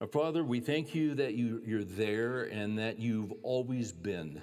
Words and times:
Our 0.00 0.06
Father, 0.06 0.42
we 0.42 0.60
thank 0.60 0.94
you 0.94 1.14
that 1.16 1.34
you, 1.34 1.60
you're 1.66 1.84
there 1.84 2.44
and 2.44 2.78
that 2.78 2.98
you've 2.98 3.32
always 3.42 3.92
been. 3.92 4.40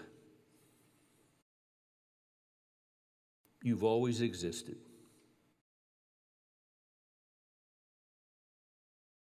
You've 3.63 3.83
always 3.83 4.21
existed. 4.21 4.77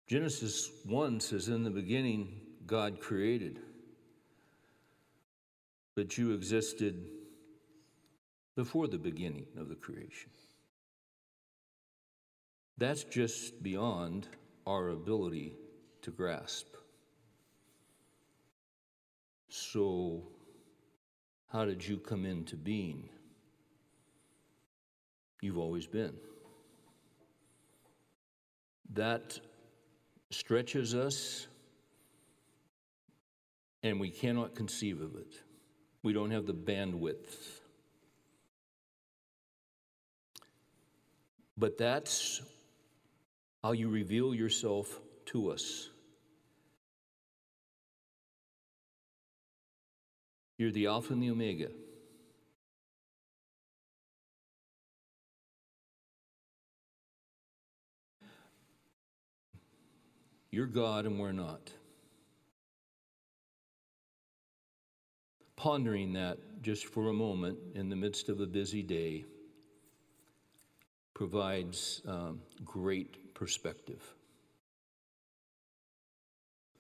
Genesis 0.08 0.72
1 0.86 1.20
says, 1.20 1.48
In 1.48 1.64
the 1.64 1.70
beginning, 1.70 2.42
God 2.66 3.00
created. 3.00 3.60
But 5.96 6.18
you 6.18 6.34
existed 6.34 7.06
before 8.56 8.88
the 8.88 8.98
beginning 8.98 9.46
of 9.60 9.70
the 9.70 9.76
creation. 9.76 10.32
That's 12.80 13.04
just 13.04 13.62
beyond 13.62 14.28
our 14.66 14.90
ability 14.90 15.54
to 16.06 16.12
grasp. 16.12 16.68
So, 19.50 20.22
how 21.48 21.66
did 21.66 21.86
you 21.86 21.98
come 21.98 22.26
into 22.26 22.56
being? 22.56 23.10
You've 25.42 25.58
always 25.58 25.88
been. 25.88 26.14
That 28.94 29.40
stretches 30.30 30.94
us, 30.94 31.48
and 33.82 34.00
we 34.00 34.12
cannot 34.12 34.54
conceive 34.54 35.02
of 35.02 35.16
it. 35.16 35.42
We 36.04 36.14
don't 36.14 36.30
have 36.30 36.46
the 36.46 36.54
bandwidth. 36.54 37.36
But 41.58 41.80
that's 41.80 42.44
how 43.64 43.72
you 43.72 43.90
reveal 43.90 44.36
yourself 44.36 45.00
to 45.28 45.50
us. 45.50 45.90
You're 50.58 50.72
the 50.72 50.88
Alpha 50.88 51.14
and 51.14 51.22
the 51.22 51.30
Omega. 51.30 51.70
You're 60.56 60.68
God 60.68 61.06
and 61.06 61.20
we're 61.20 61.34
not. 61.34 61.70
Pondering 65.58 66.14
that 66.14 66.38
just 66.62 66.86
for 66.86 67.10
a 67.10 67.14
moment 67.14 67.58
in 67.74 67.90
the 67.90 67.96
midst 67.98 68.30
of 68.30 68.40
a 68.40 68.46
busy 68.46 68.82
day 68.82 69.26
provides 71.14 72.02
um, 72.08 72.40
great 72.64 73.34
perspective. 73.34 74.02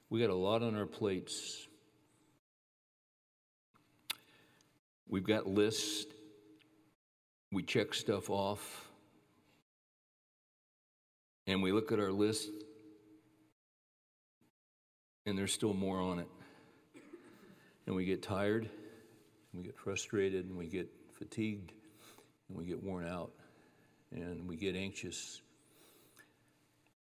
We 0.09 0.21
got 0.21 0.29
a 0.29 0.35
lot 0.35 0.63
on 0.63 0.75
our 0.77 0.85
plates. 0.85 1.67
We've 5.07 5.23
got 5.23 5.47
lists. 5.47 6.05
We 7.51 7.63
check 7.63 7.93
stuff 7.93 8.29
off. 8.29 8.87
And 11.47 11.61
we 11.61 11.71
look 11.71 11.91
at 11.91 11.99
our 11.99 12.11
list, 12.11 12.49
and 15.27 15.37
there's 15.37 15.53
still 15.53 15.75
more 15.75 15.99
on 15.99 16.17
it. 16.17 16.27
And 17.85 17.95
we 17.95 18.03
get 18.03 18.23
tired, 18.23 18.63
and 18.63 19.61
we 19.61 19.63
get 19.63 19.77
frustrated, 19.77 20.45
and 20.45 20.57
we 20.57 20.67
get 20.67 20.89
fatigued, 21.13 21.71
and 22.49 22.57
we 22.57 22.65
get 22.65 22.81
worn 22.81 23.07
out, 23.07 23.31
and 24.11 24.47
we 24.47 24.55
get 24.55 24.75
anxious. 24.75 25.39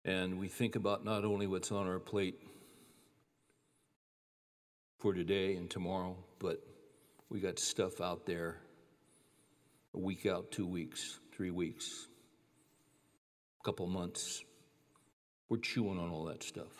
And 0.03 0.37
we 0.37 0.49
think 0.49 0.75
about 0.75 1.05
not 1.05 1.23
only 1.23 1.47
what's 1.47 1.71
on 1.71 1.87
our 1.87 1.99
plate 1.99 2.41
for 4.99 5.13
today 5.13 5.55
and 5.55 5.69
tomorrow, 5.69 6.17
but 6.39 6.61
we 7.29 7.39
got 7.39 7.59
stuff 7.59 7.99
out 8.01 8.25
there 8.25 8.57
a 9.93 9.99
week 9.99 10.25
out, 10.25 10.51
two 10.51 10.67
weeks, 10.67 11.19
three 11.35 11.51
weeks, 11.51 12.07
a 13.61 13.63
couple 13.63 13.87
months. 13.87 14.43
We're 15.49 15.57
chewing 15.57 15.99
on 15.99 16.09
all 16.09 16.25
that 16.25 16.43
stuff. 16.43 16.71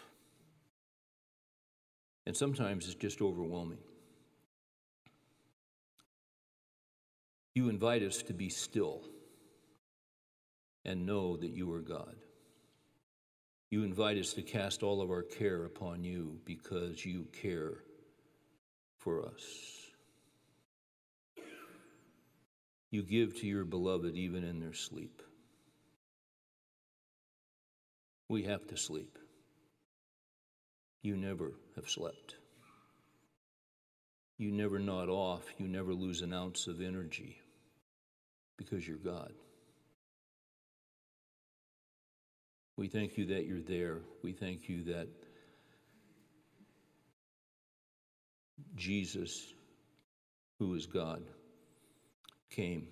And 2.25 2.35
sometimes 2.35 2.85
it's 2.85 2.95
just 2.95 3.21
overwhelming. 3.21 3.77
You 7.55 7.69
invite 7.69 8.03
us 8.03 8.21
to 8.23 8.33
be 8.33 8.50
still 8.50 9.01
and 10.85 11.05
know 11.05 11.38
that 11.38 11.51
you 11.51 11.71
are 11.73 11.81
God. 11.81 12.16
You 13.69 13.83
invite 13.83 14.17
us 14.17 14.33
to 14.33 14.41
cast 14.41 14.83
all 14.83 15.01
of 15.01 15.09
our 15.09 15.23
care 15.23 15.66
upon 15.66 16.03
you 16.03 16.39
because 16.45 17.05
you 17.05 17.27
care 17.41 17.79
for 18.97 19.25
us. 19.25 19.76
You 22.89 23.03
give 23.03 23.39
to 23.39 23.47
your 23.47 23.65
beloved 23.65 24.15
even 24.15 24.43
in 24.43 24.59
their 24.59 24.73
sleep. 24.73 25.21
We 28.29 28.43
have 28.43 28.65
to 28.67 28.77
sleep. 28.77 29.17
You 31.01 31.15
never 31.15 31.53
have 31.75 31.89
slept. 31.89 32.35
You 34.37 34.51
never 34.51 34.79
nod 34.79 35.09
off. 35.09 35.43
You 35.57 35.67
never 35.67 35.93
lose 35.93 36.21
an 36.21 36.33
ounce 36.33 36.67
of 36.67 36.81
energy 36.81 37.37
because 38.57 38.87
you're 38.87 38.97
God. 38.97 39.33
We 42.75 42.87
thank 42.87 43.17
you 43.17 43.27
that 43.27 43.45
you're 43.45 43.61
there. 43.61 44.01
We 44.21 44.33
thank 44.33 44.69
you 44.69 44.83
that 44.85 45.07
Jesus, 48.75 49.53
who 50.59 50.73
is 50.75 50.85
God, 50.85 51.23
came, 52.49 52.87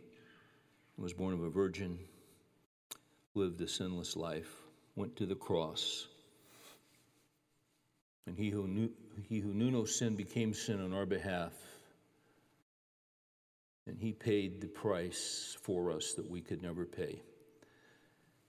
was 0.97 1.13
born 1.13 1.33
of 1.33 1.43
a 1.43 1.49
virgin, 1.49 1.99
lived 3.33 3.61
a 3.61 3.67
sinless 3.67 4.15
life, 4.15 4.51
went 4.95 5.15
to 5.17 5.25
the 5.25 5.35
cross. 5.35 6.07
And 8.27 8.37
he 8.37 8.49
who 8.49 8.67
knew, 8.67 8.89
he 9.27 9.39
who 9.39 9.53
knew 9.53 9.71
no 9.71 9.85
sin 9.85 10.15
became 10.15 10.53
sin 10.53 10.81
on 10.81 10.93
our 10.93 11.05
behalf. 11.05 11.53
And 13.87 13.99
he 13.99 14.13
paid 14.13 14.61
the 14.61 14.67
price 14.67 15.55
for 15.61 15.91
us 15.91 16.13
that 16.13 16.29
we 16.29 16.41
could 16.41 16.61
never 16.61 16.85
pay. 16.85 17.21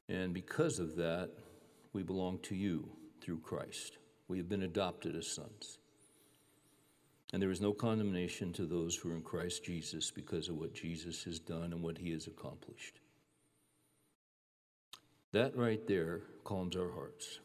And 0.08 0.32
because 0.32 0.78
of 0.78 0.96
that, 0.96 1.30
we 1.92 2.02
belong 2.02 2.38
to 2.44 2.54
you 2.54 2.88
through 3.20 3.40
Christ. 3.40 3.98
We 4.28 4.38
have 4.38 4.48
been 4.48 4.62
adopted 4.62 5.16
as 5.16 5.26
sons. 5.26 5.78
And 7.36 7.42
there 7.42 7.50
is 7.50 7.60
no 7.60 7.74
condemnation 7.74 8.50
to 8.54 8.64
those 8.64 8.96
who 8.96 9.10
are 9.10 9.14
in 9.14 9.20
Christ 9.20 9.62
Jesus 9.62 10.10
because 10.10 10.48
of 10.48 10.56
what 10.56 10.72
Jesus 10.72 11.22
has 11.24 11.38
done 11.38 11.74
and 11.74 11.82
what 11.82 11.98
he 11.98 12.10
has 12.12 12.26
accomplished. 12.26 13.00
That 15.32 15.54
right 15.54 15.86
there 15.86 16.22
calms 16.44 16.76
our 16.76 16.90
hearts 16.90 17.40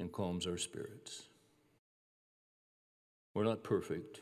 and 0.00 0.10
calms 0.10 0.48
our 0.48 0.58
spirits. 0.58 1.28
We're 3.34 3.44
not 3.44 3.62
perfect, 3.62 4.18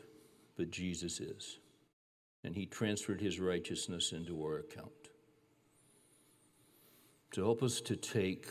but 0.57 0.69
Jesus 0.69 1.19
is. 1.19 1.57
And 2.43 2.55
he 2.55 2.67
transferred 2.67 3.19
his 3.19 3.39
righteousness 3.39 4.11
into 4.11 4.43
our 4.43 4.59
account. 4.59 5.09
To 7.31 7.41
help 7.41 7.63
us 7.63 7.81
to 7.81 7.95
take 7.95 8.45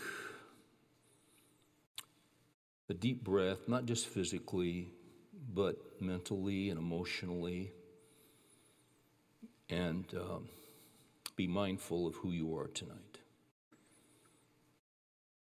a 2.88 2.94
deep 2.94 3.22
breath, 3.22 3.68
not 3.68 3.86
just 3.86 4.08
physically, 4.08 4.88
but 5.54 5.76
mentally 6.00 6.70
and 6.70 6.78
emotionally, 6.78 7.72
and 9.68 10.04
um, 10.14 10.48
be 11.36 11.46
mindful 11.46 12.06
of 12.06 12.14
who 12.16 12.30
you 12.30 12.56
are 12.56 12.68
tonight. 12.68 13.18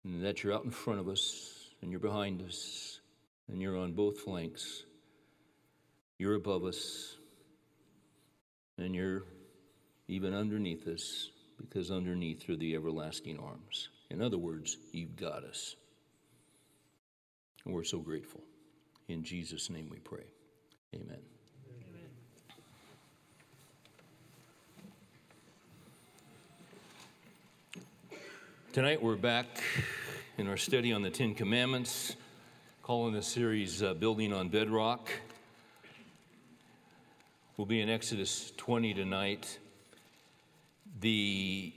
And 0.04 0.24
that 0.24 0.42
you're 0.42 0.54
out 0.54 0.64
in 0.64 0.70
front 0.70 1.00
of 1.00 1.08
us, 1.08 1.70
and 1.82 1.90
you're 1.90 2.00
behind 2.00 2.42
us, 2.42 3.00
and 3.48 3.60
you're 3.60 3.76
on 3.76 3.92
both 3.92 4.20
flanks. 4.20 4.84
You're 6.18 6.34
above 6.34 6.64
us, 6.64 7.16
and 8.76 8.94
you're 8.94 9.24
even 10.08 10.34
underneath 10.34 10.86
us, 10.88 11.30
because 11.60 11.90
underneath 11.90 12.48
are 12.48 12.56
the 12.56 12.74
everlasting 12.74 13.38
arms. 13.38 13.88
In 14.10 14.22
other 14.22 14.38
words, 14.38 14.76
you've 14.92 15.16
got 15.16 15.44
us. 15.44 15.76
And 17.64 17.74
we're 17.74 17.84
so 17.84 17.98
grateful. 17.98 18.40
In 19.08 19.24
Jesus' 19.24 19.70
name 19.70 19.88
we 19.90 19.96
pray. 20.00 20.24
Amen. 20.94 21.16
Tonight 28.74 29.02
we're 29.02 29.16
back 29.16 29.46
in 30.36 30.46
our 30.46 30.58
study 30.58 30.92
on 30.92 31.00
the 31.00 31.08
Ten 31.08 31.34
Commandments, 31.34 32.16
calling 32.82 33.14
the 33.14 33.22
series 33.22 33.82
uh, 33.82 33.94
Building 33.94 34.34
on 34.34 34.50
Bedrock. 34.50 35.10
We'll 37.56 37.66
be 37.66 37.80
in 37.80 37.88
Exodus 37.88 38.52
20 38.58 38.92
tonight. 38.92 39.58
The 41.00 41.72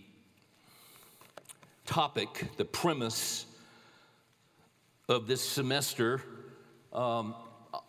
topic, 1.86 2.58
the 2.58 2.66
premise 2.66 3.46
of 5.08 5.28
this 5.28 5.42
semester, 5.42 6.22
um, 6.94 7.36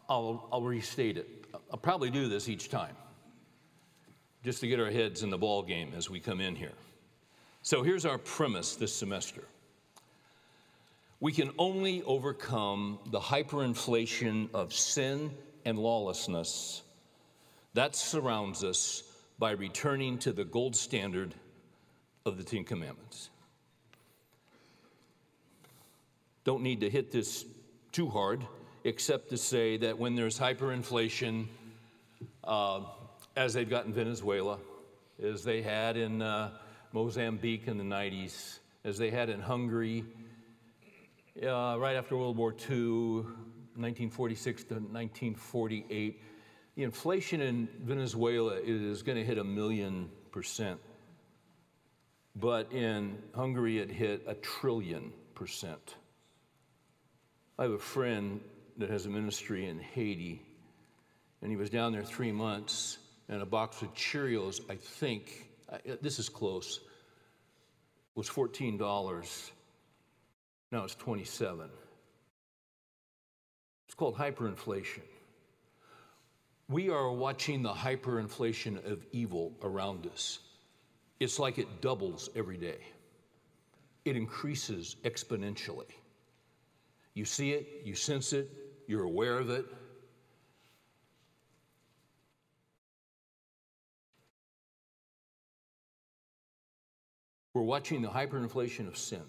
I'll, 0.09 0.49
I'll 0.53 0.63
restate 0.63 1.17
it. 1.17 1.29
I'll 1.71 1.79
probably 1.79 2.11
do 2.11 2.29
this 2.29 2.49
each 2.49 2.69
time, 2.69 2.95
just 4.45 4.61
to 4.61 4.69
get 4.69 4.81
our 4.81 4.91
heads 4.91 5.23
in 5.23 5.31
the 5.31 5.39
ball 5.39 5.63
game 5.63 5.93
as 5.97 6.09
we 6.09 6.21
come 6.21 6.41
in 6.41 6.55
here. 6.57 6.73
So 7.63 7.83
here's 7.83 8.05
our 8.05 8.19
premise 8.19 8.77
this 8.77 8.95
semester. 8.95 9.45
We 11.21 11.33
can 11.33 11.51
only 11.59 12.03
overcome 12.03 12.99
the 13.07 13.21
hyperinflation 13.21 14.53
of 14.53 14.73
sin 14.73 15.31
and 15.65 15.79
lawlessness 15.79 16.83
that 17.75 17.97
surrounds 17.97 18.65
us 18.65 19.03
by 19.39 19.53
returning 19.53 20.19
to 20.19 20.33
the 20.33 20.45
gold 20.45 20.77
standard 20.77 21.35
of 22.27 22.37
the 22.37 22.45
Ten 22.45 22.65
Commandments. 22.65 23.31
Don't 26.45 26.63
need 26.63 26.81
to 26.81 26.91
hit 26.91 27.13
this 27.13 27.45
too 27.93 28.09
hard, 28.09 28.45
except 28.85 29.31
to 29.31 29.37
say 29.37 29.77
that 29.77 29.99
when 29.99 30.15
there's 30.15 30.39
hyperinflation, 30.39 31.47
uh, 32.45 32.81
as 33.37 33.55
they've 33.55 33.71
got 33.71 33.87
in 33.87 33.93
Venezuela, 33.93 34.59
as 35.23 35.45
they 35.45 35.63
had 35.63 35.97
in 35.97 36.21
uh, 36.21 36.51
Mozambique 36.93 37.69
in 37.69 37.79
the 37.79 37.85
90s, 37.85 38.59
as 38.85 38.99
they 38.99 39.11
had 39.11 39.29
in 39.29 39.41
Hungary 39.41 40.05
uh, 41.41 41.77
right 41.79 41.97
after 41.97 42.17
World 42.17 42.37
War 42.37 42.53
II, 42.53 43.23
1946 43.75 44.65
to 44.65 44.75
1948, 44.75 46.21
the 46.75 46.83
inflation 46.83 47.41
in 47.41 47.69
Venezuela 47.83 48.55
is 48.63 49.03
going 49.03 49.17
to 49.17 49.25
hit 49.25 49.39
a 49.39 49.45
million 49.45 50.11
percent. 50.31 50.81
But 52.35 52.73
in 52.73 53.19
Hungary, 53.35 53.79
it 53.79 53.91
hit 53.91 54.25
a 54.27 54.35
trillion 54.35 55.13
percent. 55.35 55.97
I 57.59 57.65
have 57.65 57.73
a 57.73 57.79
friend 57.79 58.41
that 58.79 58.91
has 58.91 59.07
a 59.07 59.11
ministry 59.11 59.69
in 59.69 59.79
Haiti, 59.79 60.43
and 61.41 61.51
he 61.51 61.57
was 61.57 61.71
down 61.71 61.93
there 61.93 62.03
three 62.03 62.33
months, 62.33 62.99
and 63.29 63.43
a 63.43 63.47
box 63.47 63.83
of 63.83 63.95
Cheerios, 63.95 64.61
I 64.71 64.77
think, 64.77 65.49
uh, 65.71 65.79
this 66.01 66.19
is 66.19 66.29
close, 66.29 66.81
was 68.15 68.29
$14. 68.29 69.51
Now 70.71 70.85
it's 70.85 70.95
27. 70.95 71.69
It's 73.87 73.95
called 73.95 74.17
hyperinflation. 74.17 75.03
We 76.69 76.89
are 76.89 77.11
watching 77.13 77.63
the 77.63 77.73
hyperinflation 77.73 78.91
of 78.91 79.05
evil 79.13 79.53
around 79.63 80.07
us. 80.07 80.39
It's 81.21 81.39
like 81.39 81.59
it 81.59 81.83
doubles 81.83 82.31
every 82.35 82.57
day. 82.57 82.79
It 84.05 84.17
increases 84.17 84.97
exponentially. 85.05 85.91
You 87.15 87.25
see 87.25 87.53
it, 87.53 87.83
you 87.85 87.95
sense 87.95 88.33
it, 88.33 88.51
you're 88.93 89.05
aware 89.05 89.39
of 89.39 89.49
it. 89.49 89.65
We're 97.55 97.63
watching 97.63 98.03
the 98.03 98.09
hyperinflation 98.09 98.87
of 98.87 98.99
sin. 98.99 99.23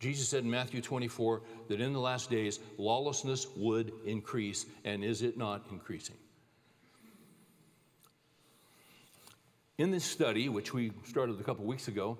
Jesus 0.00 0.28
said 0.28 0.42
in 0.42 0.50
Matthew 0.50 0.80
24 0.80 1.42
that 1.68 1.80
in 1.80 1.92
the 1.92 2.00
last 2.00 2.28
days 2.28 2.58
lawlessness 2.76 3.46
would 3.56 3.92
increase, 4.04 4.66
and 4.84 5.04
is 5.04 5.22
it 5.22 5.38
not 5.38 5.64
increasing? 5.70 6.16
In 9.78 9.92
this 9.92 10.04
study, 10.04 10.48
which 10.48 10.74
we 10.74 10.90
started 11.04 11.38
a 11.38 11.44
couple 11.44 11.64
weeks 11.64 11.86
ago, 11.86 12.18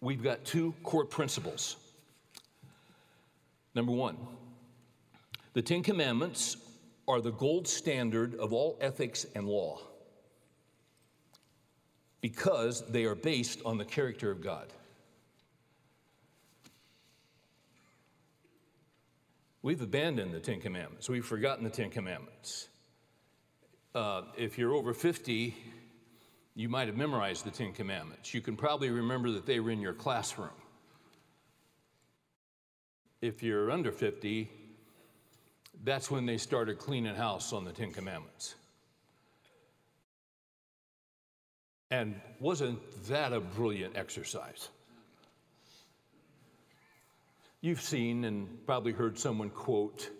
we've 0.00 0.22
got 0.22 0.42
two 0.46 0.72
core 0.82 1.04
principles. 1.04 1.76
Number 3.74 3.92
one, 3.92 4.16
the 5.52 5.62
Ten 5.62 5.82
Commandments 5.82 6.56
are 7.08 7.20
the 7.20 7.32
gold 7.32 7.66
standard 7.66 8.34
of 8.36 8.52
all 8.52 8.78
ethics 8.80 9.26
and 9.34 9.48
law 9.48 9.80
because 12.20 12.86
they 12.88 13.04
are 13.04 13.14
based 13.14 13.60
on 13.64 13.78
the 13.78 13.84
character 13.84 14.30
of 14.30 14.40
God. 14.40 14.72
We've 19.62 19.80
abandoned 19.80 20.32
the 20.32 20.40
Ten 20.40 20.60
Commandments. 20.60 21.08
We've 21.08 21.24
forgotten 21.24 21.64
the 21.64 21.70
Ten 21.70 21.90
Commandments. 21.90 22.68
Uh, 23.94 24.22
if 24.38 24.56
you're 24.56 24.74
over 24.74 24.94
50, 24.94 25.54
you 26.54 26.68
might 26.68 26.86
have 26.86 26.96
memorized 26.96 27.44
the 27.44 27.50
Ten 27.50 27.72
Commandments. 27.72 28.32
You 28.32 28.40
can 28.40 28.56
probably 28.56 28.90
remember 28.90 29.30
that 29.32 29.46
they 29.46 29.60
were 29.60 29.70
in 29.70 29.80
your 29.80 29.92
classroom. 29.92 30.48
If 33.20 33.42
you're 33.42 33.70
under 33.70 33.92
50, 33.92 34.50
that's 35.84 36.10
when 36.10 36.26
they 36.26 36.36
started 36.36 36.78
cleaning 36.78 37.14
house 37.14 37.52
on 37.52 37.64
the 37.64 37.72
Ten 37.72 37.92
Commandments. 37.92 38.54
And 41.90 42.20
wasn't 42.38 42.78
that 43.08 43.32
a 43.32 43.40
brilliant 43.40 43.96
exercise? 43.96 44.68
You've 47.60 47.80
seen 47.80 48.24
and 48.24 48.64
probably 48.64 48.92
heard 48.92 49.18
someone 49.18 49.50
quote 49.50 50.10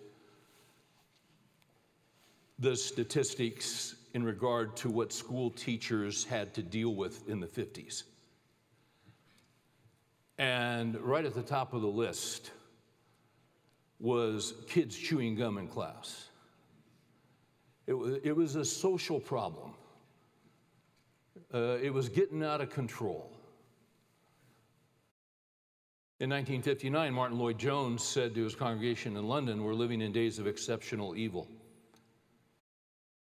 the 2.59 2.75
statistics 2.75 3.95
in 4.13 4.23
regard 4.23 4.75
to 4.77 4.89
what 4.89 5.11
school 5.11 5.49
teachers 5.49 6.23
had 6.23 6.53
to 6.53 6.61
deal 6.61 6.93
with 6.93 7.27
in 7.27 7.39
the 7.39 7.47
50s. 7.47 8.03
And 10.37 10.99
right 10.99 11.25
at 11.25 11.33
the 11.33 11.41
top 11.41 11.73
of 11.73 11.81
the 11.81 11.87
list 11.87 12.51
was 14.01 14.55
kids 14.67 14.97
chewing 14.97 15.35
gum 15.35 15.57
in 15.57 15.67
class. 15.67 16.29
It 17.85 17.93
was, 17.93 18.17
it 18.23 18.35
was 18.35 18.55
a 18.55 18.65
social 18.65 19.19
problem. 19.19 19.73
Uh, 21.53 21.77
it 21.81 21.93
was 21.93 22.09
getting 22.09 22.43
out 22.43 22.61
of 22.61 22.69
control. 22.69 23.31
In 26.19 26.29
1959, 26.29 27.13
Martyn 27.13 27.39
Lloyd-Jones 27.39 28.03
said 28.03 28.35
to 28.35 28.43
his 28.43 28.55
congregation 28.55 29.17
in 29.17 29.27
London, 29.27 29.63
We're 29.63 29.73
living 29.73 30.01
in 30.01 30.11
days 30.11 30.39
of 30.39 30.47
exceptional 30.47 31.15
evil. 31.15 31.47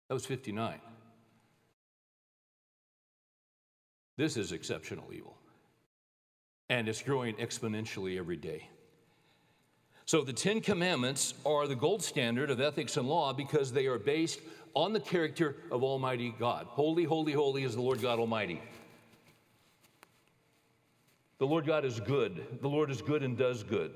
That 0.09 0.15
was 0.15 0.25
59. 0.25 0.81
This 4.17 4.37
is 4.37 4.53
exceptional 4.53 5.13
evil. 5.13 5.37
And 6.69 6.89
it's 6.89 7.03
growing 7.03 7.35
exponentially 7.37 8.19
every 8.19 8.37
day. 8.37 8.69
So 10.07 10.23
the 10.23 10.33
Ten 10.33 10.61
Commandments 10.61 11.35
are 11.45 11.67
the 11.67 11.75
gold 11.75 12.01
standard 12.01 12.49
of 12.49 12.61
ethics 12.61 12.97
and 12.97 13.09
law 13.09 13.33
because 13.33 13.73
they 13.73 13.87
are 13.87 13.99
based 13.99 14.41
on 14.73 14.93
the 14.93 15.01
character 15.01 15.57
of 15.73 15.83
Almighty 15.83 16.33
God. 16.39 16.67
Holy, 16.69 17.03
holy, 17.03 17.33
holy 17.33 17.65
is 17.65 17.75
the 17.75 17.81
Lord 17.81 18.01
God 18.01 18.21
Almighty. 18.21 18.63
The 21.39 21.47
Lord 21.47 21.67
God 21.67 21.85
is 21.85 21.99
good. 21.99 22.61
The 22.63 22.69
Lord 22.69 22.89
is 22.89 23.03
good 23.03 23.25
and 23.25 23.37
does 23.37 23.65
good. 23.65 23.93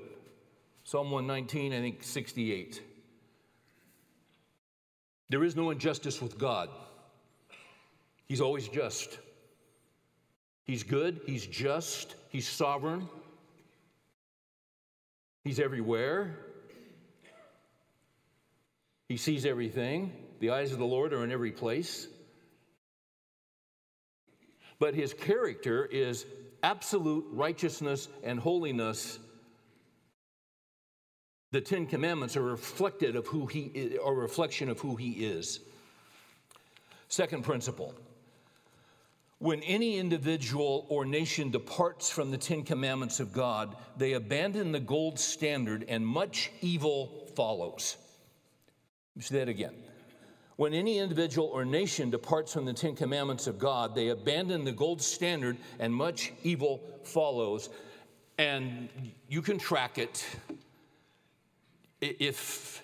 Psalm 0.83 1.11
119, 1.11 1.71
I 1.71 1.79
think 1.79 2.03
68. 2.03 2.81
There 5.29 5.45
is 5.45 5.55
no 5.55 5.69
injustice 5.69 6.21
with 6.21 6.37
God. 6.37 6.67
He's 8.27 8.41
always 8.41 8.67
just. 8.67 9.17
He's 10.65 10.83
good, 10.83 11.21
He's 11.25 11.45
just, 11.45 12.15
He's 12.29 12.47
sovereign, 12.47 13.07
He's 15.43 15.59
everywhere. 15.59 16.37
He 19.07 19.17
sees 19.17 19.45
everything. 19.45 20.13
The 20.39 20.51
eyes 20.51 20.71
of 20.71 20.79
the 20.79 20.85
Lord 20.85 21.13
are 21.13 21.23
in 21.23 21.31
every 21.31 21.51
place. 21.51 22.07
But 24.79 24.95
his 24.95 25.13
character 25.13 25.85
is 25.85 26.25
absolute 26.63 27.25
righteousness 27.31 28.07
and 28.23 28.39
holiness. 28.39 29.19
The 31.51 31.61
Ten 31.61 31.85
Commandments 31.87 32.37
are 32.37 32.43
reflected 32.43 33.15
of 33.15 33.27
who 33.27 33.47
he 33.47 33.71
is, 33.73 33.99
a 34.03 34.13
reflection 34.13 34.69
of 34.69 34.79
who 34.79 34.95
he 34.95 35.11
is. 35.25 35.59
Second 37.09 37.43
principle 37.43 37.93
when 39.41 39.63
any 39.63 39.97
individual 39.97 40.85
or 40.87 41.03
nation 41.03 41.49
departs 41.49 42.11
from 42.11 42.29
the 42.29 42.37
Ten 42.37 42.61
Commandments 42.61 43.19
of 43.19 43.33
God, 43.33 43.75
they 43.97 44.13
abandon 44.13 44.71
the 44.71 44.79
gold 44.79 45.19
standard 45.19 45.83
and 45.87 46.05
much 46.05 46.51
evil 46.61 47.27
follows. 47.35 47.97
Say 49.19 49.39
that 49.39 49.49
again. 49.49 49.73
When 50.57 50.75
any 50.75 50.99
individual 50.99 51.47
or 51.47 51.65
nation 51.65 52.11
departs 52.11 52.53
from 52.53 52.65
the 52.65 52.73
Ten 52.73 52.95
Commandments 52.95 53.47
of 53.47 53.57
God, 53.57 53.95
they 53.95 54.09
abandon 54.09 54.63
the 54.63 54.71
gold 54.71 55.01
standard 55.01 55.57
and 55.79 55.91
much 55.91 56.31
evil 56.43 56.79
follows. 57.03 57.69
And 58.37 58.89
you 59.27 59.41
can 59.41 59.57
track 59.57 59.97
it 59.97 60.23
if 61.99 62.83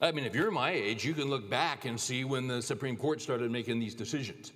I 0.00 0.12
mean, 0.12 0.24
if 0.24 0.34
you're 0.34 0.50
my 0.50 0.70
age, 0.70 1.04
you 1.04 1.12
can 1.12 1.24
look 1.24 1.50
back 1.50 1.84
and 1.84 2.00
see 2.00 2.24
when 2.24 2.46
the 2.46 2.62
Supreme 2.62 2.96
Court 2.96 3.20
started 3.20 3.50
making 3.50 3.80
these 3.80 3.94
decisions 3.94 4.52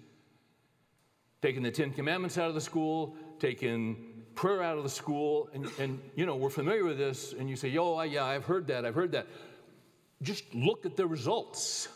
taking 1.43 1.63
the 1.63 1.71
Ten 1.71 1.93
Commandments 1.93 2.39
out 2.39 2.49
of 2.49 2.55
the 2.55 2.61
school, 2.61 3.17
taking 3.41 3.97
prayer 4.35 4.63
out 4.63 4.79
of 4.79 4.85
the 4.85 4.91
school, 4.91 5.51
and, 5.53 5.69
and 5.79 6.01
you 6.15 6.25
know, 6.25 6.37
we're 6.37 6.51
familiar 6.51 6.85
with 6.85 6.97
this, 6.97 7.35
and 7.37 7.51
you 7.51 7.57
say, 7.57 7.69
yo, 7.69 8.01
yeah, 8.03 8.25
I've 8.25 8.45
heard 8.45 8.69
that, 8.69 8.87
I've 8.87 8.95
heard 8.95 9.13
that. 9.13 9.27
Just 10.23 10.55
look 10.55 10.87
at 10.87 10.97
the 10.97 11.07
results. 11.07 11.89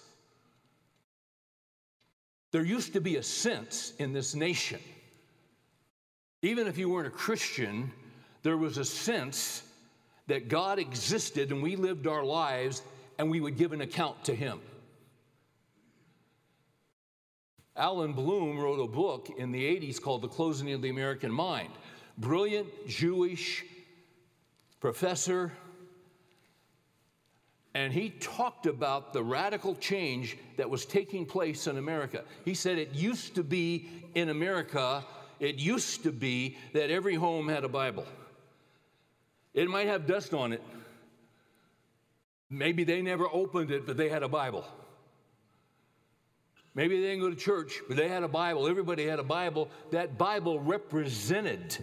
There 2.51 2.65
used 2.65 2.93
to 2.95 3.01
be 3.01 3.17
a 3.17 3.23
sense 3.23 3.93
in 3.99 4.13
this 4.13 4.35
nation, 4.35 4.81
even 6.43 6.67
if 6.67 6.77
you 6.77 6.89
weren't 6.89 7.07
a 7.07 7.11
Christian, 7.11 7.93
there 8.43 8.57
was 8.57 8.79
a 8.79 8.85
sense 8.85 9.63
that 10.27 10.49
God 10.49 10.79
existed 10.79 11.53
and 11.53 11.63
we 11.63 11.77
lived 11.77 12.07
our 12.07 12.25
lives 12.25 12.83
and 13.19 13.31
we 13.31 13.41
would 13.41 13.57
give 13.57 13.73
an 13.73 13.81
account 13.81 14.25
to 14.25 14.35
Him. 14.35 14.61
Allan 17.77 18.15
Bloom 18.15 18.59
wrote 18.59 18.81
a 18.81 18.87
book 18.87 19.29
in 19.37 19.53
the 19.53 19.63
80s 19.63 20.01
called 20.01 20.23
The 20.23 20.29
Closing 20.29 20.73
of 20.73 20.81
the 20.81 20.89
American 20.89 21.31
Mind. 21.31 21.69
Brilliant 22.17 22.69
Jewish 22.89 23.65
professor. 24.81 25.53
And 27.75 27.93
he 27.93 28.11
talked 28.11 28.65
about 28.65 29.13
the 29.13 29.23
radical 29.23 29.75
change 29.75 30.39
that 30.57 30.71
was 30.71 30.87
taking 30.87 31.27
place 31.27 31.67
in 31.67 31.77
America. 31.77 32.25
He 32.47 32.55
said 32.55 32.79
it 32.79 32.95
used 32.95 33.35
to 33.35 33.45
be 33.45 33.91
in 34.15 34.31
America, 34.31 35.05
it 35.39 35.57
used 35.57 36.03
to 36.05 36.13
be 36.13 36.57
that 36.73 36.91
every 36.91 37.15
home 37.15 37.49
had 37.49 37.65
a 37.65 37.69
Bible. 37.69 38.07
It 39.53 39.69
might 39.69 39.87
have 39.87 40.07
dust 40.07 40.33
on 40.33 40.55
it. 40.55 40.63
Maybe 42.49 42.85
they 42.85 43.03
never 43.03 43.27
opened 43.31 43.71
it, 43.71 43.87
but 43.87 43.99
they 43.99 44.09
had 44.09 44.23
a 44.23 44.29
Bible. 44.29 44.65
Maybe 46.77 47.01
they 47.01 47.07
didn't 47.07 47.23
go 47.23 47.31
to 47.31 47.37
church, 47.37 47.81
but 47.89 47.97
they 47.97 48.07
had 48.07 48.23
a 48.23 48.29
Bible. 48.29 48.69
Everybody 48.69 49.07
had 49.07 49.19
a 49.19 49.25
Bible. 49.25 49.71
That 49.93 50.19
Bible 50.19 50.61
represented 50.61 51.79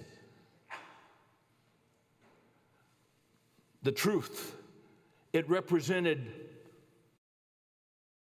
the 3.81 3.91
truth, 3.91 4.55
it 5.33 5.49
represented 5.49 6.31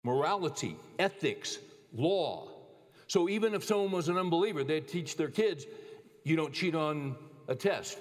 morality, 0.02 0.76
ethics, 0.99 1.59
law. 1.95 2.49
So 3.07 3.29
even 3.29 3.52
if 3.55 3.62
someone 3.62 3.93
was 3.93 4.09
an 4.09 4.17
unbeliever, 4.17 4.64
they'd 4.64 4.88
teach 4.88 5.17
their 5.17 5.29
kids 5.29 5.67
you 6.25 6.37
don't 6.37 6.55
cheat 6.55 6.75
on 6.75 7.17
a 7.49 7.55
test, 7.55 7.99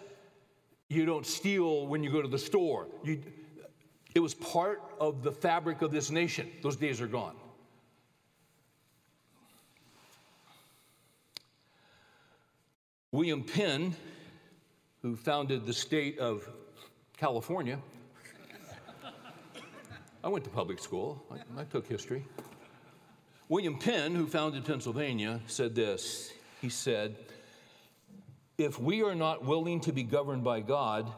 you 0.88 1.06
don't 1.06 1.26
steal 1.26 1.88
when 1.88 2.04
you 2.04 2.10
go 2.10 2.22
to 2.22 2.28
the 2.28 2.40
store. 2.40 2.88
You, 3.04 3.22
it 4.16 4.20
was 4.20 4.34
part 4.34 4.82
of 5.00 5.24
the 5.24 5.32
fabric 5.32 5.82
of 5.82 5.92
this 5.92 6.10
nation. 6.10 6.50
Those 6.62 6.78
days 6.78 7.02
are 7.02 7.08
gone. 7.08 7.36
William 13.14 13.44
Penn, 13.44 13.94
who 15.02 15.18
founded 15.18 15.66
the 15.66 15.74
state 15.74 16.18
of 16.18 16.48
California, 17.18 17.78
I 20.24 20.30
went 20.30 20.46
to 20.46 20.50
public 20.50 20.80
school, 20.80 21.22
I, 21.30 21.62
I, 21.62 21.64
took 21.66 21.86
history. 21.88 22.24
William 23.50 23.78
Penn, 23.78 24.16
who 24.16 24.28
founded 24.28 24.64
Pennsylvania, 24.64 25.42
said 25.48 25.76
this 25.76 26.32
He 26.62 26.70
said, 26.70 27.18
If 28.58 28.80
we 28.80 29.04
are 29.04 29.16
not 29.16 29.44
willing 29.44 29.82
to 29.82 29.92
be 29.92 30.04
governed 30.04 30.46
by 30.46 30.62
God, 30.62 31.12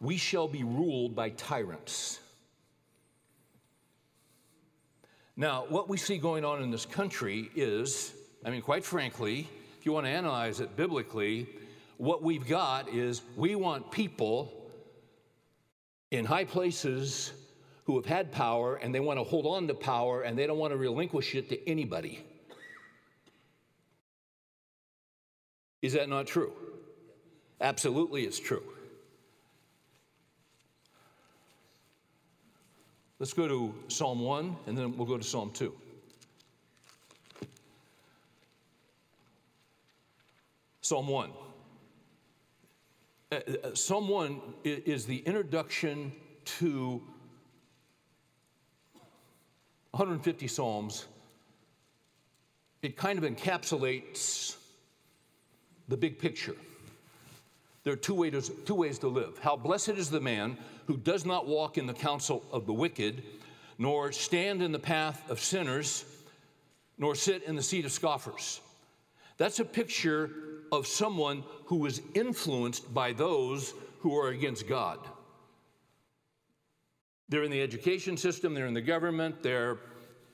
we 0.00 0.16
shall 0.16 0.48
be 0.48 0.64
ruled 0.64 1.14
by 1.14 1.28
tyrants. 1.28 2.20
Now, 5.36 5.66
what 5.68 5.90
we 5.90 5.98
see 5.98 6.16
going 6.16 6.46
on 6.46 6.62
in 6.62 6.70
this 6.70 6.86
country 6.86 7.50
is, 7.54 8.14
I 8.46 8.50
mean, 8.50 8.62
quite 8.62 8.84
frankly, 8.84 9.46
you 9.86 9.92
want 9.92 10.06
to 10.06 10.10
analyze 10.10 10.60
it 10.60 10.76
biblically, 10.76 11.48
what 11.98 12.22
we've 12.22 12.46
got 12.46 12.88
is 12.88 13.22
we 13.36 13.54
want 13.54 13.90
people 13.90 14.70
in 16.10 16.24
high 16.24 16.44
places 16.44 17.32
who 17.84 17.96
have 17.96 18.06
had 18.06 18.32
power 18.32 18.76
and 18.76 18.94
they 18.94 19.00
want 19.00 19.18
to 19.18 19.24
hold 19.24 19.46
on 19.46 19.68
to 19.68 19.74
power 19.74 20.22
and 20.22 20.38
they 20.38 20.46
don't 20.46 20.58
want 20.58 20.72
to 20.72 20.76
relinquish 20.76 21.34
it 21.34 21.48
to 21.50 21.68
anybody. 21.68 22.24
Is 25.82 25.92
that 25.92 26.08
not 26.08 26.26
true? 26.26 26.52
Absolutely, 27.60 28.24
it's 28.24 28.38
true. 28.38 28.62
Let's 33.18 33.32
go 33.32 33.46
to 33.46 33.74
Psalm 33.88 34.20
1 34.20 34.56
and 34.66 34.76
then 34.76 34.96
we'll 34.96 35.06
go 35.06 35.18
to 35.18 35.24
Psalm 35.24 35.50
2. 35.52 35.72
Psalm 40.84 41.08
1. 41.08 41.30
Uh, 43.32 43.34
uh 43.36 43.74
Psalm 43.74 44.06
1 44.06 44.38
is 44.64 45.06
the 45.06 45.16
introduction 45.20 46.12
to 46.44 47.02
150 49.92 50.46
Psalms. 50.46 51.06
It 52.82 52.98
kind 52.98 53.18
of 53.18 53.24
encapsulates 53.24 54.56
the 55.88 55.96
big 55.96 56.18
picture. 56.18 56.56
There 57.84 57.94
are 57.94 57.96
two 57.96 58.14
ways, 58.14 58.50
two 58.66 58.74
ways 58.74 58.98
to 58.98 59.08
live. 59.08 59.38
How 59.38 59.56
blessed 59.56 59.96
is 59.96 60.10
the 60.10 60.20
man 60.20 60.58
who 60.86 60.98
does 60.98 61.24
not 61.24 61.46
walk 61.46 61.78
in 61.78 61.86
the 61.86 61.94
counsel 61.94 62.44
of 62.52 62.66
the 62.66 62.74
wicked, 62.74 63.22
nor 63.78 64.12
stand 64.12 64.62
in 64.62 64.70
the 64.70 64.78
path 64.78 65.30
of 65.30 65.40
sinners, 65.40 66.04
nor 66.98 67.14
sit 67.14 67.42
in 67.44 67.56
the 67.56 67.62
seat 67.62 67.86
of 67.86 67.92
scoffers. 67.92 68.60
That's 69.38 69.60
a 69.60 69.64
picture 69.64 70.30
of 70.74 70.86
someone 70.86 71.44
who 71.66 71.86
is 71.86 72.02
influenced 72.14 72.92
by 72.92 73.12
those 73.12 73.74
who 74.00 74.16
are 74.18 74.28
against 74.28 74.68
God. 74.68 74.98
They're 77.28 77.42
in 77.42 77.50
the 77.50 77.62
education 77.62 78.16
system, 78.16 78.54
they're 78.54 78.66
in 78.66 78.74
the 78.74 78.82
government, 78.82 79.42
they're, 79.42 79.78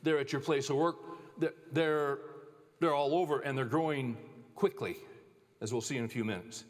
they're 0.02 0.18
at 0.18 0.32
your 0.32 0.40
place 0.40 0.70
of 0.70 0.76
work, 0.76 0.97
they're, 1.73 2.18
they're, 2.80 2.94
all 2.94 3.14
over 3.14 3.40
and 3.40 3.56
they're 3.56 3.64
growing 3.64 4.16
quickly, 4.54 4.97
as 5.61 5.73
we'll 5.73 5.80
see 5.80 5.97
in 5.97 6.04
a 6.04 6.09
few 6.09 6.25
minutes. 6.25 6.64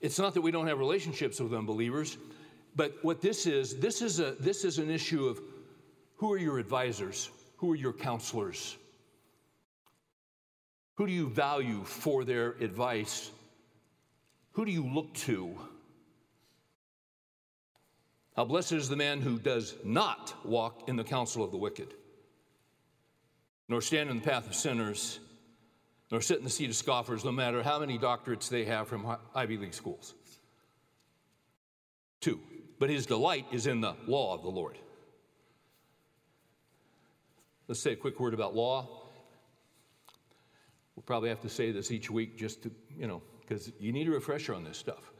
It's 0.00 0.18
not 0.18 0.34
that 0.34 0.40
we 0.40 0.50
don't 0.50 0.66
have 0.66 0.78
relationships 0.78 1.38
with 1.38 1.52
unbelievers, 1.52 2.16
but 2.74 2.96
what 3.02 3.20
this 3.20 3.46
is, 3.46 3.78
this 3.78 4.02
is, 4.02 4.18
a, 4.18 4.32
this 4.40 4.64
is 4.64 4.78
an 4.78 4.90
issue 4.90 5.26
of 5.26 5.40
who 6.16 6.32
are 6.32 6.38
your 6.38 6.58
advisors? 6.58 7.30
Who 7.58 7.72
are 7.72 7.76
your 7.76 7.92
counselors? 7.92 8.76
Who 10.96 11.06
do 11.06 11.12
you 11.12 11.28
value 11.28 11.84
for 11.84 12.24
their 12.24 12.50
advice? 12.60 13.30
Who 14.52 14.64
do 14.64 14.70
you 14.70 14.86
look 14.86 15.14
to? 15.14 15.56
How 18.36 18.44
blessed 18.44 18.72
is 18.72 18.88
the 18.88 18.96
man 18.96 19.20
who 19.20 19.38
does 19.38 19.74
not 19.84 20.34
walk 20.44 20.88
in 20.88 20.96
the 20.96 21.04
counsel 21.04 21.44
of 21.44 21.50
the 21.50 21.56
wicked, 21.56 21.94
nor 23.68 23.82
stand 23.82 24.10
in 24.10 24.16
the 24.16 24.22
path 24.22 24.46
of 24.46 24.54
sinners, 24.54 25.18
nor 26.10 26.20
sit 26.20 26.38
in 26.38 26.44
the 26.44 26.50
seat 26.50 26.70
of 26.70 26.76
scoffers, 26.76 27.24
no 27.24 27.32
matter 27.32 27.62
how 27.62 27.78
many 27.78 27.98
doctorates 27.98 28.48
they 28.48 28.64
have 28.64 28.88
from 28.88 29.16
Ivy 29.34 29.58
League 29.58 29.74
schools. 29.74 30.14
Two, 32.20 32.40
but 32.78 32.90
his 32.90 33.06
delight 33.06 33.46
is 33.50 33.66
in 33.66 33.80
the 33.80 33.94
law 34.06 34.34
of 34.34 34.42
the 34.42 34.50
Lord. 34.50 34.78
Let's 37.68 37.80
say 37.80 37.92
a 37.92 37.96
quick 37.96 38.20
word 38.20 38.34
about 38.34 38.54
law. 38.54 39.01
We'll 40.96 41.04
probably 41.04 41.28
have 41.30 41.40
to 41.40 41.48
say 41.48 41.72
this 41.72 41.90
each 41.90 42.10
week 42.10 42.36
just 42.36 42.62
to, 42.64 42.70
you 42.96 43.06
know, 43.06 43.22
because 43.40 43.72
you 43.78 43.92
need 43.92 44.08
a 44.08 44.10
refresher 44.10 44.54
on 44.54 44.64
this 44.64 44.76
stuff. 44.76 45.10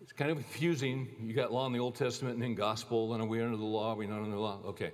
It's 0.00 0.12
kind 0.12 0.30
of 0.30 0.36
confusing. 0.36 1.08
You 1.20 1.34
got 1.34 1.52
law 1.52 1.66
in 1.66 1.72
the 1.72 1.80
Old 1.80 1.96
Testament 1.96 2.34
and 2.34 2.42
then 2.42 2.54
gospel, 2.54 3.14
and 3.14 3.22
are 3.22 3.26
we 3.26 3.42
under 3.42 3.56
the 3.56 3.64
law? 3.64 3.92
Are 3.92 3.96
we 3.96 4.06
not 4.06 4.18
under 4.18 4.30
the 4.30 4.40
law? 4.40 4.60
Okay. 4.66 4.92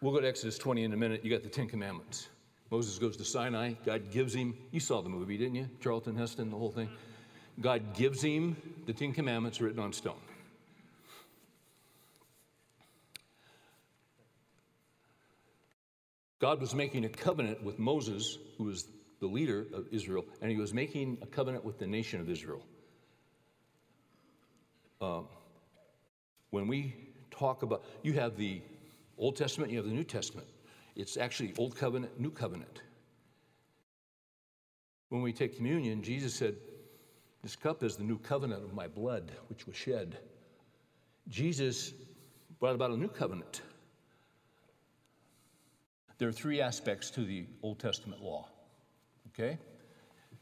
We'll 0.00 0.12
go 0.12 0.20
to 0.20 0.28
Exodus 0.28 0.58
20 0.58 0.84
in 0.84 0.92
a 0.92 0.96
minute. 0.96 1.24
You 1.24 1.30
got 1.30 1.42
the 1.42 1.48
Ten 1.48 1.66
Commandments. 1.66 2.28
Moses 2.70 2.98
goes 2.98 3.16
to 3.16 3.24
Sinai. 3.24 3.72
God 3.84 4.10
gives 4.10 4.34
him, 4.34 4.54
you 4.70 4.80
saw 4.80 5.02
the 5.02 5.08
movie, 5.08 5.36
didn't 5.36 5.56
you? 5.56 5.68
Charlton 5.80 6.16
Heston, 6.16 6.50
the 6.50 6.56
whole 6.56 6.70
thing. 6.70 6.88
God 7.60 7.94
gives 7.94 8.22
him 8.22 8.56
the 8.86 8.92
Ten 8.92 9.12
Commandments 9.12 9.60
written 9.60 9.80
on 9.80 9.92
stone. 9.92 10.20
God 16.38 16.60
was 16.60 16.74
making 16.74 17.04
a 17.04 17.08
covenant 17.08 17.62
with 17.62 17.78
Moses, 17.78 18.38
who 18.56 18.64
was 18.64 18.86
the 19.20 19.26
leader 19.26 19.66
of 19.74 19.86
Israel, 19.90 20.24
and 20.40 20.50
he 20.50 20.56
was 20.56 20.72
making 20.72 21.18
a 21.22 21.26
covenant 21.26 21.64
with 21.64 21.78
the 21.78 21.86
nation 21.86 22.20
of 22.20 22.30
Israel. 22.30 22.62
Um, 25.00 25.26
when 26.50 26.68
we 26.68 26.94
talk 27.30 27.62
about, 27.62 27.84
you 28.02 28.12
have 28.14 28.36
the 28.36 28.62
Old 29.16 29.36
Testament, 29.36 29.70
you 29.72 29.78
have 29.78 29.86
the 29.86 29.92
New 29.92 30.04
Testament. 30.04 30.46
It's 30.94 31.16
actually 31.16 31.54
Old 31.58 31.76
Covenant, 31.76 32.18
New 32.20 32.30
Covenant. 32.30 32.82
When 35.08 35.22
we 35.22 35.32
take 35.32 35.56
communion, 35.56 36.02
Jesus 36.02 36.34
said, 36.34 36.56
This 37.42 37.56
cup 37.56 37.82
is 37.82 37.96
the 37.96 38.04
new 38.04 38.18
covenant 38.18 38.64
of 38.64 38.74
my 38.74 38.88
blood, 38.88 39.32
which 39.48 39.66
was 39.66 39.76
shed. 39.76 40.18
Jesus 41.28 41.92
brought 42.60 42.74
about 42.74 42.90
a 42.90 42.96
new 42.96 43.08
covenant. 43.08 43.62
There 46.18 46.28
are 46.28 46.32
three 46.32 46.60
aspects 46.60 47.10
to 47.12 47.24
the 47.24 47.46
Old 47.62 47.78
Testament 47.78 48.22
law. 48.22 48.48
Okay? 49.28 49.58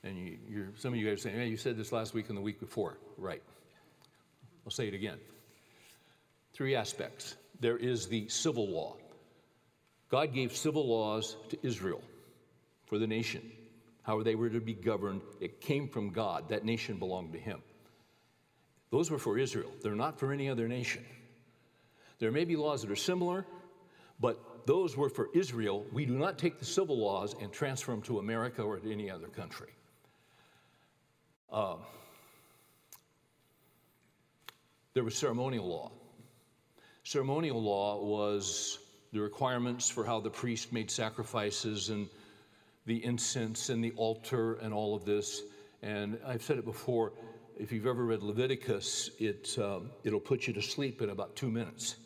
And 0.02 0.18
you, 0.18 0.68
some 0.76 0.92
of 0.92 0.98
you 0.98 1.06
guys 1.06 1.18
are 1.18 1.22
saying, 1.22 1.36
hey, 1.36 1.48
you 1.48 1.56
said 1.56 1.76
this 1.76 1.92
last 1.92 2.14
week 2.14 2.28
and 2.28 2.36
the 2.36 2.42
week 2.42 2.60
before. 2.60 2.96
Right. 3.18 3.42
I'll 4.64 4.70
say 4.70 4.88
it 4.88 4.94
again. 4.94 5.18
Three 6.54 6.74
aspects 6.74 7.36
there 7.60 7.76
is 7.76 8.08
the 8.08 8.28
civil 8.28 8.68
law. 8.68 8.96
God 10.10 10.32
gave 10.32 10.56
civil 10.56 10.86
laws 10.86 11.36
to 11.50 11.58
Israel 11.62 12.02
for 12.86 12.98
the 12.98 13.06
nation, 13.06 13.42
how 14.02 14.22
they 14.22 14.34
were 14.34 14.50
to 14.50 14.60
be 14.60 14.74
governed. 14.74 15.22
It 15.40 15.60
came 15.60 15.88
from 15.88 16.10
God. 16.10 16.50
That 16.50 16.64
nation 16.64 16.98
belonged 16.98 17.32
to 17.32 17.38
Him. 17.38 17.60
Those 18.90 19.10
were 19.10 19.18
for 19.18 19.38
Israel, 19.38 19.70
they're 19.82 19.94
not 19.94 20.18
for 20.18 20.32
any 20.32 20.48
other 20.48 20.68
nation. 20.68 21.04
There 22.18 22.30
may 22.30 22.44
be 22.44 22.56
laws 22.56 22.82
that 22.82 22.90
are 22.90 22.96
similar, 22.96 23.44
but 24.20 24.38
those 24.66 24.96
were 24.96 25.08
for 25.08 25.30
Israel. 25.32 25.86
We 25.92 26.04
do 26.04 26.18
not 26.18 26.38
take 26.38 26.58
the 26.58 26.64
civil 26.64 26.98
laws 26.98 27.34
and 27.40 27.52
transfer 27.52 27.92
them 27.92 28.02
to 28.02 28.18
America 28.18 28.62
or 28.62 28.78
to 28.78 28.92
any 28.92 29.10
other 29.10 29.28
country. 29.28 29.70
Uh, 31.50 31.76
there 34.92 35.04
was 35.04 35.16
ceremonial 35.16 35.66
law. 35.66 35.92
Ceremonial 37.04 37.62
law 37.62 38.02
was 38.02 38.78
the 39.12 39.20
requirements 39.20 39.88
for 39.88 40.04
how 40.04 40.20
the 40.20 40.30
priest 40.30 40.72
made 40.72 40.90
sacrifices 40.90 41.88
and 41.88 42.08
the 42.86 43.04
incense 43.04 43.68
and 43.68 43.82
the 43.82 43.92
altar 43.92 44.54
and 44.54 44.74
all 44.74 44.94
of 44.94 45.04
this. 45.04 45.42
And 45.82 46.18
I've 46.26 46.42
said 46.42 46.58
it 46.58 46.64
before 46.64 47.12
if 47.58 47.72
you've 47.72 47.86
ever 47.86 48.04
read 48.04 48.22
Leviticus, 48.22 49.10
it, 49.18 49.56
um, 49.58 49.90
it'll 50.04 50.20
put 50.20 50.46
you 50.46 50.52
to 50.52 50.62
sleep 50.62 51.00
in 51.00 51.10
about 51.10 51.36
two 51.36 51.50
minutes. 51.50 51.96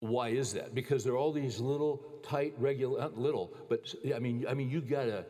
Why 0.00 0.28
is 0.28 0.52
that? 0.52 0.74
Because 0.74 1.04
there 1.04 1.14
are 1.14 1.18
all 1.18 1.32
these 1.32 1.58
little, 1.58 2.02
tight, 2.22 2.54
regular, 2.58 3.00
not 3.00 3.18
little, 3.18 3.56
but 3.68 3.94
I 4.14 4.18
mean, 4.18 4.46
I 4.48 4.54
mean, 4.54 4.68
you 4.70 4.80
got 4.80 5.08
a, 5.08 5.24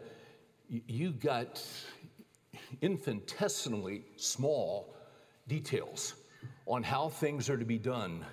you 0.69 1.13
got 1.13 1.63
infinitesimally 2.81 4.05
small 4.17 4.95
details 5.47 6.15
on 6.67 6.83
how 6.83 7.09
things 7.09 7.49
are 7.49 7.57
to 7.57 7.65
be 7.65 7.79
done. 7.79 8.25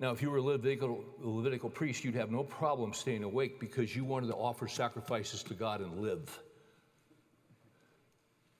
Now, 0.00 0.10
if 0.10 0.22
you 0.22 0.30
were 0.30 0.38
a 0.38 0.42
Levitical, 0.42 1.04
Levitical 1.20 1.70
priest, 1.70 2.04
you'd 2.04 2.14
have 2.14 2.30
no 2.30 2.42
problem 2.42 2.92
staying 2.92 3.22
awake 3.22 3.60
because 3.60 3.94
you 3.94 4.04
wanted 4.04 4.28
to 4.28 4.34
offer 4.34 4.66
sacrifices 4.66 5.42
to 5.44 5.54
God 5.54 5.80
and 5.80 6.00
live. 6.00 6.40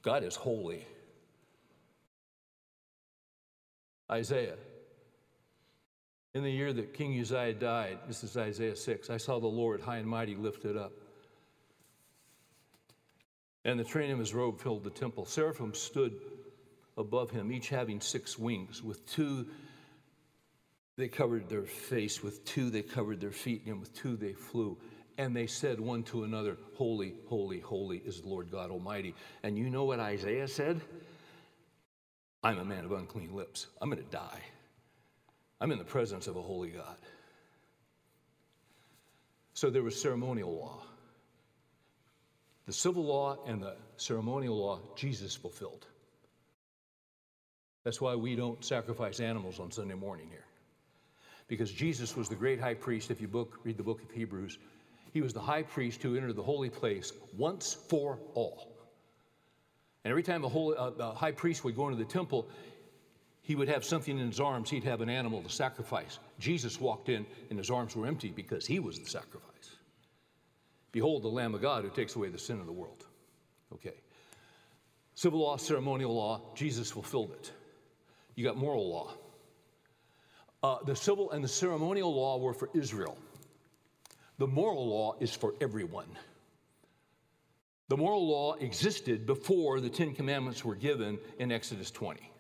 God 0.03 0.23
is 0.23 0.37
holy. 0.37 0.87
Isaiah. 4.11 4.57
In 6.35 6.43
the 6.43 6.51
year 6.51 6.73
that 6.73 6.95
King 6.95 7.19
Uzziah 7.21 7.55
died, 7.55 7.99
this 8.09 8.25
is 8.25 8.37
Isaiah 8.37 8.75
6, 8.75 9.09
I 9.09 9.19
saw 9.19 9.39
the 9.39 9.47
Lord 9.47 9.81
high 9.81 9.99
and 9.99 10.09
mighty 10.09 10.35
lifted 10.35 10.77
up. 10.77 10.93
And 13.65 13.79
the 13.79 13.85
train 13.85 14.11
of 14.11 14.19
his 14.19 14.35
robe 14.35 14.61
filled 14.61 14.83
the 14.83 14.91
temple. 14.91 15.27
Seraphim 15.27 15.75
stood 15.75 16.21
above 16.99 17.31
him, 17.31 17.53
each 17.53 17.69
having 17.69 18.01
six 18.01 18.37
wings. 18.37 18.83
With 18.83 19.07
two, 19.07 19.47
they 20.97 21.09
covered 21.09 21.49
their 21.49 21.63
face. 21.63 22.23
With 22.23 22.45
two, 22.45 22.69
they 22.69 22.83
covered 22.83 23.21
their 23.21 23.31
feet. 23.31 23.63
And 23.67 23.79
with 23.81 23.95
two, 23.95 24.17
they 24.17 24.33
flew. 24.33 24.77
And 25.17 25.37
they 25.37 25.47
said 25.47 25.81
one 25.81 26.03
to 26.05 26.25
another, 26.25 26.59
Holy, 26.77 27.15
holy, 27.29 27.61
holy 27.61 27.99
is 27.99 28.21
the 28.21 28.29
Lord 28.29 28.51
God 28.51 28.71
Almighty. 28.71 29.15
And 29.45 29.57
you 29.57 29.71
know 29.71 29.85
what 29.85 30.01
Isaiah 30.01 30.49
said? 30.49 30.81
I'm 32.43 32.59
a 32.59 32.65
man 32.65 32.85
of 32.85 32.93
unclean 32.93 33.33
lips. 33.33 33.69
I'm 33.81 33.89
going 33.89 34.03
to 34.03 34.11
die. 34.11 34.41
I'm 35.65 35.73
in 35.73 35.79
the 35.79 35.85
presence 35.85 36.27
of 36.27 36.37
a 36.37 36.43
holy 36.43 36.69
God. 36.69 36.97
So 39.55 39.71
there 39.71 39.83
was 39.83 39.99
ceremonial 39.99 40.55
law. 40.55 40.83
The 42.67 42.73
civil 42.75 43.03
law 43.03 43.39
and 43.47 43.63
the 43.63 43.75
ceremonial 43.97 44.59
law, 44.59 44.81
Jesus 44.95 45.35
fulfilled. 45.35 45.87
That's 47.83 47.99
why 47.99 48.15
we 48.15 48.37
don't 48.37 48.63
sacrifice 48.63 49.21
animals 49.21 49.59
on 49.59 49.71
Sunday 49.71 49.95
morning 49.95 50.27
here. 50.29 50.45
Because 51.49 51.73
Jesus 51.73 52.15
was 52.15 52.29
the 52.29 52.35
great 52.35 52.61
high 52.61 52.75
priest. 52.75 53.11
If 53.11 53.23
you 53.23 53.29
book, 53.29 53.59
read 53.65 53.79
the 53.79 53.83
book 53.83 54.03
of 54.03 54.11
Hebrews, 54.11 54.59
he 55.15 55.23
was 55.23 55.33
the 55.33 55.41
high 55.41 55.63
priest 55.63 56.03
who 56.03 56.15
entered 56.15 56.37
the 56.37 56.43
holy 56.43 56.69
place 56.69 57.11
once 57.39 57.73
for 57.73 58.19
all. 58.35 58.71
And 60.05 60.11
every 60.11 60.25
time 60.25 60.43
the, 60.43 60.49
holy, 60.51 60.77
the 60.99 61.13
high 61.13 61.33
priest 61.33 61.65
would 61.65 61.75
go 61.75 61.89
into 61.89 61.97
the 61.97 62.05
temple, 62.05 62.51
he 63.45 63.55
would 63.55 63.69
have 63.69 63.85
something 63.85 64.19
in 64.19 64.27
his 64.27 64.41
arms. 64.41 64.71
He'd 64.71 64.85
have 64.85 65.03
an 65.03 65.11
animal 65.11 65.43
to 65.43 65.51
sacrifice. 65.51 66.19
Jesus 66.39 66.81
walked 66.81 67.11
in, 67.11 67.27
and 67.51 67.59
his 67.59 67.71
arms 67.71 67.95
were 67.95 68.07
empty 68.07 68.31
because 68.31 68.65
he 68.65 68.79
was 68.79 68.99
the 68.99 69.05
sacrifice. 69.05 69.77
Behold, 70.93 71.23
the 71.23 71.29
Lamb 71.29 71.55
of 71.55 71.61
God 71.61 71.85
who 71.85 71.91
takes 71.91 72.17
away 72.17 72.31
the 72.31 72.39
sin 72.39 72.59
of 72.59 72.65
the 72.65 72.73
world. 72.73 73.05
Okay. 73.75 73.93
Civil 75.15 75.41
law, 75.41 75.59
ceremonial 75.59 76.15
law, 76.15 76.41
Jesus 76.55 76.91
fulfilled 76.91 77.33
it. 77.33 77.53
You 78.35 78.47
got 78.47 78.57
moral 78.57 78.89
law. 78.89 79.13
Uh, 80.63 80.79
the 80.87 80.97
civil 80.97 81.31
and 81.33 81.45
the 81.45 81.49
ceremonial 81.49 82.15
law 82.15 82.39
were 82.39 82.55
for 82.55 82.71
Israel. 82.73 83.19
The 84.39 84.47
moral 84.47 84.89
law 84.89 85.17
is 85.21 85.35
for 85.35 85.53
everyone. 85.61 86.09
The 87.89 87.97
moral 87.99 88.27
law 88.27 88.55
existed 88.55 89.27
before 89.27 89.81
the 89.81 89.91
Ten 89.91 90.15
Commandments 90.15 90.65
were 90.65 90.75
given 90.75 91.19
in 91.39 91.53
Exodus 91.53 91.91
20. 91.91 92.31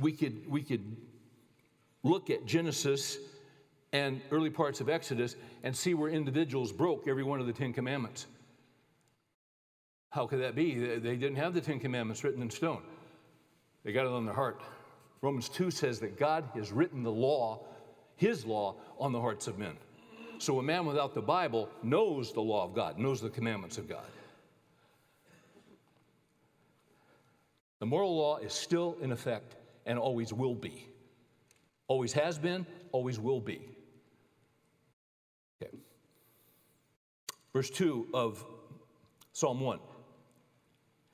We 0.00 0.12
could, 0.12 0.48
we 0.48 0.62
could 0.62 0.96
look 2.02 2.30
at 2.30 2.46
Genesis 2.46 3.18
and 3.92 4.20
early 4.30 4.50
parts 4.50 4.80
of 4.80 4.88
Exodus 4.88 5.36
and 5.62 5.74
see 5.74 5.94
where 5.94 6.10
individuals 6.10 6.72
broke 6.72 7.06
every 7.06 7.22
one 7.22 7.40
of 7.40 7.46
the 7.46 7.52
Ten 7.52 7.72
Commandments. 7.72 8.26
How 10.10 10.26
could 10.26 10.40
that 10.40 10.54
be? 10.54 10.74
They 10.74 11.16
didn't 11.16 11.36
have 11.36 11.54
the 11.54 11.60
Ten 11.60 11.80
Commandments 11.80 12.22
written 12.24 12.42
in 12.42 12.50
stone, 12.50 12.82
they 13.84 13.92
got 13.92 14.06
it 14.06 14.12
on 14.12 14.24
their 14.24 14.34
heart. 14.34 14.60
Romans 15.22 15.48
2 15.48 15.70
says 15.70 16.00
that 16.00 16.18
God 16.18 16.44
has 16.54 16.70
written 16.70 17.02
the 17.02 17.10
law, 17.10 17.64
his 18.16 18.44
law, 18.44 18.74
on 18.98 19.10
the 19.10 19.20
hearts 19.20 19.46
of 19.46 19.58
men. 19.58 19.74
So 20.38 20.58
a 20.58 20.62
man 20.62 20.84
without 20.84 21.14
the 21.14 21.22
Bible 21.22 21.70
knows 21.82 22.32
the 22.32 22.42
law 22.42 22.64
of 22.64 22.74
God, 22.74 22.98
knows 22.98 23.22
the 23.22 23.30
commandments 23.30 23.78
of 23.78 23.88
God. 23.88 24.04
The 27.78 27.86
moral 27.86 28.14
law 28.14 28.36
is 28.36 28.52
still 28.52 28.96
in 29.00 29.12
effect 29.12 29.56
and 29.86 29.98
always 29.98 30.32
will 30.32 30.54
be. 30.54 30.88
Always 31.88 32.12
has 32.14 32.38
been, 32.38 32.66
always 32.92 33.18
will 33.18 33.40
be. 33.40 33.60
Okay. 35.62 35.74
Verse 37.52 37.70
2 37.70 38.08
of 38.14 38.44
Psalm 39.32 39.60
1. 39.60 39.78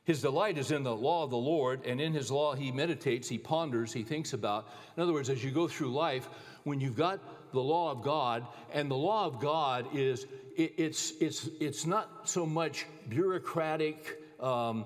His 0.04 0.22
delight 0.22 0.58
is 0.58 0.70
in 0.70 0.82
the 0.82 0.94
law 0.94 1.24
of 1.24 1.30
the 1.30 1.36
Lord, 1.36 1.84
and 1.86 2.00
in 2.00 2.12
his 2.12 2.30
law 2.30 2.54
he 2.54 2.72
meditates, 2.72 3.28
he 3.28 3.38
ponders, 3.38 3.92
he 3.92 4.02
thinks 4.02 4.32
about. 4.32 4.68
In 4.96 5.02
other 5.02 5.12
words, 5.12 5.30
as 5.30 5.44
you 5.44 5.50
go 5.50 5.68
through 5.68 5.92
life, 5.92 6.28
when 6.64 6.80
you've 6.80 6.96
got 6.96 7.52
the 7.52 7.60
law 7.60 7.90
of 7.90 8.02
God, 8.02 8.46
and 8.72 8.90
the 8.90 8.96
law 8.96 9.26
of 9.26 9.40
God 9.40 9.86
is, 9.94 10.26
it, 10.56 10.74
it's, 10.78 11.12
it's, 11.20 11.48
it's 11.60 11.86
not 11.86 12.28
so 12.28 12.46
much 12.46 12.86
bureaucratic, 13.08 14.20
um, 14.40 14.84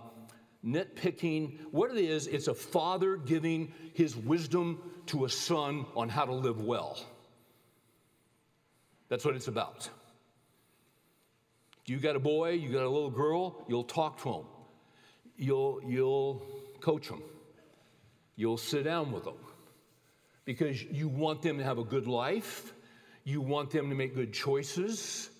nitpicking. 0.64 1.58
What 1.70 1.90
it 1.90 1.98
is, 1.98 2.26
it's 2.26 2.48
a 2.48 2.54
father 2.54 3.16
giving 3.16 3.72
his 3.92 4.16
wisdom 4.16 4.80
to 5.06 5.24
a 5.24 5.28
son 5.28 5.86
on 5.94 6.08
how 6.08 6.24
to 6.24 6.32
live 6.32 6.60
well. 6.60 6.98
That's 9.08 9.24
what 9.24 9.36
it's 9.36 9.48
about. 9.48 9.88
You 11.86 11.98
got 11.98 12.16
a 12.16 12.20
boy, 12.20 12.52
you 12.52 12.70
got 12.70 12.84
a 12.84 12.88
little 12.88 13.10
girl, 13.10 13.64
you'll 13.68 13.84
talk 13.84 14.22
to 14.22 14.32
them 14.32 14.44
you'll, 15.36 15.80
you'll 15.86 16.46
coach 16.80 17.08
them, 17.08 17.22
you'll 18.36 18.58
sit 18.58 18.84
down 18.84 19.12
with 19.12 19.24
them 19.24 19.36
because 20.44 20.82
you 20.82 21.08
want 21.08 21.42
them 21.42 21.58
to 21.58 21.64
have 21.64 21.78
a 21.78 21.84
good 21.84 22.06
life, 22.06 22.72
you 23.24 23.40
want 23.40 23.70
them 23.70 23.88
to 23.88 23.94
make 23.94 24.14
good 24.14 24.32
choices, 24.32 25.30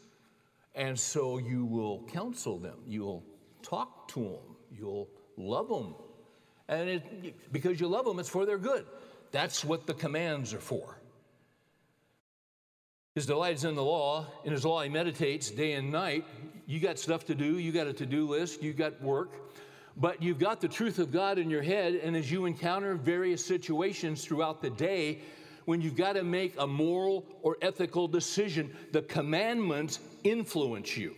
and 0.74 0.98
so 0.98 1.38
you 1.38 1.64
will 1.64 2.02
counsel 2.12 2.58
them, 2.58 2.78
you'll 2.86 3.24
talk 3.62 4.08
to 4.08 4.20
them, 4.20 4.53
you'll 4.78 5.08
love 5.36 5.68
them. 5.68 5.94
And 6.68 6.88
it, 6.88 7.52
because 7.52 7.80
you 7.80 7.88
love 7.88 8.04
them, 8.04 8.18
it's 8.18 8.28
for 8.28 8.46
their 8.46 8.58
good. 8.58 8.86
That's 9.32 9.64
what 9.64 9.86
the 9.86 9.94
commands 9.94 10.54
are 10.54 10.60
for. 10.60 10.98
His 13.14 13.26
delight 13.26 13.54
is 13.54 13.64
in 13.64 13.74
the 13.74 13.84
law. 13.84 14.26
In 14.44 14.52
his 14.52 14.64
law, 14.64 14.82
he 14.82 14.88
meditates 14.88 15.50
day 15.50 15.72
and 15.72 15.92
night. 15.92 16.24
You 16.66 16.80
got 16.80 16.98
stuff 16.98 17.24
to 17.26 17.34
do. 17.34 17.58
You 17.58 17.70
got 17.70 17.86
a 17.86 17.92
to 17.92 18.06
do 18.06 18.28
list. 18.28 18.62
You 18.62 18.72
got 18.72 19.00
work 19.02 19.32
but 19.96 20.22
you've 20.22 20.38
got 20.38 20.60
the 20.60 20.68
truth 20.68 20.98
of 20.98 21.12
God 21.12 21.38
in 21.38 21.48
your 21.48 21.62
head, 21.62 21.94
and 21.94 22.16
as 22.16 22.30
you 22.30 22.46
encounter 22.46 22.94
various 22.94 23.44
situations 23.44 24.24
throughout 24.24 24.60
the 24.60 24.70
day, 24.70 25.20
when 25.66 25.80
you've 25.80 25.96
got 25.96 26.14
to 26.14 26.24
make 26.24 26.54
a 26.58 26.66
moral 26.66 27.24
or 27.42 27.56
ethical 27.62 28.08
decision, 28.08 28.74
the 28.92 29.02
commandments 29.02 30.00
influence 30.24 30.96
you. 30.96 31.14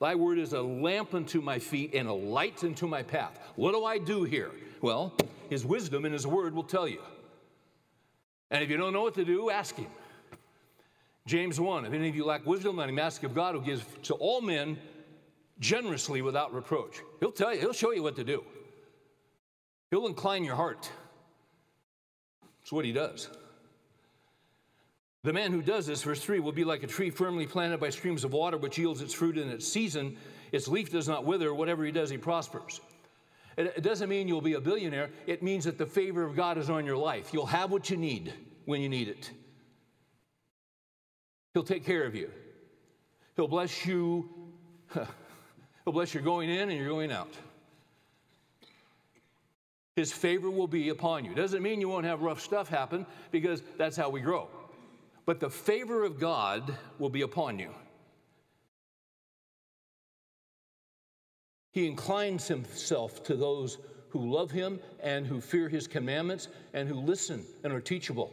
Thy 0.00 0.14
word 0.14 0.38
is 0.38 0.52
a 0.52 0.62
lamp 0.62 1.14
unto 1.14 1.40
my 1.40 1.58
feet 1.58 1.94
and 1.94 2.08
a 2.08 2.12
light 2.12 2.62
unto 2.62 2.86
my 2.86 3.02
path. 3.02 3.38
What 3.56 3.72
do 3.72 3.84
I 3.84 3.98
do 3.98 4.24
here? 4.24 4.52
Well, 4.80 5.12
his 5.50 5.64
wisdom 5.64 6.04
and 6.04 6.12
his 6.14 6.26
word 6.26 6.54
will 6.54 6.62
tell 6.62 6.86
you. 6.86 7.00
And 8.50 8.62
if 8.62 8.70
you 8.70 8.76
don't 8.76 8.92
know 8.92 9.02
what 9.02 9.14
to 9.14 9.24
do, 9.24 9.50
ask 9.50 9.76
him. 9.76 9.90
James 11.26 11.60
1 11.60 11.84
If 11.84 11.92
any 11.92 12.08
of 12.08 12.16
you 12.16 12.24
lack 12.24 12.46
wisdom, 12.46 12.76
let 12.76 12.88
him 12.88 12.98
ask 12.98 13.22
of 13.24 13.34
God 13.34 13.54
who 13.54 13.60
gives 13.60 13.84
to 14.04 14.14
all 14.14 14.40
men 14.40 14.78
generously 15.58 16.22
without 16.22 16.54
reproach. 16.54 17.00
He'll 17.20 17.32
tell 17.32 17.52
you, 17.52 17.60
he'll 17.60 17.72
show 17.72 17.92
you 17.92 18.02
what 18.02 18.16
to 18.16 18.24
do. 18.24 18.44
He'll 19.90 20.06
incline 20.06 20.44
your 20.44 20.54
heart. 20.54 20.90
That's 22.60 22.72
what 22.72 22.84
he 22.84 22.92
does. 22.92 23.28
The 25.24 25.32
man 25.32 25.52
who 25.52 25.62
does 25.62 25.86
this, 25.86 26.02
verse 26.02 26.22
3, 26.22 26.40
will 26.40 26.52
be 26.52 26.64
like 26.64 26.82
a 26.82 26.86
tree 26.86 27.10
firmly 27.10 27.46
planted 27.46 27.80
by 27.80 27.90
streams 27.90 28.24
of 28.24 28.32
water, 28.32 28.56
which 28.56 28.78
yields 28.78 29.02
its 29.02 29.12
fruit 29.12 29.36
in 29.36 29.48
its 29.48 29.66
season. 29.66 30.16
Its 30.52 30.68
leaf 30.68 30.90
does 30.90 31.08
not 31.08 31.24
wither. 31.24 31.52
Whatever 31.52 31.84
he 31.84 31.90
does, 31.90 32.08
he 32.08 32.18
prospers. 32.18 32.80
It 33.56 33.82
doesn't 33.82 34.08
mean 34.08 34.28
you'll 34.28 34.40
be 34.40 34.54
a 34.54 34.60
billionaire. 34.60 35.10
It 35.26 35.42
means 35.42 35.64
that 35.64 35.78
the 35.78 35.86
favor 35.86 36.22
of 36.22 36.36
God 36.36 36.58
is 36.58 36.70
on 36.70 36.86
your 36.86 36.96
life. 36.96 37.30
You'll 37.32 37.46
have 37.46 37.72
what 37.72 37.90
you 37.90 37.96
need 37.96 38.32
when 38.66 38.80
you 38.80 38.88
need 38.88 39.08
it. 39.08 39.32
He'll 41.54 41.64
take 41.64 41.84
care 41.84 42.04
of 42.04 42.14
you. 42.14 42.30
He'll 43.34 43.48
bless 43.48 43.84
you. 43.84 44.28
He'll 44.94 45.92
bless 45.92 46.14
your 46.14 46.22
going 46.22 46.50
in 46.50 46.70
and 46.70 46.78
your 46.78 46.88
going 46.88 47.10
out. 47.10 47.34
His 49.96 50.12
favor 50.12 50.48
will 50.48 50.68
be 50.68 50.90
upon 50.90 51.24
you. 51.24 51.34
Doesn't 51.34 51.60
mean 51.60 51.80
you 51.80 51.88
won't 51.88 52.06
have 52.06 52.22
rough 52.22 52.40
stuff 52.40 52.68
happen 52.68 53.04
because 53.32 53.64
that's 53.76 53.96
how 53.96 54.08
we 54.08 54.20
grow. 54.20 54.46
But 55.28 55.40
the 55.40 55.50
favor 55.50 56.04
of 56.04 56.18
God 56.18 56.74
will 56.98 57.10
be 57.10 57.20
upon 57.20 57.58
you. 57.58 57.68
He 61.70 61.86
inclines 61.86 62.48
himself 62.48 63.22
to 63.24 63.36
those 63.36 63.76
who 64.08 64.32
love 64.34 64.50
him 64.50 64.80
and 65.02 65.26
who 65.26 65.42
fear 65.42 65.68
his 65.68 65.86
commandments 65.86 66.48
and 66.72 66.88
who 66.88 66.94
listen 66.94 67.44
and 67.62 67.74
are 67.74 67.80
teachable. 67.82 68.32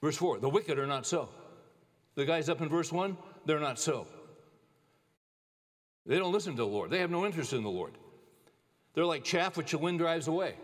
Verse 0.00 0.16
4 0.16 0.40
the 0.40 0.50
wicked 0.50 0.76
are 0.80 0.88
not 0.88 1.06
so. 1.06 1.28
The 2.16 2.24
guys 2.24 2.48
up 2.48 2.60
in 2.60 2.68
verse 2.68 2.90
1, 2.90 3.16
they're 3.46 3.60
not 3.60 3.78
so. 3.78 4.08
They 6.04 6.18
don't 6.18 6.32
listen 6.32 6.54
to 6.54 6.62
the 6.62 6.66
Lord, 6.66 6.90
they 6.90 6.98
have 6.98 7.12
no 7.12 7.26
interest 7.26 7.52
in 7.52 7.62
the 7.62 7.70
Lord. 7.70 7.92
They're 8.92 9.04
like 9.04 9.22
chaff 9.22 9.56
which 9.56 9.70
the 9.70 9.78
wind 9.78 10.00
drives 10.00 10.26
away. 10.26 10.56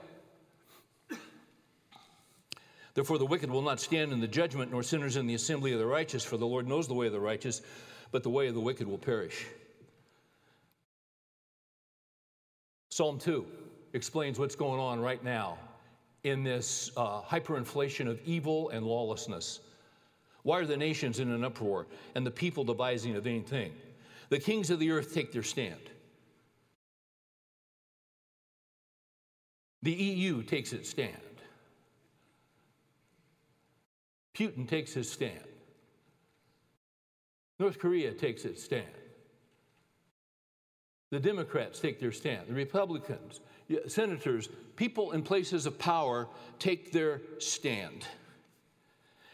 Therefore, 2.97 3.19
the 3.19 3.27
wicked 3.27 3.51
will 3.51 3.61
not 3.61 3.79
stand 3.79 4.11
in 4.11 4.21
the 4.21 4.27
judgment, 4.27 4.73
nor 4.73 4.83
sinners 4.83 5.17
in 5.17 5.27
the 5.27 5.35
assembly 5.35 5.75
of 5.75 5.79
the 5.79 5.85
righteous, 5.85 6.25
for 6.25 6.39
the 6.39 6.47
Lord 6.47 6.67
knows 6.67 6.89
the 6.89 6.95
way 6.95 7.07
of 7.07 7.13
the 7.13 7.21
righteous, 7.21 7.61
but 8.11 8.23
the 8.23 8.31
way 8.31 8.49
of 8.49 8.55
the 8.55 8.61
wicked 8.61 8.89
will 8.89 8.97
perish. 8.97 9.45
Psalm 12.89 13.19
2 13.19 13.45
explains 13.93 14.39
what's 14.39 14.55
going 14.55 14.81
on 14.81 14.99
right 14.99 15.23
now 15.23 15.59
in 16.25 16.43
this 16.43 16.91
uh, 16.97 17.21
hyperinflation 17.21 18.09
of 18.09 18.19
evil 18.25 18.71
and 18.71 18.87
lawlessness. 18.87 19.61
Why 20.43 20.61
are 20.61 20.65
the 20.65 20.79
nations 20.79 21.21
in 21.21 21.31
an 21.31 21.45
uproar 21.45 21.87
and 22.15 22.27
the 22.27 22.31
people 22.31 22.65
devising 22.65 23.15
a 23.17 23.21
vain 23.21 23.45
thing? 23.45 23.75
The 24.31 24.39
kings 24.39 24.71
of 24.71 24.79
the 24.79 24.91
earth 24.91 25.13
take 25.13 25.33
their 25.33 25.43
stand. 25.43 25.91
The 29.83 29.93
EU 29.93 30.43
takes 30.43 30.73
its 30.73 30.89
stand. 30.89 31.13
Putin 34.37 34.69
takes 34.69 34.93
his 34.93 35.11
stand. 35.11 35.41
North 37.59 37.79
Korea 37.79 38.13
takes 38.13 38.45
its 38.45 38.63
stand. 38.63 38.85
The 41.11 41.21
Democrats 41.21 41.79
take 41.79 42.01
their 42.01 42.13
stand. 42.13 42.49
The 42.49 42.55
Republicans, 42.55 43.41
senators, 43.87 44.51
people 44.77 45.13
in 45.13 45.23
places 45.23 45.65
of 45.65 45.79
power 45.79 46.29
take 46.59 46.93
their 46.93 47.23
stand. 47.39 48.07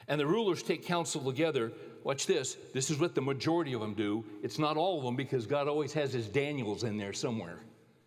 And 0.07 0.21
the 0.21 0.27
rulers 0.27 0.63
take 0.63 0.87
counsel 0.87 1.23
together. 1.23 1.73
Watch 2.05 2.27
this. 2.27 2.57
This 2.73 2.91
is 2.91 3.01
what 3.01 3.17
the 3.17 3.23
majority 3.23 3.73
of 3.73 3.81
them 3.81 3.95
do. 3.95 4.25
It's 4.43 4.59
not 4.59 4.77
all 4.77 4.99
of 4.99 5.05
them 5.05 5.17
because 5.17 5.47
God 5.47 5.67
always 5.67 5.93
has 5.95 6.13
his 6.13 6.29
Daniels 6.29 6.85
in 6.85 6.97
there 6.97 7.13
somewhere. 7.13 7.59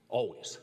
Always. 0.07 0.59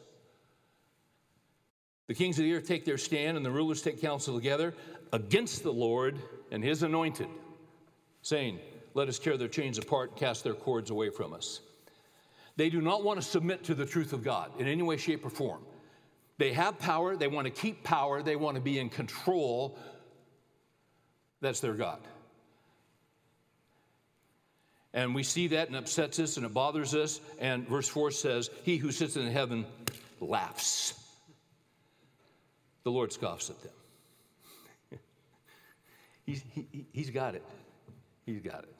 The 2.06 2.14
kings 2.14 2.38
of 2.38 2.44
the 2.44 2.54
earth 2.54 2.66
take 2.66 2.84
their 2.84 2.98
stand, 2.98 3.36
and 3.36 3.44
the 3.44 3.50
rulers 3.50 3.82
take 3.82 4.00
counsel 4.00 4.34
together 4.34 4.74
against 5.12 5.62
the 5.62 5.72
Lord 5.72 6.18
and 6.50 6.64
his 6.64 6.82
anointed, 6.82 7.28
saying, 8.22 8.58
Let 8.94 9.08
us 9.08 9.18
tear 9.18 9.36
their 9.36 9.48
chains 9.48 9.78
apart 9.78 10.10
and 10.10 10.18
cast 10.18 10.44
their 10.44 10.54
cords 10.54 10.90
away 10.90 11.10
from 11.10 11.32
us. 11.32 11.60
They 12.56 12.68
do 12.68 12.80
not 12.80 13.02
want 13.02 13.20
to 13.20 13.26
submit 13.26 13.64
to 13.64 13.74
the 13.74 13.86
truth 13.86 14.12
of 14.12 14.22
God 14.22 14.50
in 14.58 14.66
any 14.66 14.82
way, 14.82 14.96
shape, 14.96 15.24
or 15.24 15.30
form. 15.30 15.62
They 16.38 16.52
have 16.52 16.78
power, 16.78 17.16
they 17.16 17.28
want 17.28 17.46
to 17.46 17.52
keep 17.52 17.84
power, 17.84 18.22
they 18.22 18.36
want 18.36 18.56
to 18.56 18.60
be 18.60 18.78
in 18.78 18.88
control. 18.88 19.78
That's 21.40 21.60
their 21.60 21.74
God. 21.74 22.00
And 24.94 25.14
we 25.14 25.22
see 25.22 25.48
that 25.48 25.68
and 25.68 25.76
upsets 25.76 26.18
us 26.18 26.36
and 26.36 26.44
it 26.44 26.52
bothers 26.52 26.94
us. 26.94 27.20
And 27.38 27.66
verse 27.66 27.88
4 27.88 28.10
says, 28.10 28.50
He 28.62 28.76
who 28.76 28.92
sits 28.92 29.16
in 29.16 29.26
heaven 29.30 29.64
laughs. 30.20 30.94
The 32.84 32.90
Lord 32.90 33.12
scoffs 33.12 33.48
at 33.48 33.62
them. 33.62 33.72
He's, 36.24 36.42
he, 36.50 36.86
he's 36.92 37.10
got 37.10 37.34
it. 37.34 37.44
He's 38.26 38.40
got 38.40 38.64
it. 38.64 38.74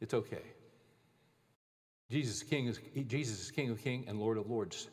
It's 0.00 0.14
okay. 0.14 0.42
Jesus, 2.10 2.42
King 2.42 2.66
is, 2.66 2.78
Jesus 3.06 3.40
is 3.40 3.50
King 3.50 3.70
of 3.70 3.82
Kings 3.82 4.04
and 4.08 4.18
Lord 4.18 4.36
of 4.36 4.50
Lords. 4.50 4.88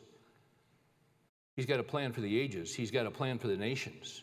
He's 1.56 1.66
got 1.66 1.80
a 1.80 1.82
plan 1.82 2.12
for 2.12 2.22
the 2.22 2.40
ages, 2.40 2.74
He's 2.74 2.90
got 2.90 3.06
a 3.06 3.10
plan 3.10 3.38
for 3.38 3.48
the 3.48 3.56
nations. 3.56 4.22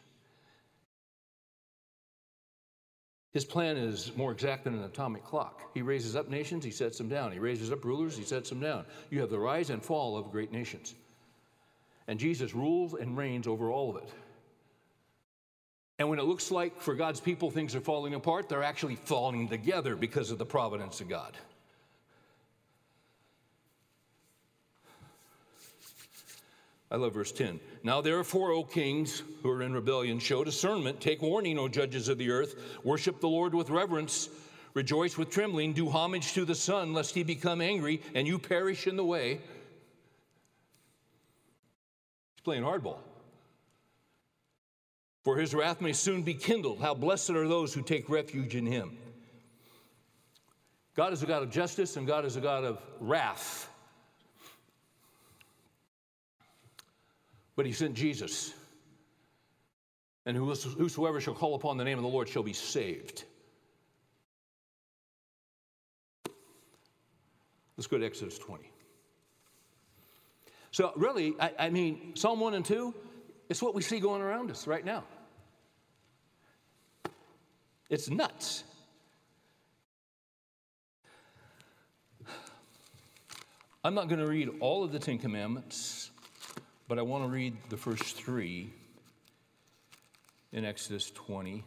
His 3.34 3.46
plan 3.46 3.78
is 3.78 4.12
more 4.16 4.32
exact 4.32 4.64
than 4.64 4.74
an 4.74 4.84
atomic 4.84 5.24
clock. 5.24 5.62
He 5.76 5.84
raises 5.84 6.16
up 6.16 6.28
nations, 6.28 6.66
he 6.66 6.72
sets 6.72 6.98
them 6.98 7.08
down. 7.08 7.32
He 7.32 7.38
raises 7.38 7.72
up 7.72 7.86
rulers, 7.86 8.18
he 8.18 8.24
sets 8.24 8.50
them 8.50 8.60
down. 8.60 8.86
You 9.12 9.22
have 9.22 9.30
the 9.30 9.38
rise 9.38 9.70
and 9.70 9.84
fall 9.84 10.18
of 10.18 10.32
great 10.32 10.52
nations. 10.52 10.96
And 12.08 12.20
Jesus 12.20 12.56
rules 12.56 12.96
and 12.96 13.16
reigns 13.16 13.46
over 13.46 13.70
all 13.70 13.92
of 13.92 13.98
it. 13.98 14.10
And 16.00 16.10
when 16.10 16.20
it 16.20 16.26
looks 16.26 16.52
like 16.52 16.80
for 16.80 16.94
God's 16.94 17.20
people 17.20 17.50
things 17.50 17.76
are 17.76 17.82
falling 17.82 18.14
apart, 18.14 18.50
they're 18.50 18.64
actually 18.64 18.96
falling 18.96 19.48
together 19.48 19.96
because 19.96 20.30
of 20.30 20.38
the 20.38 20.46
providence 20.46 21.02
of 21.02 21.10
God. 21.10 21.36
I 26.90 26.96
love 26.96 27.14
verse 27.14 27.32
10. 27.32 27.60
Now 27.84 28.00
therefore, 28.00 28.52
O 28.52 28.64
kings 28.64 29.22
who 29.44 29.50
are 29.50 29.62
in 29.62 29.74
rebellion, 29.74 30.20
show 30.20 30.44
discernment, 30.44 31.02
take 31.02 31.22
warning, 31.22 31.58
O 31.58 31.68
judges 31.68 32.08
of 32.08 32.18
the 32.18 32.32
earth, 32.32 32.56
worship 32.84 33.20
the 33.20 33.28
Lord 33.28 33.54
with 33.54 33.70
reverence, 33.70 34.30
rejoice 34.74 35.18
with 35.18 35.30
trembling, 35.30 35.74
do 35.74 35.90
homage 35.90 36.34
to 36.34 36.46
the 36.46 36.56
Son, 36.56 36.94
lest 36.94 37.14
he 37.14 37.24
become 37.24 37.60
angry 37.60 38.02
and 38.14 38.26
you 38.26 38.40
perish 38.40 38.88
in 38.88 38.96
the 38.96 39.04
way. 39.04 39.42
He's 42.36 42.44
playing 42.44 42.64
hardball. 42.64 43.00
For 45.28 45.36
his 45.36 45.54
wrath 45.54 45.82
may 45.82 45.92
soon 45.92 46.24
be 46.24 46.34
kindled. 46.34 46.80
How 46.80 46.94
blessed 46.94 47.32
are 47.32 47.50
those 47.50 47.74
who 47.74 47.82
take 47.82 48.08
refuge 48.08 48.56
in 48.56 48.66
him. 48.66 48.98
God 50.96 51.12
is 51.12 51.22
a 51.22 51.26
God 51.26 51.44
of 51.44 51.52
justice 51.52 51.98
and 51.98 52.08
God 52.08 52.24
is 52.24 52.38
a 52.38 52.40
God 52.40 52.64
of 52.64 52.82
wrath. 53.02 53.70
But 57.58 57.66
he 57.66 57.74
sent 57.74 57.96
Jesus. 57.96 58.54
And 60.26 60.38
whosoever 60.38 61.20
shall 61.20 61.34
call 61.34 61.56
upon 61.56 61.76
the 61.76 61.84
name 61.84 61.98
of 61.98 62.06
the 62.06 62.10
Lord 62.10 62.30
shall 62.30 62.42
be 62.42 62.54
saved. 62.54 63.26
Let's 67.76 67.88
go 67.88 67.98
to 67.98 68.06
Exodus 68.06 68.38
20. 68.38 68.72
So, 70.72 70.94
really, 70.96 71.36
I, 71.38 71.52
I, 71.60 71.70
mean, 71.70 72.16
Psalm 72.16 72.40
1 72.40 72.54
and 72.54 72.64
2, 72.64 72.96
it's 73.50 73.62
what 73.62 73.76
we 73.76 73.82
see 73.82 74.00
going 74.00 74.22
around 74.22 74.52
us 74.52 74.68
right 74.68 74.86
now. 74.86 75.04
It's 77.90 78.10
nuts. 78.10 78.64
I'm 83.84 83.94
not 83.94 84.10
going 84.10 84.20
to 84.20 84.28
read 84.28 84.50
all 84.60 84.84
of 84.84 84.92
the 84.92 85.00
Ten 85.00 85.18
Commandments 85.18 86.08
but 86.88 86.98
I 86.98 87.02
want 87.02 87.26
to 87.26 87.30
read 87.30 87.58
the 87.70 87.78
first 87.78 88.16
three 88.16 88.70
in 90.54 90.64
Exodus 90.64 91.12
20. 91.12 91.64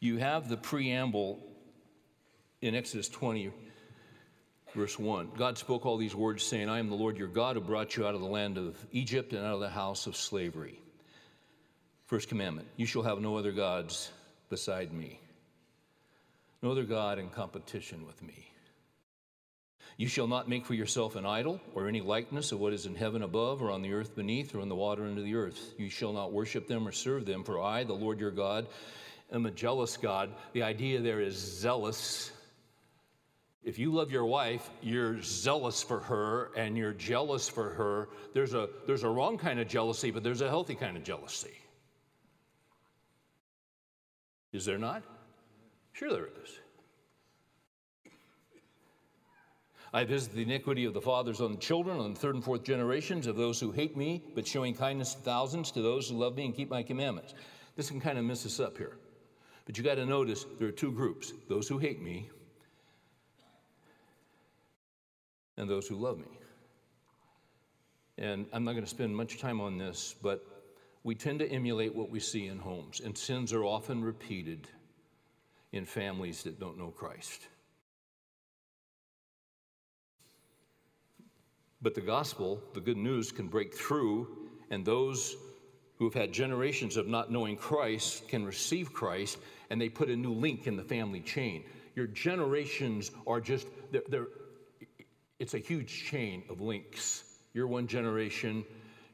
You 0.00 0.18
have 0.18 0.48
the 0.48 0.56
preamble 0.56 1.38
in 2.60 2.74
Exodus 2.74 3.08
20, 3.08 3.50
verse 4.74 4.98
1. 4.98 5.30
God 5.36 5.56
spoke 5.56 5.86
all 5.86 5.96
these 5.96 6.14
words, 6.14 6.44
saying, 6.44 6.68
I 6.68 6.78
am 6.78 6.90
the 6.90 6.96
Lord 6.96 7.16
your 7.16 7.28
God 7.28 7.56
who 7.56 7.62
brought 7.62 7.96
you 7.96 8.06
out 8.06 8.14
of 8.14 8.20
the 8.20 8.26
land 8.26 8.58
of 8.58 8.76
Egypt 8.92 9.32
and 9.32 9.44
out 9.44 9.54
of 9.54 9.60
the 9.60 9.70
house 9.70 10.06
of 10.06 10.16
slavery. 10.16 10.81
First 12.12 12.28
commandment 12.28 12.68
You 12.76 12.84
shall 12.84 13.00
have 13.04 13.22
no 13.22 13.38
other 13.38 13.52
gods 13.52 14.10
beside 14.50 14.92
me, 14.92 15.18
no 16.60 16.70
other 16.70 16.84
God 16.84 17.18
in 17.18 17.30
competition 17.30 18.06
with 18.06 18.22
me. 18.22 18.52
You 19.96 20.08
shall 20.08 20.26
not 20.26 20.46
make 20.46 20.66
for 20.66 20.74
yourself 20.74 21.16
an 21.16 21.24
idol 21.24 21.58
or 21.74 21.88
any 21.88 22.02
likeness 22.02 22.52
of 22.52 22.60
what 22.60 22.74
is 22.74 22.84
in 22.84 22.96
heaven 22.96 23.22
above 23.22 23.62
or 23.62 23.70
on 23.70 23.80
the 23.80 23.94
earth 23.94 24.14
beneath 24.14 24.54
or 24.54 24.60
in 24.60 24.68
the 24.68 24.74
water 24.74 25.04
under 25.06 25.22
the 25.22 25.34
earth. 25.36 25.72
You 25.78 25.88
shall 25.88 26.12
not 26.12 26.34
worship 26.34 26.68
them 26.68 26.86
or 26.86 26.92
serve 26.92 27.24
them, 27.24 27.44
for 27.44 27.62
I, 27.62 27.82
the 27.84 27.94
Lord 27.94 28.20
your 28.20 28.30
God, 28.30 28.66
am 29.32 29.46
a 29.46 29.50
jealous 29.50 29.96
God. 29.96 30.34
The 30.52 30.64
idea 30.64 31.00
there 31.00 31.22
is 31.22 31.36
zealous. 31.36 32.30
If 33.64 33.78
you 33.78 33.90
love 33.90 34.10
your 34.10 34.26
wife, 34.26 34.68
you're 34.82 35.22
zealous 35.22 35.82
for 35.82 36.00
her 36.00 36.50
and 36.58 36.76
you're 36.76 36.92
jealous 36.92 37.48
for 37.48 37.70
her. 37.70 38.10
There's 38.34 38.52
a, 38.52 38.68
there's 38.86 39.02
a 39.02 39.08
wrong 39.08 39.38
kind 39.38 39.58
of 39.58 39.66
jealousy, 39.66 40.10
but 40.10 40.22
there's 40.22 40.42
a 40.42 40.48
healthy 40.50 40.74
kind 40.74 40.98
of 40.98 41.04
jealousy. 41.04 41.52
Is 44.52 44.64
there 44.64 44.78
not? 44.78 45.02
Sure, 45.92 46.10
there 46.10 46.28
is. 46.42 46.58
I 49.94 50.04
visit 50.04 50.34
the 50.34 50.42
iniquity 50.42 50.86
of 50.86 50.94
the 50.94 51.02
fathers 51.02 51.40
on 51.40 51.52
the 51.52 51.58
children, 51.58 51.98
on 51.98 52.14
the 52.14 52.18
third 52.18 52.34
and 52.34 52.42
fourth 52.42 52.64
generations 52.64 53.26
of 53.26 53.36
those 53.36 53.60
who 53.60 53.72
hate 53.72 53.94
me, 53.94 54.22
but 54.34 54.46
showing 54.46 54.74
kindness 54.74 55.14
to 55.14 55.20
thousands 55.20 55.70
to 55.72 55.82
those 55.82 56.08
who 56.08 56.16
love 56.16 56.34
me 56.34 56.46
and 56.46 56.54
keep 56.54 56.70
my 56.70 56.82
commandments. 56.82 57.34
This 57.76 57.90
can 57.90 58.00
kind 58.00 58.18
of 58.18 58.24
mess 58.24 58.46
us 58.46 58.58
up 58.58 58.78
here. 58.78 58.96
But 59.66 59.76
you 59.76 59.84
got 59.84 59.96
to 59.96 60.06
notice 60.06 60.46
there 60.58 60.68
are 60.68 60.72
two 60.72 60.92
groups 60.92 61.32
those 61.48 61.68
who 61.68 61.78
hate 61.78 62.02
me 62.02 62.30
and 65.56 65.68
those 65.68 65.86
who 65.86 65.96
love 65.96 66.18
me. 66.18 66.38
And 68.18 68.46
I'm 68.52 68.64
not 68.64 68.72
going 68.72 68.84
to 68.84 68.90
spend 68.90 69.14
much 69.14 69.38
time 69.38 69.60
on 69.60 69.78
this, 69.78 70.14
but 70.22 70.44
we 71.04 71.14
tend 71.14 71.40
to 71.40 71.50
emulate 71.50 71.94
what 71.94 72.10
we 72.10 72.20
see 72.20 72.46
in 72.46 72.58
homes, 72.58 73.00
and 73.00 73.16
sins 73.16 73.52
are 73.52 73.64
often 73.64 74.02
repeated 74.02 74.68
in 75.72 75.84
families 75.84 76.42
that 76.44 76.60
don't 76.60 76.78
know 76.78 76.90
Christ. 76.90 77.48
But 81.80 81.94
the 81.94 82.00
gospel, 82.00 82.62
the 82.74 82.80
good 82.80 82.96
news, 82.96 83.32
can 83.32 83.48
break 83.48 83.74
through, 83.74 84.28
and 84.70 84.84
those 84.84 85.34
who 85.98 86.04
have 86.04 86.14
had 86.14 86.32
generations 86.32 86.96
of 86.96 87.08
not 87.08 87.32
knowing 87.32 87.56
Christ 87.56 88.28
can 88.28 88.44
receive 88.44 88.92
Christ, 88.92 89.38
and 89.70 89.80
they 89.80 89.88
put 89.88 90.08
a 90.08 90.16
new 90.16 90.32
link 90.32 90.66
in 90.66 90.76
the 90.76 90.84
family 90.84 91.20
chain. 91.20 91.64
Your 91.96 92.06
generations 92.06 93.10
are 93.26 93.40
just, 93.40 93.66
they're, 93.90 94.02
they're, 94.08 94.28
it's 95.40 95.54
a 95.54 95.58
huge 95.58 96.04
chain 96.04 96.44
of 96.48 96.60
links. 96.60 97.24
You're 97.52 97.66
one 97.66 97.88
generation, 97.88 98.64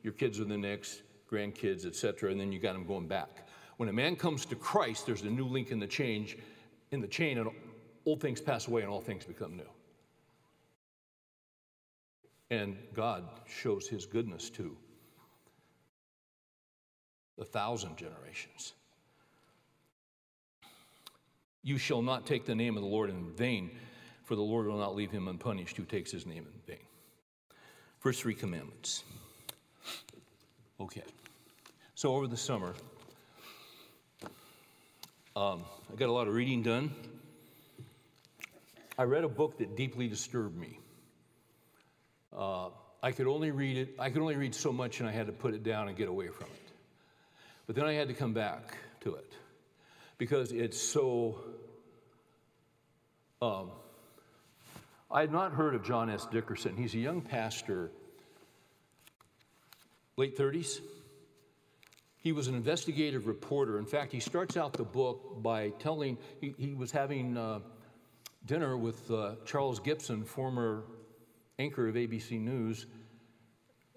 your 0.03 0.13
kids 0.13 0.39
are 0.39 0.45
the 0.45 0.59
next, 0.59 1.01
grandkids, 1.31 1.87
etc., 1.87 2.31
and 2.31 2.41
then 2.41 2.53
you 2.53 2.59
got 2.59 2.73
them 2.73 2.85
going 2.85 3.07
back. 3.07 3.49
When 3.77 3.89
a 3.89 3.93
man 3.93 4.17
comes 4.17 4.45
to 4.47 4.57
Christ, 4.57 5.07
there's 5.07 5.23
a 5.23 5.27
new 5.31 5.47
link 5.47 5.71
in 5.71 5.79
the 5.79 5.87
change, 5.87 6.37
in 6.91 7.01
the 7.01 7.07
chain, 7.07 7.39
and 7.39 7.51
old 8.07 8.21
things 8.21 8.41
pass 8.41 8.67
away 8.67 8.83
and 8.83 8.91
all 8.91 9.01
things 9.01 9.25
become 9.25 9.57
new. 9.57 9.71
And 12.51 12.77
God 12.95 13.25
shows 13.47 13.87
his 13.87 14.07
goodness 14.07 14.51
to 14.51 14.77
a 17.39 17.45
thousand 17.45 17.97
generations. 17.97 18.73
You 21.63 21.79
shall 21.79 22.03
not 22.03 22.27
take 22.27 22.47
the 22.47 22.55
name 22.55 22.77
of 22.77 22.83
the 22.83 22.89
Lord 22.89 23.11
in 23.11 23.31
vain, 23.33 23.71
for 24.25 24.35
the 24.35 24.43
Lord 24.43 24.67
will 24.67 24.79
not 24.79 24.97
leave 24.97 25.11
him 25.11 25.29
unpunished 25.29 25.77
who 25.77 25.85
takes 25.85 26.11
his 26.11 26.27
name 26.27 26.47
in 26.47 26.75
vain. 26.75 26.85
First 27.99 28.23
three 28.23 28.35
commandments. 28.35 29.05
Okay. 30.81 31.03
So 31.97 32.15
over 32.15 32.29
the 32.29 32.37
summer, 32.37 32.75
um, 35.35 35.65
I 35.93 35.97
got 35.97 36.09
a 36.09 36.13
lot 36.13 36.29
of 36.29 36.35
reading 36.35 36.63
done. 36.63 36.95
I 38.97 39.03
read 39.03 39.25
a 39.25 39.29
book 39.29 39.59
that 39.59 39.77
deeply 39.77 40.07
disturbed 40.07 40.57
me. 40.57 40.79
Uh, 42.37 42.69
I 43.03 43.13
could 43.13 43.27
only 43.27 43.51
read 43.51 43.77
it, 43.77 43.97
I 43.99 44.11
could 44.11 44.23
only 44.23 44.37
read 44.37 44.55
so 44.55 44.73
much 44.73 45.01
and 45.01 45.09
I 45.09 45.13
had 45.13 45.27
to 45.27 45.33
put 45.33 45.55
it 45.55 45.65
down 45.65 45.89
and 45.89 45.97
get 45.97 46.09
away 46.09 46.29
from 46.29 46.47
it. 46.47 46.73
But 47.67 47.77
then 47.77 47.85
I 47.85 47.95
had 47.95 48.09
to 48.09 48.15
come 48.15 48.33
back 48.33 48.77
to 49.01 49.15
it 49.15 49.33
because 50.17 50.53
it's 50.53 50.81
so. 50.81 51.41
Um, 53.43 53.71
I 55.11 55.21
had 55.21 55.33
not 55.33 55.53
heard 55.53 55.75
of 55.75 55.85
John 55.85 56.11
S. 56.11 56.27
Dickerson. 56.27 56.77
He's 56.77 56.95
a 56.95 56.99
young 56.99 57.21
pastor, 57.21 57.91
late 60.19 60.37
30s. 60.37 60.81
He 62.17 62.33
was 62.33 62.49
an 62.49 62.57
investigative 62.57 63.29
reporter. 63.29 63.79
In 63.79 63.87
fact, 63.87 64.11
he 64.11 64.19
starts 64.19 64.57
out 64.57 64.73
the 64.73 64.83
book 64.83 65.41
by 65.41 65.71
telling, 65.79 66.19
he, 66.41 66.53
he 66.59 66.75
was 66.75 66.91
having 66.91 67.37
uh, 67.37 67.61
dinner 68.45 68.77
with 68.77 69.09
uh, 69.13 69.37
Charles 69.47 69.79
Gibson, 69.79 70.25
former 70.25 70.83
anchor 71.61 71.87
of 71.87 71.95
ABC 71.95 72.41
News 72.41 72.87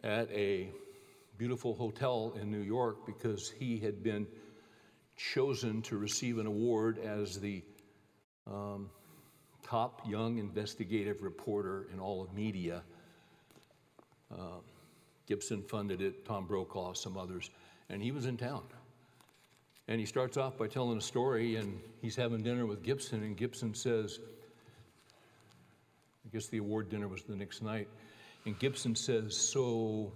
at 0.03 0.29
a 0.31 0.69
beautiful 1.39 1.73
hotel 1.73 2.37
in 2.39 2.51
New 2.51 2.61
York 2.61 3.07
because 3.07 3.51
he 3.57 3.79
had 3.79 4.03
been 4.03 4.27
chosen 5.17 5.81
to 5.81 5.97
receive 5.97 6.37
an 6.37 6.45
award 6.45 6.99
as 6.99 7.39
the 7.39 7.63
um, 8.45 8.91
top 9.63 10.07
young 10.07 10.37
investigative 10.37 11.23
reporter 11.23 11.87
in 11.91 11.99
all 11.99 12.21
of 12.21 12.31
media. 12.31 12.83
Uh, 14.31 14.59
Gibson 15.27 15.61
funded 15.63 16.01
it, 16.01 16.25
Tom 16.25 16.45
Brokaw, 16.45 16.93
some 16.93 17.17
others, 17.17 17.49
and 17.89 18.01
he 18.01 18.11
was 18.11 18.25
in 18.25 18.37
town. 18.37 18.63
And 19.87 19.99
he 19.99 20.05
starts 20.05 20.37
off 20.37 20.57
by 20.57 20.67
telling 20.67 20.97
a 20.97 21.01
story, 21.01 21.55
and 21.55 21.79
he's 22.01 22.15
having 22.15 22.43
dinner 22.43 22.65
with 22.65 22.83
Gibson, 22.83 23.23
and 23.23 23.35
Gibson 23.35 23.73
says, 23.73 24.19
I 26.25 26.29
guess 26.31 26.47
the 26.47 26.57
award 26.57 26.89
dinner 26.89 27.07
was 27.07 27.23
the 27.23 27.35
next 27.35 27.61
night. 27.61 27.87
And 28.45 28.57
Gibson 28.57 28.95
says, 28.95 29.35
So 29.35 30.11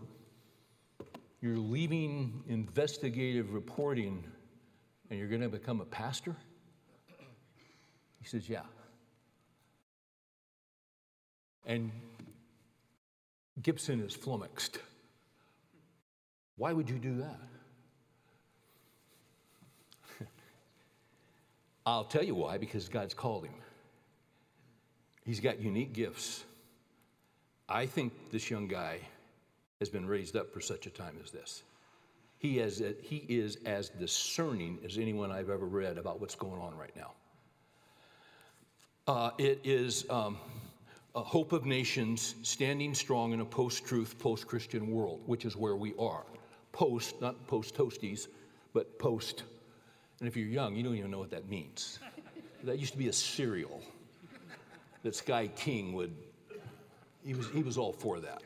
you're 1.42 1.58
leaving 1.58 2.44
investigative 2.48 3.54
reporting 3.54 4.24
and 5.10 5.20
you're 5.20 5.28
going 5.28 5.42
to 5.42 5.50
become 5.50 5.82
a 5.82 5.86
pastor? 5.86 6.36
He 8.22 8.28
says, 8.28 8.50
Yeah. 8.50 8.64
And 11.66 11.92
Gibson 13.62 14.02
is 14.02 14.16
flummoxed. 14.16 14.80
Why 16.58 16.74
would 16.74 16.90
you 16.90 16.98
do 16.98 17.18
that? 17.18 17.40
I'll 21.86 22.06
tell 22.06 22.24
you 22.24 22.36
why, 22.36 22.58
because 22.58 22.88
God's 22.88 23.14
called 23.14 23.46
him. 23.46 23.54
He's 25.26 25.40
got 25.40 25.60
unique 25.60 25.94
gifts. 25.94 26.46
I 27.68 27.86
think 27.86 28.14
this 28.32 28.50
young 28.50 28.68
guy 28.68 29.00
has 29.80 29.90
been 29.90 30.06
raised 30.06 30.36
up 30.36 30.54
for 30.54 30.62
such 30.62 30.86
a 30.86 30.90
time 30.90 31.18
as 31.24 31.32
this. 31.32 31.64
He, 32.38 32.58
has, 32.58 32.82
he 33.02 33.26
is 33.28 33.58
as 33.66 33.90
discerning 33.90 34.78
as 34.86 34.98
anyone 34.98 35.32
I've 35.32 35.50
ever 35.50 35.66
read 35.66 35.98
about 35.98 36.22
what's 36.22 36.36
going 36.36 36.62
on 36.62 36.78
right 36.78 36.96
now. 36.96 37.12
Uh, 39.08 39.32
it 39.38 39.62
is 39.64 40.06
um, 40.10 40.38
a 41.16 41.22
hope 41.22 41.54
of 41.54 41.66
nations 41.66 42.36
standing 42.44 42.94
strong 42.94 43.34
in 43.34 43.40
a 43.40 43.46
post 43.46 43.86
truth, 43.86 44.18
post 44.20 44.48
Christian 44.48 44.92
world, 44.92 45.22
which 45.26 45.46
is 45.46 45.56
where 45.56 45.76
we 45.76 45.94
are. 45.98 46.24
Post, 46.76 47.22
not 47.22 47.48
post 47.48 47.74
toasties, 47.74 48.28
but 48.74 49.00
post. 49.00 49.44
And 50.20 50.28
if 50.28 50.36
you're 50.36 50.50
young, 50.50 50.76
you 50.76 50.84
don't 50.84 50.96
even 50.96 51.10
know 51.10 51.20
what 51.20 51.32
that 51.32 51.48
means. 51.50 52.00
That 52.66 52.80
used 52.80 52.92
to 52.92 52.98
be 52.98 53.08
a 53.08 53.14
cereal 53.14 53.82
that 55.04 55.16
Sky 55.16 55.48
King 55.48 55.94
would, 55.94 56.14
he 57.26 57.34
was, 57.34 57.48
he 57.52 57.64
was 57.64 57.78
all 57.78 57.94
for 57.94 58.20
that. 58.20 58.42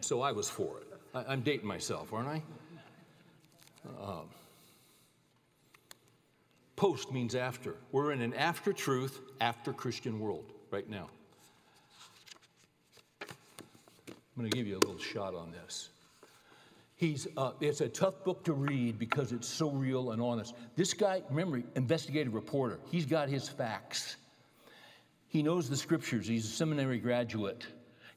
So 0.00 0.22
I 0.22 0.32
was 0.32 0.50
for 0.50 0.78
it. 0.78 0.88
I, 1.14 1.32
am 1.32 1.42
dating 1.42 1.68
myself, 1.68 2.12
aren't 2.12 2.28
I? 2.28 2.42
Um, 4.02 4.24
post 6.74 7.12
means 7.12 7.36
after. 7.36 7.76
We're 7.92 8.10
in 8.10 8.22
an 8.22 8.34
after 8.34 8.72
truth, 8.72 9.20
after 9.40 9.72
Christian 9.72 10.18
world 10.18 10.52
right 10.72 10.88
now. 10.90 11.10
I'm 13.20 13.28
going 14.36 14.50
to 14.50 14.56
give 14.56 14.66
you 14.66 14.78
a 14.78 14.82
little 14.84 14.98
shot 14.98 15.36
on 15.36 15.52
this. 15.52 15.90
He's, 17.02 17.26
uh, 17.36 17.50
it's 17.60 17.80
a 17.80 17.88
tough 17.88 18.22
book 18.22 18.44
to 18.44 18.52
read 18.52 18.96
because 18.96 19.32
it's 19.32 19.48
so 19.48 19.70
real 19.70 20.12
and 20.12 20.22
honest. 20.22 20.54
This 20.76 20.94
guy, 20.94 21.20
remember, 21.30 21.60
investigative 21.74 22.32
reporter, 22.32 22.78
he's 22.92 23.06
got 23.06 23.28
his 23.28 23.48
facts. 23.48 24.14
He 25.26 25.42
knows 25.42 25.68
the 25.68 25.76
scriptures. 25.76 26.28
He's 26.28 26.44
a 26.44 26.48
seminary 26.48 27.00
graduate. 27.00 27.66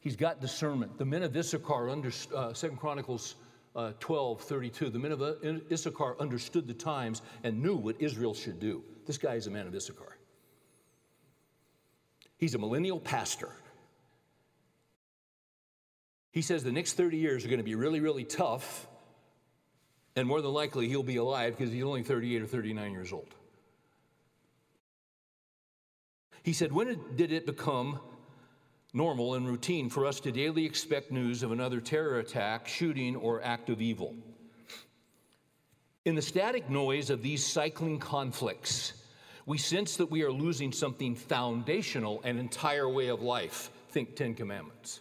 He's 0.01 0.15
got 0.15 0.39
discernment. 0.39 0.99
The 0.99 1.05
men 1.05 1.23
of 1.23 1.35
Issachar, 1.35 1.89
under, 1.89 2.11
uh, 2.35 2.53
2 2.53 2.69
Chronicles 2.79 3.37
uh, 3.75 3.93
12, 3.99 4.41
32, 4.41 4.91
the 4.91 4.99
men 4.99 5.11
of 5.13 5.23
uh, 5.23 5.33
Issachar 5.71 6.15
understood 6.19 6.67
the 6.67 6.73
times 6.75 7.23
and 7.43 7.59
knew 7.63 7.77
what 7.77 7.95
Israel 7.99 8.35
should 8.35 8.59
do. 8.59 8.83
This 9.07 9.17
guy 9.17 9.33
is 9.33 9.47
a 9.47 9.51
man 9.51 9.65
of 9.65 9.73
Issachar. 9.73 10.19
He's 12.37 12.53
a 12.53 12.59
millennial 12.59 12.99
pastor. 12.99 13.49
He 16.35 16.41
says 16.41 16.65
the 16.65 16.71
next 16.73 16.93
30 16.93 17.15
years 17.15 17.45
are 17.45 17.47
going 17.47 17.59
to 17.59 17.63
be 17.63 17.75
really, 17.75 18.01
really 18.01 18.25
tough, 18.25 18.87
and 20.17 20.27
more 20.27 20.41
than 20.41 20.51
likely 20.51 20.89
he'll 20.89 21.01
be 21.01 21.15
alive 21.15 21.55
because 21.57 21.71
he's 21.71 21.81
only 21.81 22.03
38 22.03 22.41
or 22.41 22.45
39 22.45 22.91
years 22.91 23.13
old. 23.13 23.33
He 26.43 26.51
said, 26.51 26.73
When 26.73 26.99
did 27.15 27.31
it 27.31 27.45
become 27.45 28.01
normal 28.93 29.35
and 29.35 29.47
routine 29.47 29.89
for 29.89 30.05
us 30.05 30.19
to 30.21 30.31
daily 30.33 30.65
expect 30.65 31.09
news 31.09 31.41
of 31.41 31.53
another 31.53 31.79
terror 31.79 32.19
attack, 32.19 32.67
shooting, 32.67 33.15
or 33.15 33.41
act 33.41 33.69
of 33.69 33.81
evil. 33.81 34.13
In 36.03 36.15
the 36.15 36.21
static 36.21 36.69
noise 36.69 37.09
of 37.09 37.21
these 37.21 37.45
cycling 37.45 37.97
conflicts, 37.97 38.91
we 39.45 39.57
sense 39.57 39.95
that 39.95 40.11
we 40.11 40.23
are 40.23 40.31
losing 40.31 40.73
something 40.73 41.15
foundational, 41.15 42.21
an 42.23 42.37
entire 42.39 42.89
way 42.89 43.07
of 43.07 43.21
life. 43.21 43.71
Think 43.89 44.17
Ten 44.17 44.33
Commandments. 44.33 44.99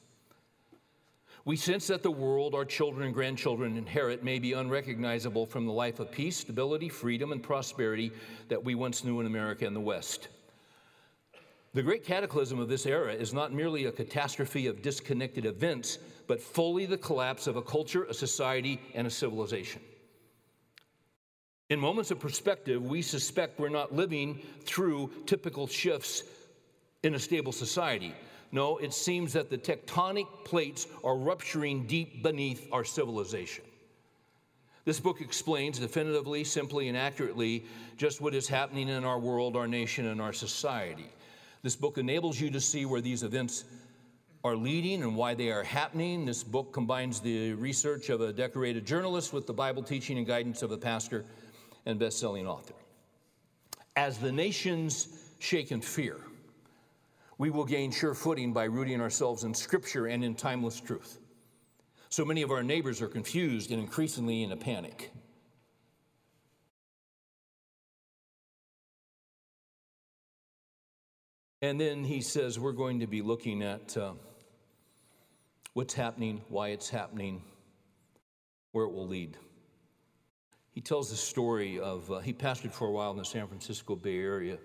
We 1.47 1.57
sense 1.57 1.89
that 1.89 2.03
the 2.03 2.11
world 2.11 2.55
our 2.55 2.65
children 2.65 3.05
and 3.05 3.15
grandchildren 3.15 3.77
inherit 3.77 4.25
may 4.25 4.39
be 4.39 4.55
unrecognizable 4.55 5.45
from 5.45 5.67
the 5.67 5.73
life 5.73 6.01
of 6.01 6.11
peace, 6.11 6.39
stability, 6.39 6.89
freedom, 6.89 7.33
and 7.33 7.43
prosperity 7.43 8.13
that 8.49 8.65
we 8.65 8.75
once 8.75 9.05
knew 9.05 9.21
in 9.21 9.27
America 9.27 9.67
and 9.67 9.77
the 9.77 9.81
West. 9.81 10.29
The 11.75 11.83
great 11.83 12.05
cataclysm 12.05 12.59
of 12.59 12.69
this 12.69 12.87
era 12.87 13.13
is 13.13 13.35
not 13.35 13.53
merely 13.53 13.85
a 13.85 13.93
catastrophe 13.93 14.69
of 14.69 14.81
disconnected 14.81 15.45
events, 15.45 15.99
but 16.27 16.41
fully 16.41 16.87
the 16.87 16.97
collapse 16.97 17.47
of 17.47 17.57
a 17.57 17.63
culture, 17.63 18.05
a 18.05 18.15
society, 18.15 18.81
and 18.95 19.07
a 19.07 19.11
civilization. 19.11 19.83
In 21.69 21.79
moments 21.81 22.11
of 22.11 22.21
perspective, 22.21 22.83
we 22.87 23.03
suspect 23.03 23.59
we're 23.59 23.69
not 23.69 23.95
living 23.95 24.41
through 24.63 25.11
typical 25.27 25.67
shifts 25.67 26.23
in 27.03 27.17
a 27.17 27.19
stable 27.19 27.53
society. 27.53 28.15
No, 28.55 28.77
it 28.79 28.95
seems 28.95 29.33
that 29.33 29.51
the 29.51 29.59
tectonic 29.59 30.29
plates 30.45 30.87
are 31.03 31.17
rupturing 31.17 31.89
deep 31.89 32.23
beneath 32.23 32.69
our 32.71 32.85
civilization. 32.85 33.65
This 34.85 35.01
book 35.01 35.21
explains 35.21 35.81
definitively, 35.81 36.45
simply, 36.45 36.87
and 36.87 36.97
accurately 36.97 37.65
just 37.97 38.21
what 38.21 38.33
is 38.33 38.47
happening 38.47 38.89
in 38.89 39.03
our 39.03 39.19
world, 39.19 39.57
our 39.57 39.67
nation, 39.67 40.07
and 40.07 40.21
our 40.21 40.33
society. 40.33 41.11
This 41.65 41.75
book 41.75 41.99
enables 41.99 42.41
you 42.41 42.49
to 42.53 42.61
see 42.61 42.87
where 42.87 43.01
these 43.01 43.25
events 43.25 43.65
are 44.45 44.55
leading 44.55 45.03
and 45.03 45.17
why 45.17 45.35
they 45.35 45.51
are 45.51 45.65
happening. 45.65 46.25
This 46.25 46.45
book 46.45 46.73
combines 46.73 47.19
the 47.19 47.55
research 47.55 48.09
of 48.09 48.21
a 48.21 48.33
decorated 48.33 48.87
journalist 48.87 49.33
with 49.33 49.49
the 49.49 49.53
Bible 49.53 49.83
teaching 49.83 50.17
and 50.17 50.29
guidance 50.29 50.63
of 50.63 50.71
a 50.71 50.79
pastor 50.79 51.25
and 51.87 51.99
best-selling 51.99 52.47
author. 52.47 52.75
As 53.97 54.19
the 54.19 54.31
nations 54.31 55.09
shake 55.41 55.73
in 55.73 55.81
fear, 55.81 56.19
we 57.39 57.51
will 57.51 57.65
gain 57.65 57.91
sure 57.91 58.15
footing 58.15 58.53
by 58.53 58.65
rooting 58.65 59.01
ourselves 59.01 59.45
in 59.45 59.55
Scripture 59.55 60.07
and 60.07 60.25
in 60.25 60.35
timeless 60.35 60.81
truth. 60.81 61.19
So 62.09 62.25
many 62.25 62.43
of 62.43 62.51
our 62.51 62.63
neighbors 62.63 63.03
are 63.03 63.09
confused 63.09 63.73
and 63.73 63.81
increasingly 63.81 64.43
in 64.43 64.53
a 64.53 64.57
panic. 64.57 65.11
And 71.61 71.81
then 71.81 72.05
he 72.05 72.21
says, 72.21 72.59
We're 72.59 72.73
going 72.73 73.01
to 73.01 73.07
be 73.07 73.23
looking 73.23 73.63
at 73.63 73.97
uh, 73.97 74.13
what's 75.73 75.95
happening, 75.95 76.43
why 76.49 76.69
it's 76.69 76.91
happening, 76.91 77.43
where 78.73 78.85
it 78.85 78.93
will 78.93 79.09
lead. 79.09 79.39
He 80.73 80.81
tells 80.81 81.09
the 81.09 81.17
story 81.17 81.81
of, 81.81 82.11
uh, 82.13 82.19
he 82.19 82.33
pastored 82.33 82.73
for 82.73 82.89
a 82.89 82.91
while 82.91 83.13
in 83.13 83.17
the 83.17 83.25
San 83.25 83.47
Francisco 83.47 83.97
Bay 83.97 84.19
Area, 84.19 84.59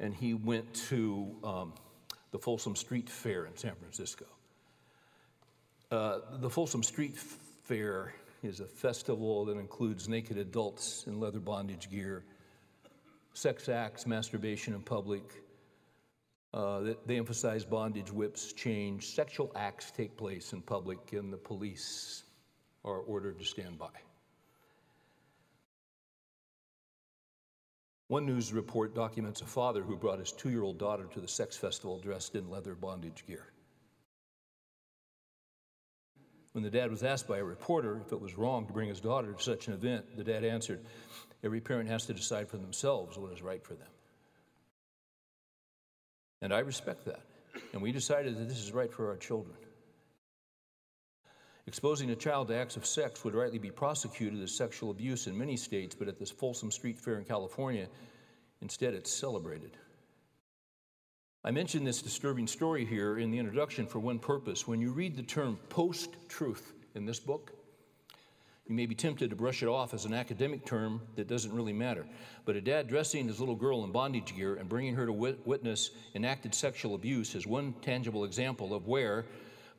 and 0.00 0.14
he 0.14 0.34
went 0.34 0.72
to 0.88 1.36
um, 1.44 1.74
the 2.32 2.38
Folsom 2.38 2.74
Street 2.74 3.08
Fair 3.08 3.46
in 3.46 3.56
San 3.56 3.74
Francisco. 3.76 4.26
Uh, 5.90 6.18
the 6.40 6.50
Folsom 6.50 6.82
Street 6.82 7.16
Fair 7.16 8.14
is 8.42 8.60
a 8.60 8.66
festival 8.66 9.44
that 9.44 9.58
includes 9.58 10.08
naked 10.08 10.36
adults 10.36 11.04
in 11.06 11.20
leather 11.20 11.38
bondage 11.38 11.90
gear, 11.90 12.24
sex 13.34 13.68
acts, 13.68 14.06
masturbation 14.06 14.74
in 14.74 14.82
public, 14.82 15.22
uh, 16.54 16.92
they 17.06 17.16
emphasize 17.16 17.64
bondage, 17.64 18.12
whips, 18.12 18.52
change. 18.52 19.06
Sexual 19.06 19.50
acts 19.56 19.90
take 19.90 20.16
place 20.16 20.52
in 20.52 20.60
public, 20.60 21.12
and 21.12 21.32
the 21.32 21.38
police 21.38 22.24
are 22.84 22.98
ordered 22.98 23.38
to 23.38 23.44
stand 23.44 23.78
by. 23.78 23.88
One 28.08 28.26
news 28.26 28.52
report 28.52 28.94
documents 28.94 29.40
a 29.40 29.46
father 29.46 29.82
who 29.82 29.96
brought 29.96 30.18
his 30.18 30.32
two 30.32 30.50
year 30.50 30.62
old 30.62 30.78
daughter 30.78 31.04
to 31.14 31.20
the 31.20 31.28
sex 31.28 31.56
festival 31.56 31.98
dressed 31.98 32.34
in 32.34 32.50
leather 32.50 32.74
bondage 32.74 33.24
gear. 33.26 33.46
When 36.52 36.62
the 36.62 36.70
dad 36.70 36.90
was 36.90 37.02
asked 37.02 37.26
by 37.26 37.38
a 37.38 37.44
reporter 37.44 38.02
if 38.04 38.12
it 38.12 38.20
was 38.20 38.36
wrong 38.36 38.66
to 38.66 38.72
bring 38.72 38.88
his 38.88 39.00
daughter 39.00 39.32
to 39.32 39.42
such 39.42 39.68
an 39.68 39.74
event, 39.74 40.16
the 40.16 40.24
dad 40.24 40.44
answered, 40.44 40.84
Every 41.42 41.60
parent 41.60 41.88
has 41.88 42.06
to 42.06 42.14
decide 42.14 42.48
for 42.48 42.58
themselves 42.58 43.16
what 43.18 43.32
is 43.32 43.42
right 43.42 43.64
for 43.64 43.74
them. 43.74 43.88
And 46.42 46.52
I 46.52 46.58
respect 46.58 47.06
that. 47.06 47.22
And 47.72 47.80
we 47.80 47.92
decided 47.92 48.36
that 48.36 48.48
this 48.48 48.58
is 48.58 48.72
right 48.72 48.92
for 48.92 49.08
our 49.08 49.16
children. 49.16 49.56
Exposing 51.66 52.10
a 52.10 52.16
child 52.16 52.48
to 52.48 52.56
acts 52.56 52.76
of 52.76 52.84
sex 52.84 53.24
would 53.24 53.34
rightly 53.34 53.58
be 53.58 53.70
prosecuted 53.70 54.42
as 54.42 54.52
sexual 54.52 54.90
abuse 54.90 55.28
in 55.28 55.38
many 55.38 55.56
states, 55.56 55.94
but 55.94 56.08
at 56.08 56.18
this 56.18 56.30
Folsom 56.30 56.70
Street 56.70 56.98
Fair 56.98 57.18
in 57.18 57.24
California, 57.24 57.86
instead 58.60 58.94
it's 58.94 59.12
celebrated. 59.12 59.76
I 61.44 61.50
mention 61.50 61.84
this 61.84 62.02
disturbing 62.02 62.46
story 62.46 62.84
here 62.84 63.18
in 63.18 63.30
the 63.30 63.38
introduction 63.38 63.86
for 63.86 64.00
one 64.00 64.18
purpose. 64.18 64.66
When 64.66 64.80
you 64.80 64.92
read 64.92 65.16
the 65.16 65.22
term 65.22 65.58
post 65.68 66.10
truth 66.28 66.72
in 66.94 67.04
this 67.04 67.20
book, 67.20 67.52
you 68.68 68.74
may 68.76 68.86
be 68.86 68.94
tempted 68.94 69.30
to 69.30 69.36
brush 69.36 69.62
it 69.62 69.66
off 69.66 69.92
as 69.92 70.04
an 70.04 70.14
academic 70.14 70.64
term 70.64 71.00
that 71.16 71.26
doesn't 71.26 71.52
really 71.52 71.72
matter. 71.72 72.06
But 72.44 72.56
a 72.56 72.60
dad 72.60 72.88
dressing 72.88 73.26
his 73.26 73.40
little 73.40 73.56
girl 73.56 73.82
in 73.82 73.90
bondage 73.90 74.36
gear 74.36 74.54
and 74.54 74.68
bringing 74.68 74.94
her 74.94 75.06
to 75.06 75.12
wit- 75.12 75.44
witness 75.44 75.90
enacted 76.14 76.54
sexual 76.54 76.94
abuse 76.94 77.34
is 77.34 77.46
one 77.46 77.74
tangible 77.82 78.24
example 78.24 78.72
of 78.72 78.86
where 78.86 79.26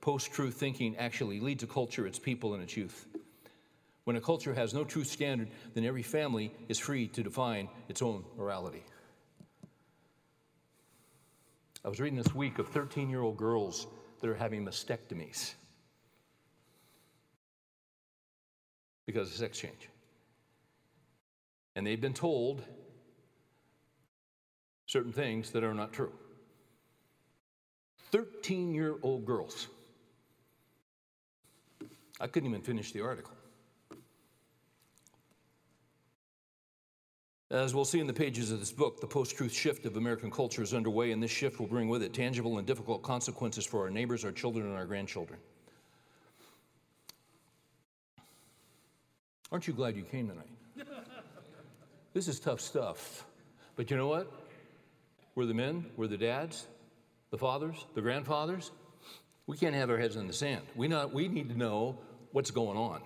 post 0.04 0.34
truth 0.34 0.56
thinking 0.56 0.98
actually 0.98 1.40
leads 1.40 1.64
a 1.64 1.68
culture, 1.68 2.06
its 2.06 2.20
people, 2.20 2.54
and 2.54 2.62
its 2.62 2.76
youth. 2.76 3.08
When 4.04 4.18
a 4.18 4.22
culture 4.22 4.54
has 4.54 4.74
no 4.74 4.84
truth 4.84 5.08
standard, 5.08 5.48
then 5.76 5.86
every 5.86 6.04
family 6.04 6.54
is 6.68 6.78
free 6.78 7.08
to 7.08 7.24
define 7.24 7.70
its 7.88 8.02
own 8.02 8.26
morality. 8.38 8.84
I 11.86 11.88
was 11.88 12.02
reading 12.02 12.18
this 12.18 12.36
week 12.36 12.60
of 12.60 12.68
13 12.68 13.10
year 13.10 13.22
old 13.22 13.38
girls 13.38 13.88
that 14.20 14.30
are 14.30 14.36
having 14.36 14.66
mastectomies. 14.66 15.54
because 19.06 19.30
of 19.30 19.36
sex 19.36 19.58
change. 19.60 19.90
And 21.76 21.86
they've 21.86 22.00
been 22.00 22.14
told 22.14 22.64
certain 24.86 25.12
things 25.12 25.52
that 25.52 25.64
are 25.64 25.74
not 25.74 25.92
true. 25.92 26.14
13 28.12 28.74
year 28.74 28.96
old 29.02 29.26
girls. 29.26 29.68
I 32.24 32.28
couldn't 32.28 32.48
even 32.48 32.62
finish 32.62 32.94
the 32.94 33.02
article. 33.02 33.34
As 37.52 37.76
we'll 37.76 37.84
see 37.84 38.00
in 38.00 38.08
the 38.08 38.14
pages 38.14 38.50
of 38.50 38.62
this 38.62 38.72
book, 38.72 39.02
the 39.02 39.08
post 39.08 39.36
truth 39.36 39.54
shift 39.54 39.86
of 39.86 39.98
American 39.98 40.32
culture 40.32 40.64
is 40.64 40.74
underway, 40.74 41.12
and 41.12 41.22
this 41.22 41.30
shift 41.30 41.60
will 41.60 41.68
bring 41.68 41.90
with 41.90 42.02
it 42.02 42.14
tangible 42.14 42.60
and 42.60 42.66
difficult 42.66 43.04
consequences 43.04 43.66
for 43.66 43.82
our 43.82 43.90
neighbors, 43.90 44.24
our 44.24 44.32
children, 44.32 44.66
and 44.66 44.74
our 44.74 44.86
grandchildren. 44.86 45.38
Aren't 49.52 49.68
you 49.68 49.74
glad 49.74 49.98
you 49.98 50.04
came 50.04 50.30
tonight? 50.30 50.48
this 52.14 52.30
is 52.30 52.40
tough 52.40 52.62
stuff. 52.62 53.26
But 53.76 53.92
you 53.92 53.98
know 53.98 54.08
what? 54.08 54.32
We're 55.36 55.46
the 55.46 55.54
men, 55.54 55.88
we're 55.98 56.08
the 56.08 56.18
dads, 56.18 56.68
the 57.32 57.38
fathers, 57.38 57.86
the 57.96 58.02
grandfathers. 58.02 58.72
We 59.46 59.58
can't 59.58 59.76
have 59.76 59.90
our 59.90 59.98
heads 59.98 60.16
in 60.16 60.26
the 60.26 60.34
sand. 60.34 60.62
We, 60.74 60.88
not, 60.88 61.14
we 61.14 61.28
need 61.28 61.50
to 61.50 61.58
know 61.58 62.00
what's 62.34 62.52
going 62.52 62.78
on. 62.78 63.02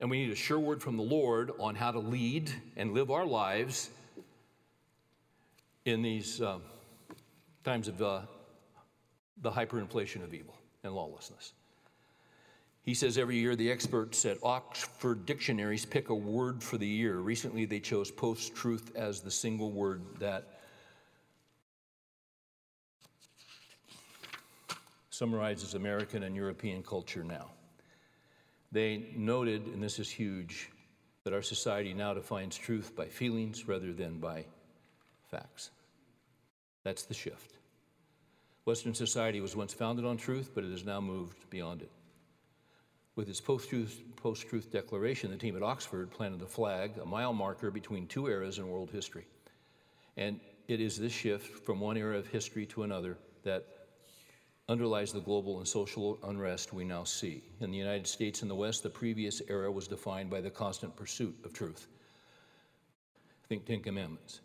And 0.00 0.08
we 0.08 0.24
need 0.24 0.32
a 0.32 0.36
sure 0.36 0.58
word 0.58 0.82
from 0.82 0.96
the 0.96 1.02
Lord 1.02 1.50
on 1.58 1.74
how 1.74 1.90
to 1.90 1.98
lead 1.98 2.50
and 2.76 2.94
live 2.94 3.10
our 3.10 3.26
lives 3.26 3.90
in 5.84 6.00
these 6.00 6.40
uh, 6.40 6.58
times 7.64 7.88
of 7.88 8.00
uh, 8.00 8.20
the 9.42 9.50
hyperinflation 9.50 10.24
of 10.24 10.32
evil 10.32 10.54
and 10.84 10.94
lawlessness. 10.94 11.52
He 12.82 12.94
says 12.94 13.18
every 13.18 13.36
year 13.36 13.56
the 13.56 13.70
experts 13.70 14.24
at 14.24 14.38
Oxford 14.42 15.26
dictionaries 15.26 15.84
pick 15.84 16.08
a 16.08 16.14
word 16.14 16.62
for 16.62 16.78
the 16.78 16.86
year. 16.86 17.18
Recently 17.18 17.66
they 17.66 17.80
chose 17.80 18.10
post 18.10 18.54
truth 18.54 18.92
as 18.94 19.20
the 19.20 19.30
single 19.30 19.70
word 19.70 20.02
that 20.18 20.59
summarizes 25.20 25.74
American 25.74 26.22
and 26.22 26.34
European 26.34 26.82
culture 26.82 27.22
now. 27.22 27.50
They 28.72 29.12
noted, 29.14 29.66
and 29.66 29.82
this 29.82 29.98
is 29.98 30.08
huge, 30.08 30.70
that 31.24 31.34
our 31.34 31.42
society 31.42 31.92
now 31.92 32.14
defines 32.14 32.56
truth 32.56 32.96
by 32.96 33.04
feelings 33.04 33.68
rather 33.68 33.92
than 33.92 34.18
by 34.18 34.46
facts. 35.30 35.72
That's 36.84 37.02
the 37.02 37.12
shift. 37.12 37.58
Western 38.64 38.94
society 38.94 39.42
was 39.42 39.54
once 39.54 39.74
founded 39.74 40.06
on 40.06 40.16
truth, 40.16 40.52
but 40.54 40.64
it 40.64 40.70
has 40.70 40.86
now 40.86 41.02
moved 41.02 41.50
beyond 41.50 41.82
it. 41.82 41.90
With 43.14 43.28
its 43.28 43.42
post-truth, 43.42 44.00
post-truth 44.16 44.72
declaration, 44.72 45.30
the 45.30 45.36
team 45.36 45.54
at 45.54 45.62
Oxford 45.62 46.10
planted 46.10 46.40
a 46.40 46.46
flag, 46.46 46.92
a 46.96 47.04
mile 47.04 47.34
marker 47.34 47.70
between 47.70 48.06
two 48.06 48.26
eras 48.26 48.56
in 48.56 48.70
world 48.70 48.88
history. 48.90 49.26
And 50.16 50.40
it 50.66 50.80
is 50.80 50.98
this 50.98 51.12
shift 51.12 51.66
from 51.66 51.78
one 51.78 51.98
era 51.98 52.16
of 52.16 52.26
history 52.28 52.64
to 52.68 52.84
another 52.84 53.18
that 53.42 53.66
underlies 54.70 55.12
the 55.12 55.20
global 55.20 55.58
and 55.58 55.66
social 55.66 56.16
unrest 56.22 56.72
we 56.72 56.84
now 56.84 57.02
see. 57.02 57.42
In 57.60 57.72
the 57.72 57.76
United 57.76 58.06
States 58.06 58.42
and 58.42 58.50
the 58.50 58.54
West, 58.54 58.84
the 58.84 58.88
previous 58.88 59.42
era 59.48 59.70
was 59.70 59.88
defined 59.88 60.30
by 60.30 60.40
the 60.40 60.48
constant 60.48 60.94
pursuit 60.94 61.36
of 61.44 61.52
truth. 61.52 61.88
Think 63.48 63.66
Ten 63.66 63.80
Commandments. 63.80 64.40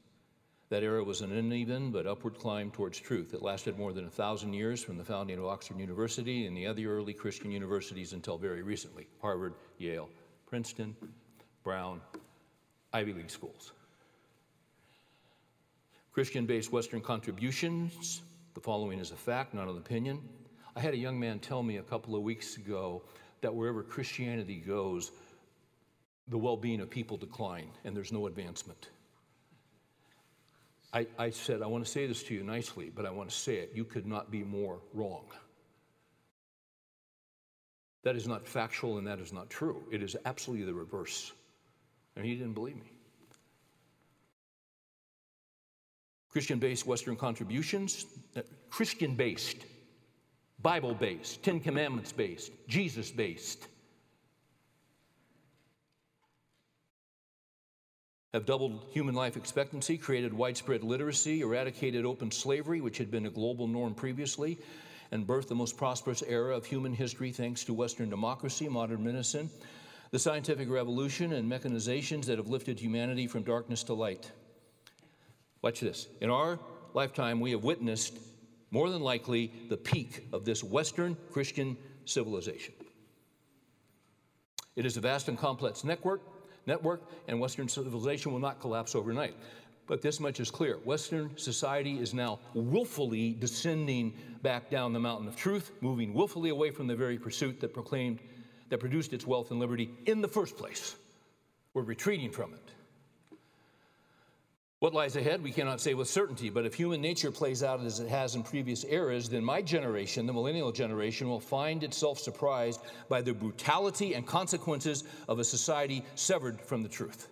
That 0.70 0.82
era 0.82 1.04
was 1.04 1.22
an 1.22 1.32
uneven 1.32 1.92
but 1.92 2.08
upward 2.08 2.40
climb 2.40 2.72
towards 2.72 3.00
truth. 3.00 3.36
It 3.36 3.44
lasted 3.44 3.78
more 3.78 3.94
than 3.94 4.06
a 4.06 4.10
thousand 4.10 4.54
years 4.54 4.84
from 4.84 4.98
the 4.98 5.06
founding 5.06 5.38
of 5.38 5.46
Oxford 5.46 5.80
University 5.80 6.48
and 6.48 6.58
the 6.58 6.66
other 6.66 6.88
early 6.88 7.14
Christian 7.14 7.52
universities 7.52 8.14
until 8.14 8.40
very 8.40 8.64
recently 8.64 9.08
Harvard, 9.22 9.54
Yale, 9.78 10.10
Princeton, 10.48 10.96
Brown, 11.64 12.02
Ivy 12.94 13.14
League 13.14 13.30
schools. 13.30 13.74
Christian 16.12 16.48
based 16.48 16.72
Western 16.72 17.02
contributions, 17.02 18.24
the 18.56 18.62
following 18.62 19.00
is 19.00 19.12
a 19.12 19.16
fact, 19.16 19.54
not 19.54 19.68
an 19.68 19.78
opinion. 19.78 20.22
I 20.76 20.80
had 20.80 20.94
a 20.94 20.98
young 20.98 21.20
man 21.20 21.40
tell 21.40 21.62
me 21.62 21.78
a 21.78 21.84
couple 21.84 22.16
of 22.16 22.24
weeks 22.24 22.58
ago 22.58 23.04
that 23.42 23.54
wherever 23.54 23.84
Christianity 23.84 24.56
goes, 24.56 25.12
the 26.30 26.38
well 26.38 26.58
being 26.58 26.82
of 26.82 26.90
people 26.90 27.18
decline 27.18 27.70
and 27.84 27.96
there's 27.96 28.12
no 28.12 28.28
advancement. 28.28 28.90
I, 30.94 31.06
I 31.20 31.30
said, 31.30 31.62
I 31.62 31.68
want 31.68 31.86
to 31.86 31.92
say 31.92 32.08
this 32.08 32.24
to 32.24 32.34
you 32.34 32.44
nicely, 32.44 32.90
but 32.94 33.06
I 33.06 33.12
want 33.12 33.30
to 33.30 33.36
say 33.36 33.58
it. 33.58 33.72
You 33.76 33.84
could 33.84 34.08
not 34.08 34.32
be 34.32 34.44
more 34.44 34.80
wrong. 34.94 35.26
That 38.04 38.16
is 38.16 38.28
not 38.28 38.48
factual 38.48 38.98
and 38.98 39.08
that 39.08 39.20
is 39.20 39.34
not 39.34 39.50
true. 39.50 39.84
It 39.92 40.02
is 40.02 40.16
absolutely 40.26 40.66
the 40.66 40.74
reverse. 40.74 41.34
And 42.16 42.26
he 42.26 42.36
didn't 42.36 42.54
believe 42.54 42.78
me. 42.78 42.95
Christian 46.36 46.60
based 46.60 46.86
Western 46.86 47.16
contributions, 47.16 48.08
uh, 48.36 48.42
Christian 48.70 49.16
based, 49.16 49.56
Bible 50.62 50.94
based, 50.94 51.42
Ten 51.44 51.62
Commandments 51.62 52.12
based, 52.12 52.52
Jesus 52.68 53.10
based. 53.10 53.70
have 58.34 58.46
doubled 58.46 58.84
human 58.92 59.16
life 59.16 59.38
expectancy, 59.38 59.98
created 59.98 60.34
widespread 60.34 60.84
literacy, 60.84 61.40
eradicated 61.40 62.04
open 62.04 62.30
slavery, 62.30 62.82
which 62.82 62.98
had 62.98 63.10
been 63.10 63.28
a 63.28 63.30
global 63.30 63.66
norm 63.66 63.94
previously, 63.94 64.58
and 65.14 65.26
birthed 65.26 65.48
the 65.48 65.56
most 65.56 65.78
prosperous 65.78 66.22
era 66.22 66.54
of 66.54 66.66
human 66.66 66.92
history 66.92 67.32
thanks 67.32 67.64
to 67.64 67.74
Western 67.74 68.10
democracy, 68.10 68.68
modern 68.68 69.02
medicine, 69.02 69.50
the 70.12 70.20
scientific 70.20 70.70
revolution, 70.70 71.32
and 71.32 71.50
mechanizations 71.50 72.26
that 72.26 72.38
have 72.38 72.50
lifted 72.50 72.78
humanity 72.78 73.26
from 73.26 73.44
darkness 73.44 73.84
to 73.84 73.94
light. 73.94 74.30
Watch 75.66 75.80
this. 75.80 76.08
In 76.22 76.30
our 76.30 76.60
lifetime, 76.94 77.40
we 77.40 77.50
have 77.50 77.64
witnessed, 77.64 78.20
more 78.70 78.92
than 78.92 79.02
likely, 79.02 79.52
the 79.68 79.76
peak 79.76 80.28
of 80.32 80.46
this 80.46 80.64
Western 80.64 81.18
Christian 81.32 81.76
civilization. 82.06 82.76
It 84.76 84.86
is 84.86 84.96
a 84.96 85.02
vast 85.02 85.28
and 85.28 85.40
complex 85.40 85.84
network 85.84 86.22
network, 86.68 87.02
and 87.28 87.40
Western 87.40 87.68
civilization 87.68 88.32
will 88.32 88.40
not 88.40 88.62
collapse 88.62 88.94
overnight. 88.94 89.36
But 89.88 90.04
this 90.04 90.20
much 90.20 90.40
is 90.40 90.52
clear 90.52 90.76
Western 90.84 91.36
society 91.36 91.98
is 91.98 92.14
now 92.14 92.38
willfully 92.54 93.34
descending 93.34 94.14
back 94.44 94.70
down 94.70 94.94
the 94.94 95.00
mountain 95.00 95.28
of 95.28 95.36
truth, 95.36 95.72
moving 95.82 96.14
willfully 96.14 96.52
away 96.52 96.70
from 96.70 96.86
the 96.86 96.96
very 96.96 97.18
pursuit 97.18 97.60
that 97.62 97.74
proclaimed, 97.74 98.20
that 98.70 98.80
produced 98.80 99.14
its 99.14 99.26
wealth 99.26 99.50
and 99.50 99.60
liberty 99.60 99.90
in 100.06 100.22
the 100.22 100.28
first 100.28 100.58
place. 100.58 100.96
We're 101.74 101.82
retreating 101.82 102.30
from 102.30 102.54
it. 102.54 102.72
What 104.80 104.94
lies 104.94 105.16
ahead, 105.16 105.42
we 105.42 105.52
cannot 105.52 105.80
say 105.80 105.94
with 105.94 106.10
certainty, 106.10 106.50
but 106.50 106.66
if 106.66 106.74
human 106.74 107.02
nature 107.02 107.32
plays 107.32 107.64
out 107.64 107.80
as 107.82 108.02
it 108.02 108.10
has 108.10 108.36
in 108.36 108.44
previous 108.44 108.84
eras, 108.84 109.30
then 109.30 109.44
my 109.44 109.62
generation, 109.62 110.26
the 110.26 110.34
millennial 110.34 110.72
generation, 110.74 111.30
will 111.30 111.40
find 111.40 111.82
itself 111.82 112.20
surprised 112.20 112.82
by 113.08 113.22
the 113.22 113.34
brutality 113.34 114.16
and 114.16 114.28
consequences 114.28 115.06
of 115.30 115.40
a 115.40 115.46
society 115.46 116.04
severed 116.16 116.60
from 116.60 116.84
the 116.84 116.90
truth. 116.90 117.30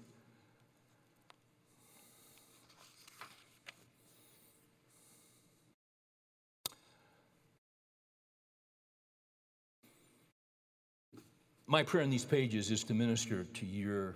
My 11.68 11.84
prayer 11.84 12.04
in 12.04 12.10
these 12.10 12.24
pages 12.24 12.72
is 12.72 12.84
to 12.86 12.94
minister 12.94 13.44
to 13.44 13.66
your 13.66 14.16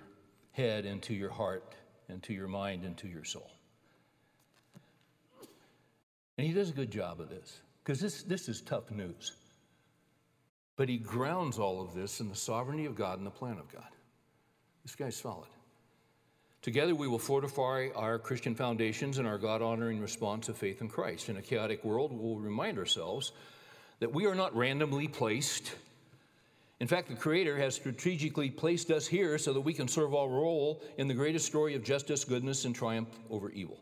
head 0.51 0.85
and 0.85 1.01
to 1.03 1.13
your 1.13 1.31
heart 1.31 1.73
and 2.09 2.21
to 2.23 2.33
your 2.33 2.47
mind 2.47 2.83
and 2.83 2.97
to 2.97 3.07
your 3.07 3.23
soul. 3.23 3.49
And 6.37 6.45
he 6.45 6.53
does 6.53 6.69
a 6.69 6.73
good 6.73 6.91
job 6.91 7.19
of 7.19 7.29
this 7.29 7.59
because 7.83 7.99
this, 7.99 8.23
this 8.23 8.47
is 8.47 8.61
tough 8.61 8.91
news. 8.91 9.33
But 10.75 10.89
he 10.89 10.97
grounds 10.97 11.57
all 11.57 11.81
of 11.81 11.95
this 11.95 12.19
in 12.19 12.29
the 12.29 12.35
sovereignty 12.35 12.85
of 12.85 12.95
God 12.95 13.17
and 13.17 13.25
the 13.25 13.31
plan 13.31 13.57
of 13.57 13.71
God. 13.71 13.87
This 14.83 14.95
guy's 14.95 15.15
solid. 15.15 15.49
Together, 16.61 16.93
we 16.93 17.07
will 17.07 17.19
fortify 17.19 17.87
our 17.95 18.19
Christian 18.19 18.53
foundations 18.53 19.17
and 19.17 19.27
our 19.27 19.37
God 19.37 19.61
honoring 19.61 19.99
response 19.99 20.49
of 20.49 20.57
faith 20.57 20.81
in 20.81 20.87
Christ. 20.87 21.29
In 21.29 21.37
a 21.37 21.41
chaotic 21.41 21.83
world, 21.83 22.11
we'll 22.13 22.35
remind 22.35 22.77
ourselves 22.77 23.31
that 23.99 24.13
we 24.13 24.25
are 24.27 24.35
not 24.35 24.55
randomly 24.55 25.07
placed 25.07 25.73
in 26.79 26.87
fact, 26.87 27.09
the 27.09 27.15
Creator 27.15 27.57
has 27.57 27.75
strategically 27.75 28.51
placed 28.51 28.91
us 28.91 29.07
here 29.07 29.37
so 29.39 29.51
that 29.53 29.61
we 29.61 29.73
can 29.73 29.87
serve 29.87 30.13
our 30.13 30.29
role 30.29 30.83
in 30.97 31.07
the 31.07 31.13
greatest 31.13 31.47
story 31.47 31.73
of 31.73 31.83
justice, 31.83 32.23
goodness, 32.23 32.65
and 32.65 32.75
triumph 32.75 33.09
over 33.31 33.49
evil. 33.49 33.79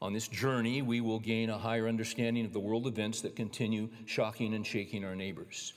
On 0.00 0.12
this 0.12 0.28
journey, 0.28 0.82
we 0.82 1.00
will 1.00 1.18
gain 1.18 1.50
a 1.50 1.58
higher 1.58 1.88
understanding 1.88 2.44
of 2.44 2.52
the 2.52 2.60
world 2.60 2.86
events 2.86 3.20
that 3.22 3.34
continue 3.34 3.88
shocking 4.06 4.54
and 4.54 4.66
shaking 4.66 5.04
our 5.04 5.16
neighbors. 5.16 5.74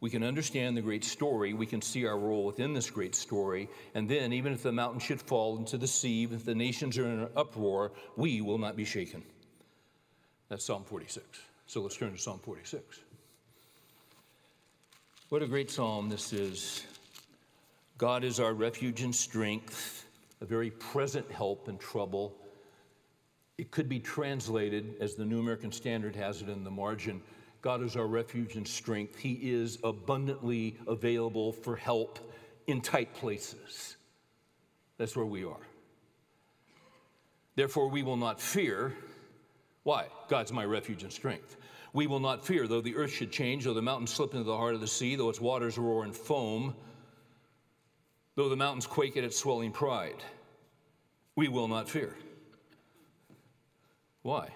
We 0.00 0.10
can 0.10 0.24
understand 0.24 0.76
the 0.76 0.82
great 0.82 1.04
story, 1.04 1.54
we 1.54 1.66
can 1.66 1.80
see 1.80 2.06
our 2.06 2.18
role 2.18 2.44
within 2.44 2.74
this 2.74 2.90
great 2.90 3.14
story, 3.14 3.68
and 3.94 4.08
then, 4.08 4.32
even 4.32 4.52
if 4.52 4.62
the 4.62 4.72
mountain 4.72 5.00
should 5.00 5.22
fall 5.22 5.56
into 5.58 5.78
the 5.78 5.86
sea, 5.86 6.24
if 6.24 6.44
the 6.44 6.54
nations 6.54 6.98
are 6.98 7.04
in 7.04 7.20
an 7.20 7.28
uproar, 7.36 7.92
we 8.16 8.40
will 8.40 8.58
not 8.58 8.74
be 8.74 8.84
shaken. 8.84 9.22
That's 10.48 10.64
Psalm 10.64 10.84
46. 10.84 11.24
So 11.66 11.80
let's 11.82 11.96
turn 11.96 12.12
to 12.12 12.18
Psalm 12.18 12.40
46. 12.40 13.00
What 15.32 15.42
a 15.42 15.46
great 15.46 15.70
psalm 15.70 16.10
this 16.10 16.34
is. 16.34 16.84
God 17.96 18.22
is 18.22 18.38
our 18.38 18.52
refuge 18.52 19.00
and 19.00 19.14
strength, 19.14 20.04
a 20.42 20.44
very 20.44 20.70
present 20.70 21.32
help 21.32 21.70
in 21.70 21.78
trouble. 21.78 22.34
It 23.56 23.70
could 23.70 23.88
be 23.88 23.98
translated, 23.98 24.94
as 25.00 25.14
the 25.14 25.24
New 25.24 25.40
American 25.40 25.72
Standard 25.72 26.14
has 26.16 26.42
it 26.42 26.50
in 26.50 26.64
the 26.64 26.70
margin 26.70 27.22
God 27.62 27.82
is 27.82 27.96
our 27.96 28.06
refuge 28.06 28.56
and 28.56 28.68
strength. 28.68 29.16
He 29.16 29.32
is 29.40 29.78
abundantly 29.82 30.76
available 30.86 31.50
for 31.50 31.76
help 31.76 32.18
in 32.66 32.82
tight 32.82 33.14
places. 33.14 33.96
That's 34.98 35.16
where 35.16 35.24
we 35.24 35.46
are. 35.46 35.66
Therefore, 37.56 37.88
we 37.88 38.02
will 38.02 38.18
not 38.18 38.38
fear. 38.38 38.92
Why? 39.82 40.08
God's 40.28 40.52
my 40.52 40.66
refuge 40.66 41.04
and 41.04 41.12
strength. 41.12 41.56
We 41.92 42.06
will 42.06 42.20
not 42.20 42.46
fear, 42.46 42.66
though 42.66 42.80
the 42.80 42.96
earth 42.96 43.12
should 43.12 43.30
change, 43.30 43.64
though 43.64 43.74
the 43.74 43.82
mountains 43.82 44.12
slip 44.12 44.32
into 44.32 44.44
the 44.44 44.56
heart 44.56 44.74
of 44.74 44.80
the 44.80 44.86
sea, 44.86 45.14
though 45.14 45.28
its 45.28 45.40
waters 45.40 45.76
roar 45.76 46.04
and 46.04 46.16
foam, 46.16 46.74
though 48.34 48.48
the 48.48 48.56
mountains 48.56 48.86
quake 48.86 49.16
at 49.16 49.24
its 49.24 49.38
swelling 49.38 49.72
pride. 49.72 50.22
We 51.36 51.48
will 51.48 51.68
not 51.68 51.88
fear. 51.88 52.16
Why? 54.22 54.48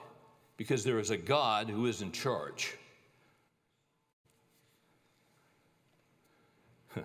Because 0.57 0.82
there 0.84 0.99
is 0.99 1.11
a 1.11 1.16
God 1.16 1.68
who 1.68 1.87
is 1.87 2.03
in 2.03 2.12
charge. 2.12 2.74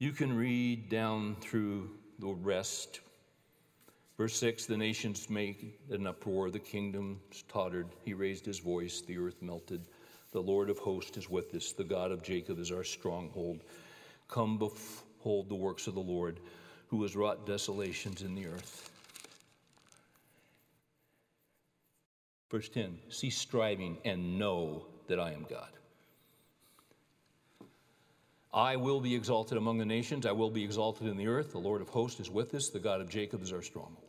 You 0.00 0.12
can 0.12 0.36
read 0.36 0.88
down 0.90 1.34
through 1.40 1.90
the 2.20 2.28
rest 2.28 3.00
Verse 4.18 4.36
6 4.36 4.66
The 4.66 4.76
nations 4.76 5.30
made 5.30 5.72
an 5.90 6.06
uproar, 6.06 6.50
the 6.50 6.58
kingdoms 6.58 7.44
tottered. 7.48 7.86
He 8.04 8.12
raised 8.12 8.44
his 8.44 8.58
voice, 8.58 9.00
the 9.00 9.16
earth 9.16 9.40
melted. 9.40 9.86
The 10.32 10.42
Lord 10.42 10.68
of 10.68 10.78
hosts 10.78 11.16
is 11.16 11.30
with 11.30 11.54
us, 11.54 11.72
the 11.72 11.84
God 11.84 12.10
of 12.10 12.22
Jacob 12.22 12.58
is 12.58 12.70
our 12.70 12.84
stronghold. 12.84 13.60
Come 14.26 14.58
behold 14.58 15.48
the 15.48 15.54
works 15.54 15.86
of 15.86 15.94
the 15.94 16.00
Lord, 16.00 16.40
who 16.88 17.00
has 17.02 17.16
wrought 17.16 17.46
desolations 17.46 18.20
in 18.20 18.34
the 18.34 18.46
earth. 18.46 18.90
Verse 22.50 22.68
10 22.68 22.98
Cease 23.08 23.38
striving 23.38 23.98
and 24.04 24.38
know 24.38 24.86
that 25.06 25.20
I 25.20 25.32
am 25.32 25.46
God. 25.48 25.68
I 28.52 28.76
will 28.76 29.00
be 29.00 29.14
exalted 29.14 29.58
among 29.58 29.78
the 29.78 29.84
nations. 29.84 30.26
I 30.26 30.32
will 30.32 30.50
be 30.50 30.64
exalted 30.64 31.06
in 31.06 31.16
the 31.16 31.28
earth. 31.28 31.52
The 31.52 31.58
Lord 31.58 31.80
of 31.80 31.90
hosts 31.90 32.18
is 32.18 32.30
with 32.30 32.54
us. 32.54 32.70
The 32.70 32.78
God 32.78 33.00
of 33.00 33.08
Jacob 33.08 33.42
is 33.42 33.52
our 33.52 33.62
stronghold. 33.62 34.07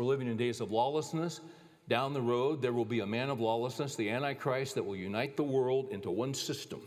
We're 0.00 0.06
living 0.06 0.28
in 0.28 0.38
days 0.38 0.62
of 0.62 0.72
lawlessness. 0.72 1.42
Down 1.86 2.14
the 2.14 2.22
road, 2.22 2.62
there 2.62 2.72
will 2.72 2.86
be 2.86 3.00
a 3.00 3.06
man 3.06 3.28
of 3.28 3.38
lawlessness, 3.38 3.96
the 3.96 4.08
Antichrist, 4.08 4.76
that 4.76 4.82
will 4.82 4.96
unite 4.96 5.36
the 5.36 5.42
world 5.42 5.88
into 5.90 6.10
one 6.10 6.32
system 6.32 6.80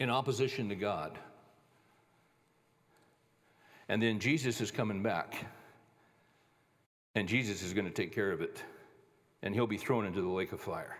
in 0.00 0.08
opposition 0.08 0.70
to 0.70 0.76
God. 0.76 1.18
And 3.90 4.02
then 4.02 4.18
Jesus 4.18 4.62
is 4.62 4.70
coming 4.70 5.02
back. 5.02 5.44
And 7.14 7.28
Jesus 7.28 7.62
is 7.62 7.74
going 7.74 7.84
to 7.84 7.92
take 7.92 8.14
care 8.14 8.32
of 8.32 8.40
it. 8.40 8.64
And 9.42 9.54
he'll 9.54 9.66
be 9.66 9.76
thrown 9.76 10.06
into 10.06 10.22
the 10.22 10.28
lake 10.30 10.52
of 10.52 10.62
fire. 10.62 10.96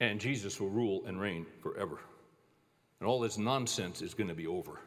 And 0.00 0.18
Jesus 0.20 0.58
will 0.58 0.70
rule 0.70 1.04
and 1.06 1.20
reign 1.20 1.46
forever. 1.62 2.00
And 2.98 3.08
all 3.08 3.20
this 3.20 3.38
nonsense 3.38 4.02
is 4.02 4.12
going 4.12 4.26
to 4.26 4.34
be 4.34 4.48
over. 4.48 4.80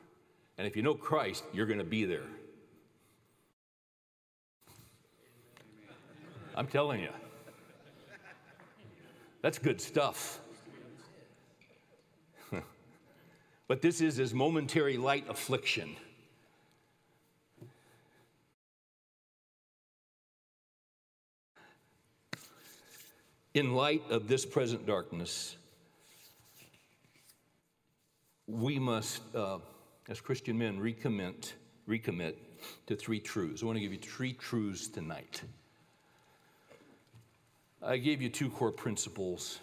And 0.57 0.67
if 0.67 0.75
you 0.75 0.81
know 0.81 0.95
Christ, 0.95 1.45
you're 1.53 1.65
going 1.65 1.79
to 1.79 1.85
be 1.85 2.03
there. 2.03 2.27
I'm 6.57 6.65
telling 6.65 7.01
you. 7.01 7.11
That's 9.43 9.59
good 9.59 9.79
stuff. 9.79 10.39
but 13.67 13.83
this 13.83 14.01
is 14.01 14.15
his 14.15 14.33
momentary 14.33 14.97
light 14.97 15.25
affliction. 15.29 15.95
In 23.53 23.75
light 23.75 24.01
of 24.09 24.27
this 24.27 24.43
present 24.43 24.87
darkness, 24.87 25.57
we 28.47 28.79
must, 28.79 29.21
uh, 29.35 29.59
as 30.09 30.19
Christian 30.21 30.57
men, 30.57 30.79
recommit, 30.79 31.53
recommit 31.87 32.33
to 32.87 32.95
three 32.95 33.19
truths. 33.19 33.61
I 33.61 33.67
want 33.67 33.75
to 33.75 33.81
give 33.81 33.93
you 33.93 33.99
three 33.99 34.33
truths 34.33 34.87
tonight. 34.87 35.43
I 37.81 37.97
gave 37.97 38.21
you 38.21 38.29
two 38.29 38.49
core 38.49 38.71
principles, 38.71 39.59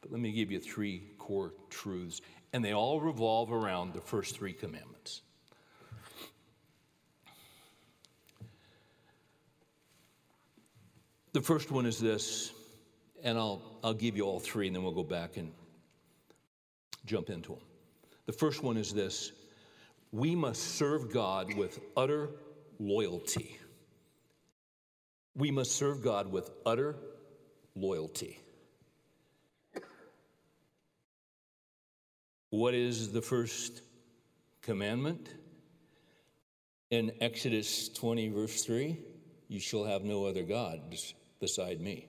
but 0.00 0.12
let 0.12 0.20
me 0.20 0.32
give 0.32 0.50
you 0.50 0.60
three 0.60 1.02
core 1.18 1.52
truths, 1.70 2.20
and 2.52 2.64
they 2.64 2.74
all 2.74 3.00
revolve 3.00 3.52
around 3.52 3.94
the 3.94 4.00
first 4.00 4.36
three 4.36 4.52
commandments. 4.52 5.22
The 11.32 11.40
first 11.40 11.70
one 11.70 11.86
is 11.86 11.98
this, 11.98 12.52
and 13.22 13.38
I'll, 13.38 13.62
I'll 13.84 13.94
give 13.94 14.16
you 14.16 14.24
all 14.24 14.40
three, 14.40 14.66
and 14.66 14.74
then 14.74 14.82
we'll 14.82 14.92
go 14.92 15.04
back 15.04 15.36
and 15.36 15.52
jump 17.06 17.30
into 17.30 17.50
them. 17.50 17.62
The 18.26 18.32
first 18.32 18.62
one 18.62 18.76
is 18.76 18.92
this 18.92 19.32
we 20.12 20.34
must 20.34 20.62
serve 20.76 21.12
God 21.12 21.54
with 21.54 21.80
utter 21.96 22.30
loyalty. 22.78 23.56
We 25.36 25.50
must 25.50 25.72
serve 25.72 26.02
God 26.02 26.30
with 26.30 26.50
utter 26.66 26.96
loyalty. 27.74 28.38
What 32.50 32.74
is 32.74 33.12
the 33.12 33.22
first 33.22 33.82
commandment? 34.62 35.28
In 36.90 37.12
Exodus 37.20 37.88
20, 37.88 38.28
verse 38.30 38.64
3, 38.64 38.98
you 39.48 39.60
shall 39.60 39.84
have 39.84 40.02
no 40.02 40.24
other 40.24 40.42
gods 40.42 41.14
beside 41.38 41.80
me. 41.80 42.08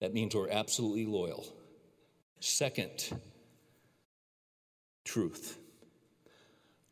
That 0.00 0.14
means 0.14 0.34
we're 0.34 0.50
absolutely 0.50 1.06
loyal. 1.06 1.44
Second 2.38 3.10
truth 5.04 5.58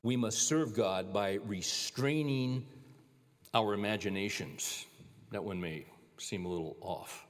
we 0.02 0.16
must 0.16 0.48
serve 0.48 0.74
God 0.74 1.12
by 1.12 1.38
restraining 1.46 2.66
our 3.54 3.74
imaginations. 3.74 4.86
That 5.30 5.44
one 5.44 5.60
may 5.60 5.86
seem 6.18 6.44
a 6.44 6.48
little 6.48 6.76
off. 6.80 7.24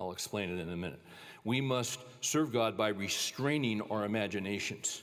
I'll 0.00 0.12
explain 0.12 0.50
it 0.50 0.58
in 0.58 0.70
a 0.70 0.76
minute. 0.76 1.00
We 1.44 1.60
must 1.60 2.00
serve 2.22 2.52
God 2.52 2.76
by 2.76 2.88
restraining 2.88 3.82
our 3.90 4.06
imaginations. 4.06 5.02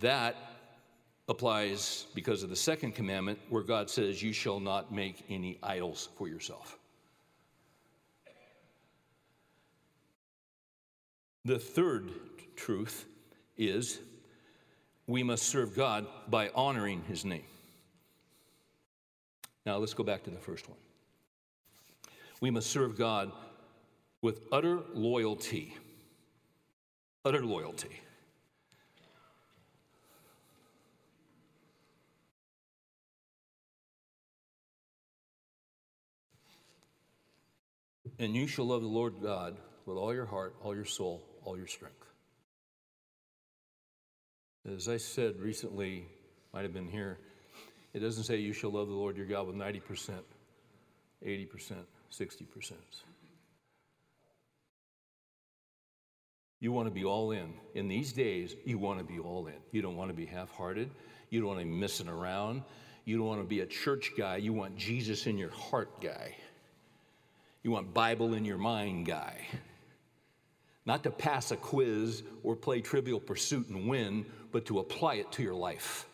That 0.00 0.34
applies 1.28 2.06
because 2.14 2.42
of 2.42 2.50
the 2.50 2.56
second 2.56 2.92
commandment, 2.92 3.38
where 3.48 3.62
God 3.62 3.88
says, 3.88 4.22
You 4.22 4.32
shall 4.32 4.58
not 4.58 4.92
make 4.92 5.24
any 5.28 5.58
idols 5.62 6.08
for 6.16 6.28
yourself. 6.28 6.78
The 11.44 11.58
third 11.58 12.10
truth 12.56 13.06
is 13.56 14.00
we 15.06 15.22
must 15.22 15.44
serve 15.44 15.76
God 15.76 16.06
by 16.28 16.50
honoring 16.54 17.02
his 17.04 17.24
name. 17.24 17.44
Now 19.64 19.76
let's 19.78 19.94
go 19.94 20.02
back 20.02 20.24
to 20.24 20.30
the 20.30 20.38
first 20.38 20.68
one. 20.68 20.78
We 22.40 22.50
must 22.50 22.70
serve 22.70 22.98
God 22.98 23.32
with 24.22 24.40
utter 24.52 24.80
loyalty. 24.92 25.74
Utter 27.24 27.44
loyalty. 27.44 28.00
And 38.18 38.34
you 38.34 38.46
shall 38.46 38.66
love 38.66 38.82
the 38.82 38.88
Lord 38.88 39.14
God 39.22 39.56
with 39.84 39.98
all 39.98 40.14
your 40.14 40.24
heart, 40.24 40.56
all 40.62 40.74
your 40.74 40.86
soul, 40.86 41.22
all 41.44 41.56
your 41.56 41.66
strength. 41.66 41.96
As 44.74 44.88
I 44.88 44.96
said 44.96 45.38
recently, 45.38 46.06
might 46.52 46.62
have 46.62 46.72
been 46.72 46.88
here, 46.88 47.18
it 47.92 48.00
doesn't 48.00 48.24
say 48.24 48.38
you 48.38 48.52
shall 48.52 48.70
love 48.70 48.88
the 48.88 48.94
Lord 48.94 49.16
your 49.16 49.26
God 49.26 49.46
with 49.46 49.56
90%, 49.56 50.18
80%, 51.24 51.74
60%. 52.12 52.72
You 56.60 56.72
want 56.72 56.88
to 56.88 56.94
be 56.94 57.04
all 57.04 57.32
in. 57.32 57.52
In 57.74 57.88
these 57.88 58.12
days, 58.12 58.56
you 58.64 58.78
want 58.78 58.98
to 58.98 59.04
be 59.04 59.18
all 59.18 59.46
in. 59.46 59.54
You 59.72 59.82
don't 59.82 59.96
want 59.96 60.10
to 60.10 60.16
be 60.16 60.26
half 60.26 60.50
hearted. 60.50 60.90
You 61.30 61.40
don't 61.40 61.48
want 61.48 61.60
to 61.60 61.66
be 61.66 61.70
messing 61.70 62.08
around. 62.08 62.62
You 63.04 63.18
don't 63.18 63.26
want 63.26 63.40
to 63.40 63.46
be 63.46 63.60
a 63.60 63.66
church 63.66 64.12
guy. 64.16 64.36
You 64.36 64.52
want 64.52 64.76
Jesus 64.76 65.26
in 65.26 65.38
your 65.38 65.50
heart 65.50 66.00
guy. 66.00 66.34
You 67.62 67.70
want 67.70 67.92
Bible 67.92 68.34
in 68.34 68.44
your 68.44 68.58
mind 68.58 69.06
guy. 69.06 69.46
Not 70.86 71.02
to 71.02 71.10
pass 71.10 71.50
a 71.50 71.56
quiz 71.56 72.22
or 72.42 72.56
play 72.56 72.80
trivial 72.80 73.20
pursuit 73.20 73.68
and 73.68 73.88
win, 73.88 74.24
but 74.52 74.66
to 74.66 74.78
apply 74.78 75.16
it 75.16 75.30
to 75.32 75.42
your 75.42 75.54
life 75.54 76.06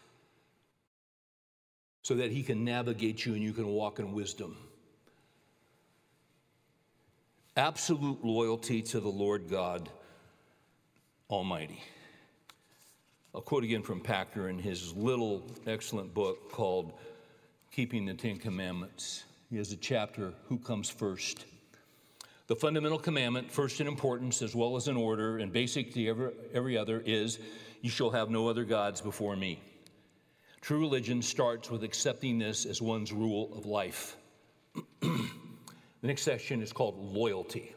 so 2.03 2.15
that 2.17 2.33
He 2.33 2.43
can 2.43 2.65
navigate 2.65 3.25
you 3.25 3.35
and 3.35 3.43
you 3.43 3.53
can 3.53 3.69
walk 3.69 3.99
in 3.99 4.13
wisdom. 4.13 4.57
Absolute 7.57 8.25
loyalty 8.25 8.81
to 8.81 8.99
the 8.99 9.11
Lord 9.11 9.51
God 9.51 9.91
Almighty. 11.29 11.83
I'll 13.35 13.43
quote 13.43 13.63
again 13.63 13.83
from 13.83 14.01
Packer 14.01 14.49
in 14.49 14.59
his 14.59 14.95
little 14.95 15.45
excellent 15.67 16.15
book 16.15 16.51
called 16.51 16.95
Keeping 17.71 18.07
the 18.07 18.15
Ten 18.15 18.39
Commandments. 18.39 19.25
He 19.51 19.59
has 19.59 19.71
a 19.71 19.77
chapter, 19.77 20.33
Who 20.49 20.57
Comes 20.57 20.89
First? 20.89 21.45
The 22.47 22.57
fundamental 22.57 22.99
commandment, 22.99 23.53
first 23.53 23.83
in 23.83 23.87
importance 23.87 24.41
as 24.41 24.55
well 24.55 24.75
as 24.77 24.89
in 24.89 24.97
order 24.97 25.37
and 25.37 25.53
basic 25.53 25.93
to 25.93 26.09
every, 26.09 26.31
every 26.55 26.79
other, 26.79 27.03
is 27.05 27.39
You 27.83 27.91
shall 27.91 28.11
have 28.11 28.31
no 28.31 28.49
other 28.49 28.65
gods 28.65 29.03
before 29.03 29.37
me. 29.37 29.61
True 30.63 30.81
religion 30.81 31.21
starts 31.21 31.71
with 31.71 31.85
accepting 31.85 32.39
this 32.39 32.65
as 32.65 32.81
one's 32.81 33.13
rule 33.13 33.53
of 33.55 33.67
life. 33.67 34.17
the 36.03 36.09
next 36.09 36.23
section 36.23 36.61
is 36.61 36.73
called 36.73 36.99
loyalty. 36.99 37.75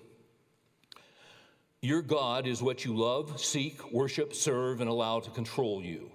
Your 1.81 2.01
God 2.01 2.47
is 2.47 2.63
what 2.63 2.83
you 2.83 2.97
love, 2.97 3.39
seek, 3.39 3.91
worship, 3.93 4.33
serve, 4.33 4.81
and 4.81 4.89
allow 4.89 5.19
to 5.19 5.29
control 5.29 5.83
you. 5.83 6.11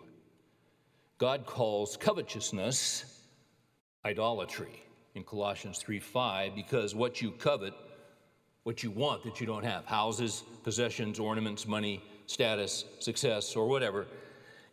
God 1.19 1.47
calls 1.47 1.97
covetousness 1.97 3.21
idolatry 4.05 4.83
in 5.15 5.23
Colossians 5.23 5.79
3 5.79 6.01
5, 6.01 6.55
because 6.57 6.95
what 6.95 7.23
you 7.23 7.31
covet, 7.31 7.75
what 8.65 8.83
you 8.83 8.91
want 8.91 9.23
that 9.23 9.41
you 9.41 9.47
don't 9.47 9.65
have 9.65 9.85
houses, 9.85 10.43
possessions, 10.65 11.21
ornaments, 11.21 11.69
money, 11.69 12.03
status, 12.27 12.85
success, 12.99 13.55
or 13.55 13.69
whatever 13.69 14.07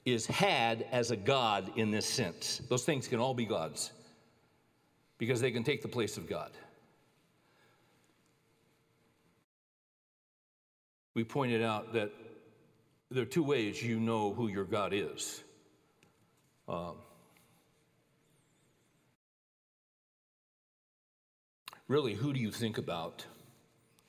is 0.05 0.25
had 0.25 0.87
as 0.91 1.11
a 1.11 1.17
God 1.17 1.71
in 1.75 1.91
this 1.91 2.05
sense. 2.05 2.61
Those 2.69 2.85
things 2.85 3.07
can 3.07 3.19
all 3.19 3.33
be 3.33 3.45
gods 3.45 3.91
because 5.17 5.41
they 5.41 5.51
can 5.51 5.63
take 5.63 5.81
the 5.81 5.87
place 5.87 6.17
of 6.17 6.27
God. 6.27 6.51
We 11.17 11.23
pointed 11.23 11.63
out 11.63 11.93
that 11.93 12.11
there 13.09 13.23
are 13.23 13.25
two 13.25 13.41
ways 13.41 13.81
you 13.81 13.99
know 13.99 14.31
who 14.35 14.49
your 14.49 14.65
God 14.65 14.93
is. 14.93 15.43
Um, 16.69 16.93
really, 21.87 22.13
who 22.13 22.33
do 22.33 22.39
you 22.39 22.51
think 22.51 22.77
about? 22.77 23.25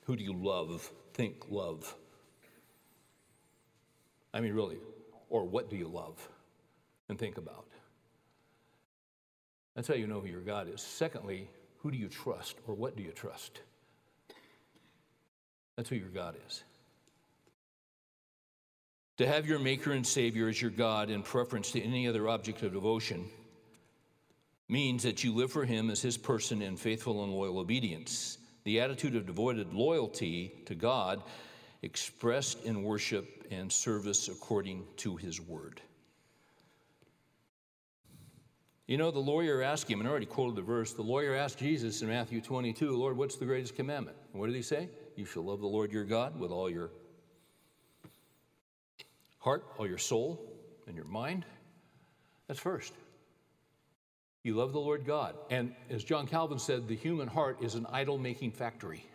Who 0.03 0.15
do 0.15 0.23
you 0.23 0.33
love? 0.33 0.87
Think 1.15 1.49
love. 1.49 1.95
I 4.31 4.39
mean, 4.39 4.53
really, 4.53 4.77
or 5.31 5.45
what 5.45 5.71
do 5.71 5.77
you 5.77 5.87
love 5.87 6.29
and 7.09 7.17
think 7.17 7.39
about? 7.39 7.65
That's 9.73 9.87
how 9.87 9.95
you 9.95 10.05
know 10.05 10.19
who 10.19 10.27
your 10.27 10.41
God 10.41 10.71
is. 10.71 10.79
Secondly, 10.79 11.49
who 11.79 11.89
do 11.89 11.97
you 11.97 12.07
trust 12.07 12.57
or 12.67 12.75
what 12.75 12.95
do 12.95 13.01
you 13.01 13.13
trust? 13.13 13.61
That's 15.75 15.89
who 15.89 15.95
your 15.95 16.09
God 16.09 16.35
is. 16.47 16.63
To 19.19 19.27
have 19.27 19.45
your 19.45 19.59
Maker 19.59 19.91
and 19.91 20.07
Savior 20.07 20.47
as 20.47 20.61
your 20.61 20.71
God 20.71 21.09
in 21.09 21.23
preference 21.23 21.71
to 21.71 21.81
any 21.81 22.07
other 22.07 22.29
object 22.29 22.63
of 22.63 22.71
devotion 22.71 23.25
means 24.69 25.03
that 25.03 25.25
you 25.25 25.35
live 25.35 25.51
for 25.51 25.65
Him 25.65 25.89
as 25.89 26.01
His 26.01 26.17
person 26.17 26.61
in 26.61 26.77
faithful 26.77 27.25
and 27.25 27.33
loyal 27.33 27.59
obedience. 27.59 28.37
The 28.63 28.79
attitude 28.79 29.17
of 29.17 29.25
devoted 29.25 29.73
loyalty 29.73 30.53
to 30.67 30.73
God 30.73 31.21
expressed 31.81 32.63
in 32.63 32.81
worship 32.81 33.45
and 33.51 33.69
service 33.69 34.29
according 34.29 34.85
to 34.95 35.17
his 35.17 35.41
word. 35.41 35.81
You 38.87 38.97
know, 38.97 39.11
the 39.11 39.19
lawyer 39.19 39.61
asked 39.61 39.91
him, 39.91 39.99
and 39.99 40.07
I 40.07 40.11
already 40.11 40.27
quoted 40.27 40.55
the 40.55 40.61
verse, 40.61 40.93
the 40.93 41.01
lawyer 41.01 41.35
asked 41.35 41.59
Jesus 41.59 42.01
in 42.01 42.07
Matthew 42.07 42.39
22, 42.39 42.95
Lord, 42.95 43.17
what's 43.17 43.35
the 43.35 43.45
greatest 43.45 43.75
commandment? 43.75 44.15
And 44.31 44.39
what 44.39 44.47
did 44.47 44.55
he 44.55 44.61
say? 44.61 44.87
You 45.17 45.25
shall 45.25 45.43
love 45.43 45.59
the 45.59 45.67
Lord 45.67 45.91
your 45.91 46.05
God 46.05 46.39
with 46.39 46.51
all 46.51 46.69
your 46.69 46.91
heart, 49.39 49.65
all 49.77 49.87
your 49.87 49.97
soul, 49.97 50.39
and 50.87 50.95
your 50.95 51.05
mind. 51.05 51.45
That's 52.47 52.59
first. 52.59 52.93
You 54.43 54.55
love 54.55 54.71
the 54.71 54.79
Lord 54.79 55.05
God. 55.05 55.35
And 55.49 55.73
as 55.89 56.03
John 56.03 56.25
Calvin 56.25 56.59
said, 56.59 56.87
the 56.87 56.95
human 56.95 57.27
heart 57.27 57.61
is 57.61 57.75
an 57.75 57.85
idol 57.91 58.17
making 58.17 58.51
factory. 58.51 59.05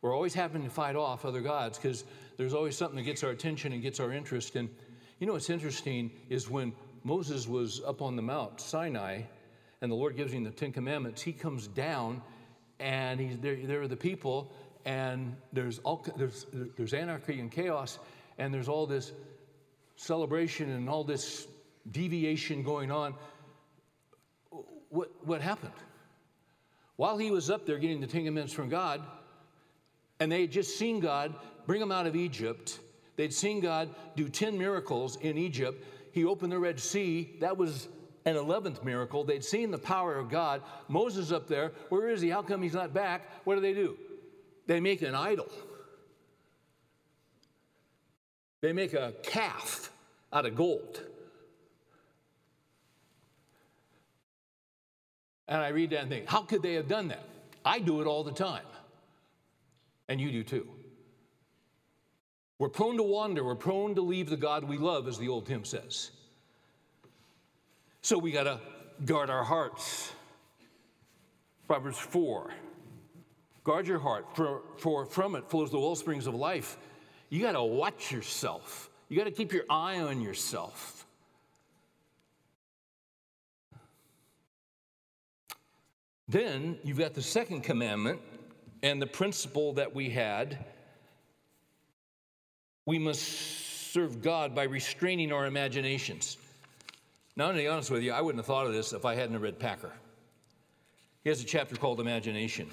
We're 0.00 0.14
always 0.14 0.34
having 0.34 0.62
to 0.62 0.70
fight 0.70 0.94
off 0.94 1.24
other 1.24 1.40
gods 1.40 1.78
because 1.78 2.04
there's 2.36 2.54
always 2.54 2.76
something 2.76 2.96
that 2.96 3.02
gets 3.02 3.24
our 3.24 3.30
attention 3.30 3.72
and 3.72 3.82
gets 3.82 3.98
our 3.98 4.12
interest. 4.12 4.54
And 4.54 4.68
you 5.18 5.26
know 5.26 5.32
what's 5.32 5.50
interesting 5.50 6.10
is 6.28 6.48
when 6.48 6.72
Moses 7.02 7.48
was 7.48 7.80
up 7.84 8.02
on 8.02 8.14
the 8.14 8.22
Mount 8.22 8.60
Sinai 8.60 9.22
and 9.80 9.90
the 9.90 9.96
Lord 9.96 10.16
gives 10.16 10.32
him 10.32 10.44
the 10.44 10.50
Ten 10.50 10.72
Commandments, 10.72 11.22
he 11.22 11.32
comes 11.32 11.66
down 11.66 12.22
and 12.78 13.18
he's 13.18 13.38
there, 13.38 13.56
there 13.56 13.82
are 13.82 13.88
the 13.88 13.96
people, 13.96 14.52
and 14.84 15.34
there's, 15.52 15.78
all, 15.80 16.06
there's, 16.16 16.46
there's 16.52 16.94
anarchy 16.94 17.40
and 17.40 17.50
chaos, 17.50 17.98
and 18.38 18.52
there's 18.52 18.68
all 18.68 18.86
this 18.86 19.12
celebration 19.96 20.70
and 20.70 20.88
all 20.88 21.04
this 21.04 21.46
deviation 21.90 22.62
going 22.62 22.90
on. 22.90 23.14
What, 24.90 25.10
what 25.24 25.40
happened? 25.40 25.72
While 26.96 27.18
he 27.18 27.30
was 27.30 27.50
up 27.50 27.66
there 27.66 27.78
getting 27.78 28.00
the 28.00 28.06
Ten 28.06 28.24
Commandments 28.24 28.52
from 28.52 28.68
God, 28.68 29.02
and 30.20 30.32
they 30.32 30.42
had 30.42 30.50
just 30.50 30.78
seen 30.78 31.00
God 31.00 31.34
bring 31.66 31.80
them 31.80 31.92
out 31.92 32.06
of 32.06 32.16
Egypt, 32.16 32.78
they'd 33.16 33.34
seen 33.34 33.60
God 33.60 33.94
do 34.14 34.28
10 34.28 34.56
miracles 34.56 35.16
in 35.20 35.36
Egypt 35.36 35.84
he 36.16 36.24
opened 36.24 36.50
the 36.50 36.58
Red 36.58 36.80
Sea. 36.80 37.36
That 37.40 37.58
was 37.58 37.88
an 38.24 38.36
11th 38.36 38.82
miracle. 38.82 39.22
They'd 39.22 39.44
seen 39.44 39.70
the 39.70 39.76
power 39.76 40.16
of 40.16 40.30
God. 40.30 40.62
Moses 40.88 41.30
up 41.30 41.46
there, 41.46 41.72
where 41.90 42.08
is 42.08 42.22
he? 42.22 42.30
How 42.30 42.40
come 42.40 42.62
he's 42.62 42.72
not 42.72 42.94
back? 42.94 43.44
What 43.44 43.56
do 43.56 43.60
they 43.60 43.74
do? 43.74 43.98
They 44.66 44.80
make 44.80 45.02
an 45.02 45.14
idol. 45.14 45.46
They 48.60 48.72
make 48.72 48.94
a 48.94 49.14
calf 49.22 49.90
out 50.32 50.46
of 50.46 50.54
gold. 50.54 51.02
And 55.48 55.60
I 55.60 55.68
read 55.68 55.90
that 55.90 56.00
and 56.00 56.10
think, 56.10 56.28
how 56.28 56.42
could 56.42 56.62
they 56.62 56.74
have 56.74 56.88
done 56.88 57.08
that? 57.08 57.24
I 57.64 57.78
do 57.78 58.00
it 58.00 58.06
all 58.06 58.24
the 58.24 58.32
time. 58.32 58.64
And 60.08 60.20
you 60.20 60.30
do 60.30 60.42
too. 60.42 60.68
We're 62.58 62.68
prone 62.68 62.96
to 62.96 63.02
wander. 63.02 63.44
We're 63.44 63.54
prone 63.54 63.94
to 63.96 64.00
leave 64.00 64.30
the 64.30 64.36
God 64.36 64.64
we 64.64 64.78
love, 64.78 65.08
as 65.08 65.18
the 65.18 65.28
old 65.28 65.46
hymn 65.46 65.64
says. 65.64 66.10
So 68.02 68.18
we 68.18 68.30
got 68.30 68.44
to 68.44 68.60
guard 69.04 69.30
our 69.30 69.44
hearts. 69.44 70.12
Proverbs 71.66 71.98
4. 71.98 72.50
Guard 73.64 73.88
your 73.88 73.98
heart, 73.98 74.36
for, 74.36 74.62
for 74.78 75.04
from 75.04 75.34
it 75.34 75.50
flows 75.50 75.70
the 75.70 75.78
well 75.78 75.96
springs 75.96 76.26
of 76.26 76.34
life. 76.34 76.76
You 77.36 77.42
got 77.42 77.52
to 77.52 77.62
watch 77.62 78.10
yourself. 78.10 78.88
You 79.10 79.18
got 79.18 79.24
to 79.24 79.30
keep 79.30 79.52
your 79.52 79.64
eye 79.68 80.00
on 80.00 80.22
yourself. 80.22 81.04
Then 86.28 86.78
you've 86.82 86.96
got 86.96 87.12
the 87.12 87.20
second 87.20 87.60
commandment 87.60 88.22
and 88.82 89.02
the 89.02 89.06
principle 89.06 89.74
that 89.74 89.94
we 89.94 90.08
had 90.08 90.64
we 92.86 92.98
must 92.98 93.20
serve 93.92 94.22
God 94.22 94.54
by 94.54 94.62
restraining 94.62 95.30
our 95.30 95.44
imaginations. 95.44 96.38
Now, 97.36 97.48
to 97.48 97.58
be 97.58 97.68
honest 97.68 97.90
with 97.90 98.02
you, 98.02 98.12
I 98.12 98.22
wouldn't 98.22 98.38
have 98.38 98.46
thought 98.46 98.66
of 98.66 98.72
this 98.72 98.94
if 98.94 99.04
I 99.04 99.14
hadn't 99.14 99.38
read 99.38 99.58
Packer. 99.58 99.92
He 101.22 101.28
has 101.28 101.42
a 101.42 101.44
chapter 101.44 101.76
called 101.76 102.00
Imagination. 102.00 102.70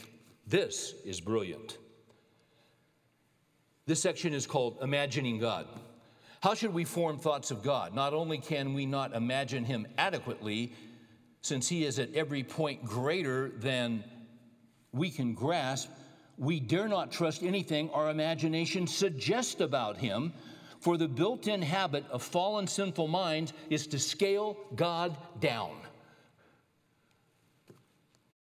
This 0.47 0.93
is 1.03 1.20
brilliant. 1.20 1.80
This 3.86 4.02
section 4.02 4.34
is 4.34 4.48
called 4.48 4.78
Imagining 4.82 5.40
God. 5.40 5.68
How 6.42 6.54
should 6.54 6.74
we 6.74 6.86
form 6.86 7.18
thoughts 7.18 7.52
of 7.52 7.64
God? 7.64 7.94
Not 7.94 8.14
only 8.14 8.38
can 8.38 8.74
we 8.74 8.86
not 8.86 9.14
imagine 9.14 9.66
Him 9.66 9.88
adequately, 9.98 10.74
since 11.42 11.68
He 11.68 11.86
is 11.86 12.00
at 12.00 12.14
every 12.14 12.44
point 12.44 12.84
greater 12.86 13.50
than 13.50 14.04
we 14.94 15.10
can 15.10 15.34
grasp, 15.34 15.90
we 16.38 16.60
dare 16.60 16.88
not 16.88 17.12
trust 17.12 17.44
anything 17.44 17.90
our 17.92 18.10
imagination 18.10 18.88
suggests 18.88 19.62
about 19.62 19.98
him, 19.98 20.34
for 20.80 20.98
the 20.98 21.08
built 21.08 21.48
in 21.48 21.62
habit 21.62 22.04
of 22.10 22.22
fallen 22.22 22.68
sinful 22.68 23.08
minds 23.08 23.54
is 23.70 23.88
to 23.88 24.00
scale 24.00 24.58
God 24.76 25.16
down. 25.40 25.78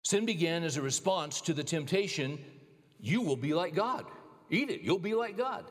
Sin 0.04 0.26
began 0.26 0.64
as 0.64 0.78
a 0.78 0.82
response 0.82 1.42
to 1.42 1.54
the 1.54 1.64
temptation 1.64 2.40
you 3.00 3.22
will 3.22 3.36
be 3.36 3.54
like 3.54 3.76
God. 3.76 4.06
Eat 4.52 4.70
it, 4.70 4.82
you'll 4.82 5.00
be 5.00 5.16
like 5.16 5.38
God. 5.38 5.66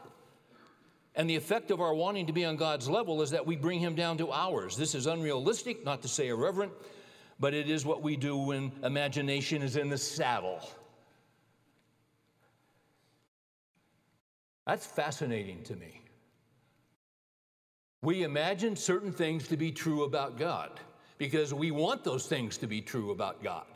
And 1.14 1.28
the 1.28 1.36
effect 1.36 1.70
of 1.70 1.80
our 1.80 1.94
wanting 1.94 2.26
to 2.26 2.32
be 2.32 2.44
on 2.44 2.56
God's 2.56 2.88
level 2.88 3.20
is 3.20 3.30
that 3.30 3.46
we 3.46 3.54
bring 3.54 3.78
him 3.78 3.94
down 3.94 4.16
to 4.18 4.32
ours. 4.32 4.76
This 4.76 4.94
is 4.94 5.06
unrealistic, 5.06 5.84
not 5.84 6.02
to 6.02 6.08
say 6.08 6.28
irreverent, 6.28 6.72
but 7.38 7.52
it 7.52 7.68
is 7.68 7.84
what 7.84 8.02
we 8.02 8.16
do 8.16 8.36
when 8.36 8.72
imagination 8.82 9.62
is 9.62 9.76
in 9.76 9.90
the 9.90 9.98
saddle. 9.98 10.66
That's 14.66 14.86
fascinating 14.86 15.62
to 15.64 15.76
me. 15.76 16.00
We 18.02 18.22
imagine 18.22 18.76
certain 18.76 19.12
things 19.12 19.46
to 19.48 19.58
be 19.58 19.72
true 19.72 20.04
about 20.04 20.38
God 20.38 20.80
because 21.18 21.52
we 21.52 21.70
want 21.70 22.02
those 22.02 22.26
things 22.26 22.56
to 22.58 22.66
be 22.66 22.80
true 22.80 23.10
about 23.10 23.42
God. 23.42 23.66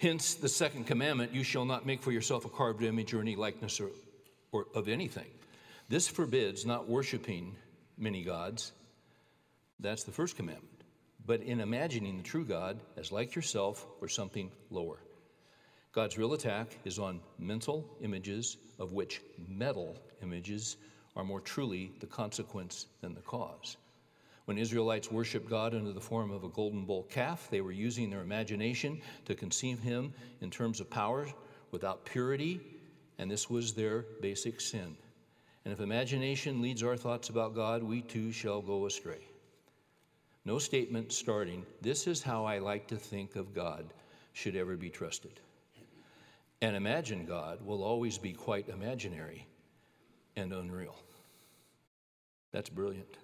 Hence, 0.00 0.32
the 0.32 0.48
second 0.48 0.86
commandment 0.86 1.34
you 1.34 1.44
shall 1.44 1.66
not 1.66 1.84
make 1.84 2.00
for 2.00 2.10
yourself 2.10 2.46
a 2.46 2.48
carved 2.48 2.82
image 2.82 3.12
or 3.12 3.20
any 3.20 3.36
likeness 3.36 3.78
or, 3.80 3.90
or 4.50 4.66
of 4.74 4.88
anything. 4.88 5.26
This 5.90 6.08
forbids 6.08 6.64
not 6.64 6.88
worshiping 6.88 7.54
many 7.98 8.24
gods. 8.24 8.72
That's 9.78 10.04
the 10.04 10.12
first 10.12 10.36
commandment. 10.36 10.84
But 11.26 11.42
in 11.42 11.60
imagining 11.60 12.16
the 12.16 12.22
true 12.22 12.46
God 12.46 12.80
as 12.96 13.12
like 13.12 13.34
yourself 13.34 13.86
or 14.00 14.08
something 14.08 14.50
lower. 14.70 14.96
God's 15.92 16.16
real 16.16 16.32
attack 16.32 16.78
is 16.86 16.98
on 16.98 17.20
mental 17.38 17.84
images, 18.00 18.56
of 18.78 18.92
which 18.92 19.20
metal 19.48 19.98
images 20.22 20.78
are 21.14 21.24
more 21.24 21.40
truly 21.40 21.92
the 22.00 22.06
consequence 22.06 22.86
than 23.02 23.12
the 23.12 23.20
cause. 23.20 23.76
When 24.50 24.58
Israelites 24.58 25.12
worshiped 25.12 25.48
God 25.48 25.76
under 25.76 25.92
the 25.92 26.00
form 26.00 26.32
of 26.32 26.42
a 26.42 26.48
golden 26.48 26.84
bull 26.84 27.04
calf, 27.04 27.46
they 27.52 27.60
were 27.60 27.70
using 27.70 28.10
their 28.10 28.22
imagination 28.22 29.00
to 29.26 29.36
conceive 29.36 29.78
him 29.78 30.12
in 30.40 30.50
terms 30.50 30.80
of 30.80 30.90
power 30.90 31.28
without 31.70 32.04
purity, 32.04 32.60
and 33.18 33.30
this 33.30 33.48
was 33.48 33.74
their 33.74 34.06
basic 34.20 34.60
sin. 34.60 34.96
And 35.64 35.72
if 35.72 35.78
imagination 35.78 36.60
leads 36.60 36.82
our 36.82 36.96
thoughts 36.96 37.28
about 37.28 37.54
God, 37.54 37.84
we 37.84 38.02
too 38.02 38.32
shall 38.32 38.60
go 38.60 38.86
astray. 38.86 39.20
No 40.44 40.58
statement 40.58 41.12
starting, 41.12 41.64
This 41.80 42.08
is 42.08 42.20
how 42.20 42.44
I 42.44 42.58
like 42.58 42.88
to 42.88 42.96
think 42.96 43.36
of 43.36 43.54
God, 43.54 43.94
should 44.32 44.56
ever 44.56 44.76
be 44.76 44.90
trusted. 44.90 45.38
And 46.60 46.74
imagine 46.74 47.24
God 47.24 47.64
will 47.64 47.84
always 47.84 48.18
be 48.18 48.32
quite 48.32 48.68
imaginary 48.68 49.46
and 50.34 50.52
unreal. 50.52 50.96
That's 52.50 52.68
brilliant. 52.68 53.19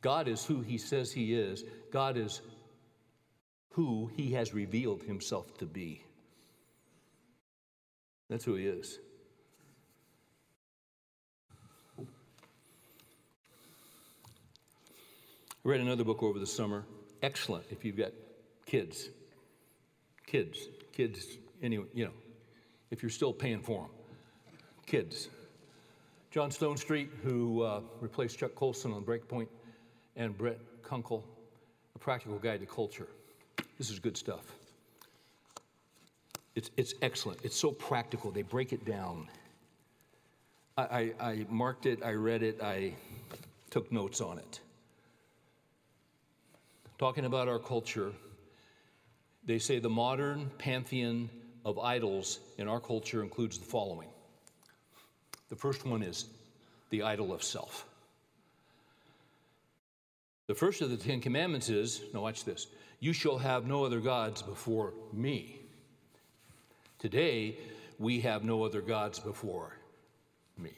God 0.00 0.28
is 0.28 0.44
who 0.44 0.60
he 0.60 0.78
says 0.78 1.12
he 1.12 1.34
is. 1.34 1.64
God 1.90 2.16
is 2.16 2.40
who 3.72 4.10
he 4.16 4.32
has 4.32 4.54
revealed 4.54 5.02
himself 5.02 5.56
to 5.58 5.66
be. 5.66 6.04
That's 8.28 8.44
who 8.44 8.54
he 8.54 8.66
is. 8.66 8.98
I 11.98 12.04
read 15.64 15.80
another 15.80 16.04
book 16.04 16.22
over 16.22 16.38
the 16.38 16.46
summer. 16.46 16.84
Excellent 17.22 17.64
if 17.70 17.84
you've 17.84 17.96
got 17.96 18.12
kids, 18.64 19.08
kids, 20.26 20.68
kids, 20.92 21.38
anyway, 21.62 21.86
you 21.94 22.04
know, 22.04 22.12
if 22.90 23.02
you're 23.02 23.10
still 23.10 23.32
paying 23.32 23.60
for 23.60 23.82
them, 23.82 23.90
kids. 24.86 25.28
John 26.30 26.50
Stonestreet, 26.50 27.08
who 27.24 27.62
uh, 27.62 27.80
replaced 28.00 28.38
Chuck 28.38 28.54
Colson 28.54 28.92
on 28.92 29.02
Breakpoint, 29.04 29.48
and 30.18 30.36
Brett 30.36 30.58
Kunkle, 30.82 31.22
A 31.94 31.98
Practical 31.98 32.38
Guide 32.38 32.60
to 32.60 32.66
Culture. 32.66 33.06
This 33.78 33.88
is 33.88 33.98
good 34.00 34.16
stuff. 34.16 34.52
It's, 36.54 36.70
it's 36.76 36.92
excellent. 37.00 37.38
It's 37.44 37.56
so 37.56 37.70
practical. 37.70 38.32
They 38.32 38.42
break 38.42 38.72
it 38.72 38.84
down. 38.84 39.28
I, 40.76 40.82
I, 40.82 41.30
I 41.30 41.46
marked 41.48 41.86
it, 41.86 42.02
I 42.04 42.12
read 42.12 42.42
it, 42.42 42.60
I 42.60 42.94
took 43.70 43.90
notes 43.92 44.20
on 44.20 44.38
it. 44.38 44.60
talking 46.98 47.24
about 47.24 47.46
our 47.46 47.60
culture, 47.60 48.12
they 49.44 49.58
say 49.58 49.78
the 49.78 49.88
modern 49.88 50.50
pantheon 50.58 51.30
of 51.64 51.78
idols 51.78 52.40
in 52.58 52.66
our 52.66 52.80
culture 52.80 53.22
includes 53.22 53.58
the 53.58 53.64
following. 53.64 54.08
The 55.48 55.56
first 55.56 55.86
one 55.86 56.02
is 56.02 56.26
the 56.90 57.02
idol 57.02 57.32
of 57.32 57.42
self. 57.42 57.86
The 60.48 60.54
first 60.54 60.80
of 60.80 60.88
the 60.88 60.96
Ten 60.96 61.20
Commandments 61.20 61.68
is 61.68 62.00
now, 62.12 62.22
watch 62.22 62.44
this 62.44 62.66
you 63.00 63.12
shall 63.12 63.38
have 63.38 63.66
no 63.66 63.84
other 63.84 64.00
gods 64.00 64.42
before 64.42 64.92
me. 65.12 65.60
Today, 66.98 67.58
we 67.98 68.20
have 68.20 68.42
no 68.42 68.64
other 68.64 68.80
gods 68.80 69.20
before 69.20 69.76
me. 70.56 70.72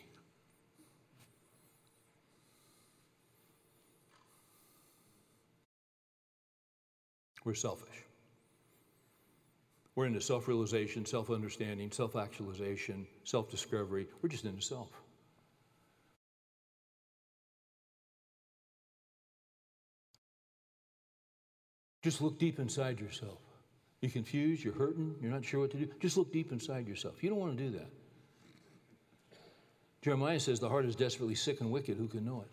We're 7.45 7.55
selfish. 7.55 7.89
We're 9.95 10.07
into 10.07 10.21
self 10.21 10.49
realization, 10.49 11.07
self 11.07 11.31
understanding, 11.31 11.93
self 11.93 12.17
actualization, 12.17 13.07
self 13.23 13.51
discovery. 13.51 14.09
We're 14.21 14.31
just 14.31 14.45
into 14.45 14.63
self. 14.63 14.91
Just 22.03 22.21
look 22.23 22.39
deep 22.39 22.59
inside 22.59 23.01
yourself. 23.01 23.39
You're 24.01 24.11
confused, 24.11 24.65
you're 24.65 24.75
hurting, 24.75 25.15
you're 25.21 25.31
not 25.31 25.45
sure 25.45 25.61
what 25.61 25.71
to 25.73 25.77
do. 25.77 25.89
Just 26.01 26.17
look 26.17 26.33
deep 26.33 26.53
inside 26.53 26.89
yourself. 26.89 27.23
You 27.23 27.29
don't 27.29 27.39
want 27.39 27.57
to 27.57 27.63
do 27.63 27.71
that. 27.79 27.91
Jeremiah 30.03 30.41
says, 30.41 30.61
The 30.61 30.69
heart 30.69 30.87
is 30.87 30.97
desperately 30.97 31.35
sick 31.35 31.61
and 31.61 31.71
wicked. 31.71 31.99
Who 31.99 32.09
can 32.09 32.25
know 32.25 32.41
it? 32.41 32.51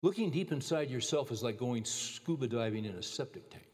Looking 0.00 0.30
deep 0.30 0.50
inside 0.50 0.90
yourself 0.90 1.30
is 1.30 1.42
like 1.42 1.58
going 1.58 1.84
scuba 1.84 2.48
diving 2.48 2.86
in 2.86 2.94
a 2.94 3.02
septic 3.02 3.50
tank. 3.50 3.64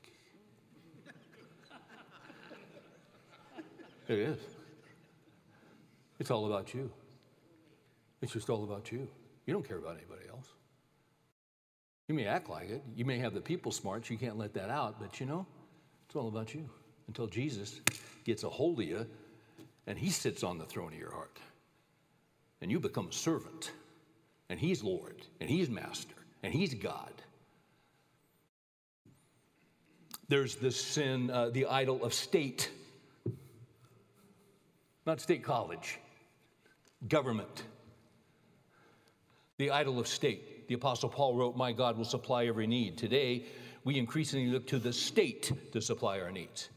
it 4.09 4.19
is. 4.19 4.39
It's 6.19 6.31
all 6.31 6.47
about 6.47 6.75
you. 6.75 6.91
It's 8.21 8.33
just 8.33 8.51
all 8.51 8.65
about 8.65 8.91
you. 8.91 9.09
You 9.47 9.55
don't 9.55 9.67
care 9.67 9.79
about 9.79 9.97
anybody 9.97 10.29
else. 10.29 10.49
You 12.09 12.15
may 12.15 12.25
act 12.25 12.49
like 12.49 12.71
it. 12.71 12.83
You 12.97 13.05
may 13.05 13.19
have 13.19 13.35
the 13.35 13.41
people 13.41 13.71
smarts. 13.71 14.09
You 14.09 14.17
can't 14.17 14.39
let 14.39 14.55
that 14.55 14.71
out. 14.71 14.99
But 14.99 15.21
you 15.21 15.27
know, 15.27 15.47
it's 16.07 16.17
all 16.17 16.29
about 16.29 16.55
you 16.55 16.69
until 17.07 17.27
Jesus 17.27 17.81
gets 18.25 18.45
a 18.45 18.49
hold 18.49 18.81
of 18.81 18.87
you 18.87 19.07
and 19.87 19.99
he 19.99 20.11
sits 20.11 20.43
on 20.43 20.59
the 20.59 20.65
throne 20.65 20.93
of 20.93 20.99
your 20.99 21.13
heart. 21.13 21.39
And 22.61 22.71
you 22.71 22.81
become 22.81 23.09
a 23.09 23.13
servant. 23.13 23.73
And 24.49 24.59
he's 24.59 24.83
Lord. 24.83 25.17
And 25.41 25.51
he's 25.51 25.69
master. 25.69 26.15
And 26.43 26.53
he's 26.53 26.75
God. 26.75 27.13
There's 30.29 30.57
this 30.57 30.81
sin, 30.81 31.31
uh, 31.31 31.51
the 31.51 31.67
idol 31.67 32.05
of 32.05 32.13
state. 32.13 32.71
Not 35.07 35.21
state 35.21 35.43
college, 35.43 35.99
government. 37.07 37.63
The 39.57 39.71
idol 39.71 39.99
of 39.99 40.07
state. 40.07 40.48
The 40.69 40.75
Apostle 40.75 41.09
Paul 41.09 41.35
wrote, 41.35 41.57
My 41.57 41.73
God 41.73 41.99
will 41.99 42.05
supply 42.05 42.47
every 42.47 42.67
need. 42.67 42.97
Today, 42.97 43.45
we 43.85 43.99
increasingly 43.99 44.51
look 44.51 44.67
to 44.69 44.79
the 44.79 44.93
state 44.93 45.53
to 45.73 45.81
supply 45.81 46.21
our 46.21 46.31
needs 46.31 46.69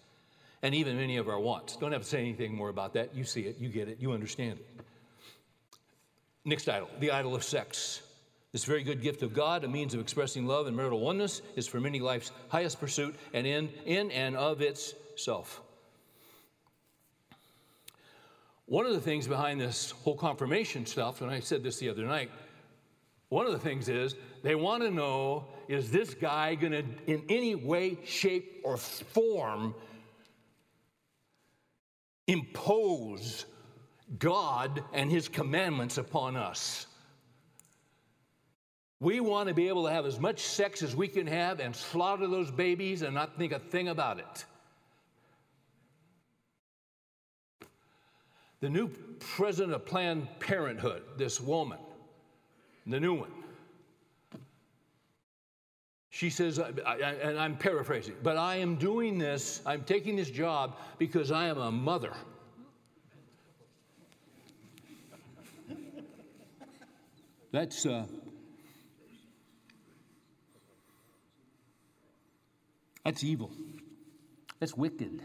and 0.63 0.75
even 0.75 0.97
many 0.97 1.17
of 1.17 1.27
our 1.27 1.39
wants. 1.39 1.75
Don't 1.75 1.91
have 1.91 2.03
to 2.03 2.07
say 2.07 2.19
anything 2.19 2.53
more 2.53 2.69
about 2.69 2.93
that. 2.93 3.15
You 3.15 3.23
see 3.23 3.41
it, 3.41 3.57
you 3.59 3.69
get 3.69 3.87
it, 3.87 3.97
you 3.99 4.11
understand 4.11 4.59
it. 4.59 4.85
Next 6.45 6.67
idol, 6.67 6.89
the 6.99 7.11
idol 7.11 7.35
of 7.35 7.43
sex. 7.43 8.01
This 8.51 8.65
very 8.65 8.83
good 8.83 9.01
gift 9.01 9.23
of 9.23 9.33
God, 9.33 9.63
a 9.63 9.67
means 9.67 9.93
of 9.93 10.01
expressing 10.01 10.45
love 10.45 10.67
and 10.67 10.75
marital 10.75 10.99
oneness, 10.99 11.41
is 11.55 11.67
for 11.67 11.79
many 11.79 11.99
life's 11.99 12.31
highest 12.49 12.79
pursuit 12.79 13.15
and 13.33 13.47
in, 13.47 13.69
in 13.85 14.11
and 14.11 14.35
of 14.35 14.61
itself. 14.61 15.61
One 18.65 18.85
of 18.85 18.93
the 18.93 19.01
things 19.01 19.27
behind 19.27 19.59
this 19.59 19.91
whole 19.91 20.15
confirmation 20.15 20.85
stuff, 20.85 21.21
and 21.21 21.31
I 21.31 21.39
said 21.39 21.63
this 21.63 21.77
the 21.77 21.89
other 21.89 22.05
night, 22.05 22.29
one 23.31 23.45
of 23.45 23.53
the 23.53 23.59
things 23.59 23.87
is 23.87 24.15
they 24.43 24.55
want 24.55 24.83
to 24.83 24.91
know 24.91 25.45
is 25.69 25.89
this 25.89 26.13
guy 26.13 26.53
going 26.55 26.73
to, 26.73 26.83
in 27.07 27.23
any 27.29 27.55
way, 27.55 27.97
shape, 28.03 28.59
or 28.65 28.75
form, 28.75 29.73
impose 32.27 33.45
God 34.19 34.83
and 34.91 35.09
his 35.09 35.29
commandments 35.29 35.97
upon 35.97 36.35
us? 36.35 36.87
We 38.99 39.21
want 39.21 39.47
to 39.47 39.55
be 39.55 39.69
able 39.69 39.85
to 39.85 39.91
have 39.91 40.05
as 40.05 40.19
much 40.19 40.41
sex 40.41 40.83
as 40.83 40.93
we 40.93 41.07
can 41.07 41.25
have 41.25 41.61
and 41.61 41.73
slaughter 41.73 42.27
those 42.27 42.51
babies 42.51 43.01
and 43.01 43.15
not 43.15 43.37
think 43.37 43.53
a 43.53 43.59
thing 43.59 43.87
about 43.87 44.19
it. 44.19 44.45
The 48.59 48.69
new 48.69 48.89
president 49.19 49.73
of 49.73 49.85
Planned 49.85 50.27
Parenthood, 50.41 51.03
this 51.17 51.39
woman, 51.39 51.79
the 52.87 52.99
new 52.99 53.13
one. 53.13 53.31
She 56.09 56.29
says, 56.29 56.59
and 56.59 57.39
I'm 57.39 57.57
paraphrasing, 57.57 58.15
but 58.21 58.37
I 58.37 58.57
am 58.57 58.75
doing 58.75 59.17
this, 59.17 59.61
I'm 59.65 59.83
taking 59.83 60.15
this 60.15 60.29
job 60.29 60.77
because 60.97 61.31
I 61.31 61.47
am 61.47 61.57
a 61.57 61.71
mother. 61.71 62.13
That's, 67.51 67.85
uh, 67.85 68.05
that's 73.03 73.23
evil. 73.23 73.51
That's 74.59 74.75
wicked. 74.75 75.21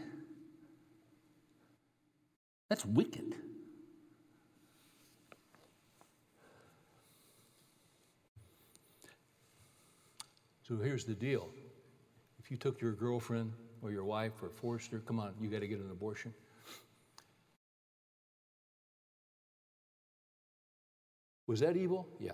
That's 2.69 2.85
wicked. 2.85 3.35
So 10.67 10.75
here's 10.75 11.05
the 11.05 11.13
deal 11.13 11.49
if 12.39 12.51
you 12.51 12.57
took 12.57 12.81
your 12.81 12.91
girlfriend 12.91 13.53
or 13.81 13.91
your 13.91 14.03
wife 14.03 14.33
or 14.41 14.49
forced 14.49 14.91
her, 14.91 14.99
come 14.99 15.19
on, 15.19 15.33
you 15.39 15.49
got 15.49 15.61
to 15.61 15.67
get 15.67 15.79
an 15.79 15.89
abortion. 15.91 16.33
Was 21.45 21.61
that 21.61 21.77
evil? 21.77 22.07
Yeah. 22.19 22.31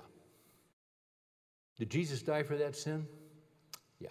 Did 1.78 1.92
Jesus 1.92 2.24
die 2.24 2.42
for 2.42 2.58
that 2.58 2.76
sin? 2.76 3.06
Yeah. 4.00 4.10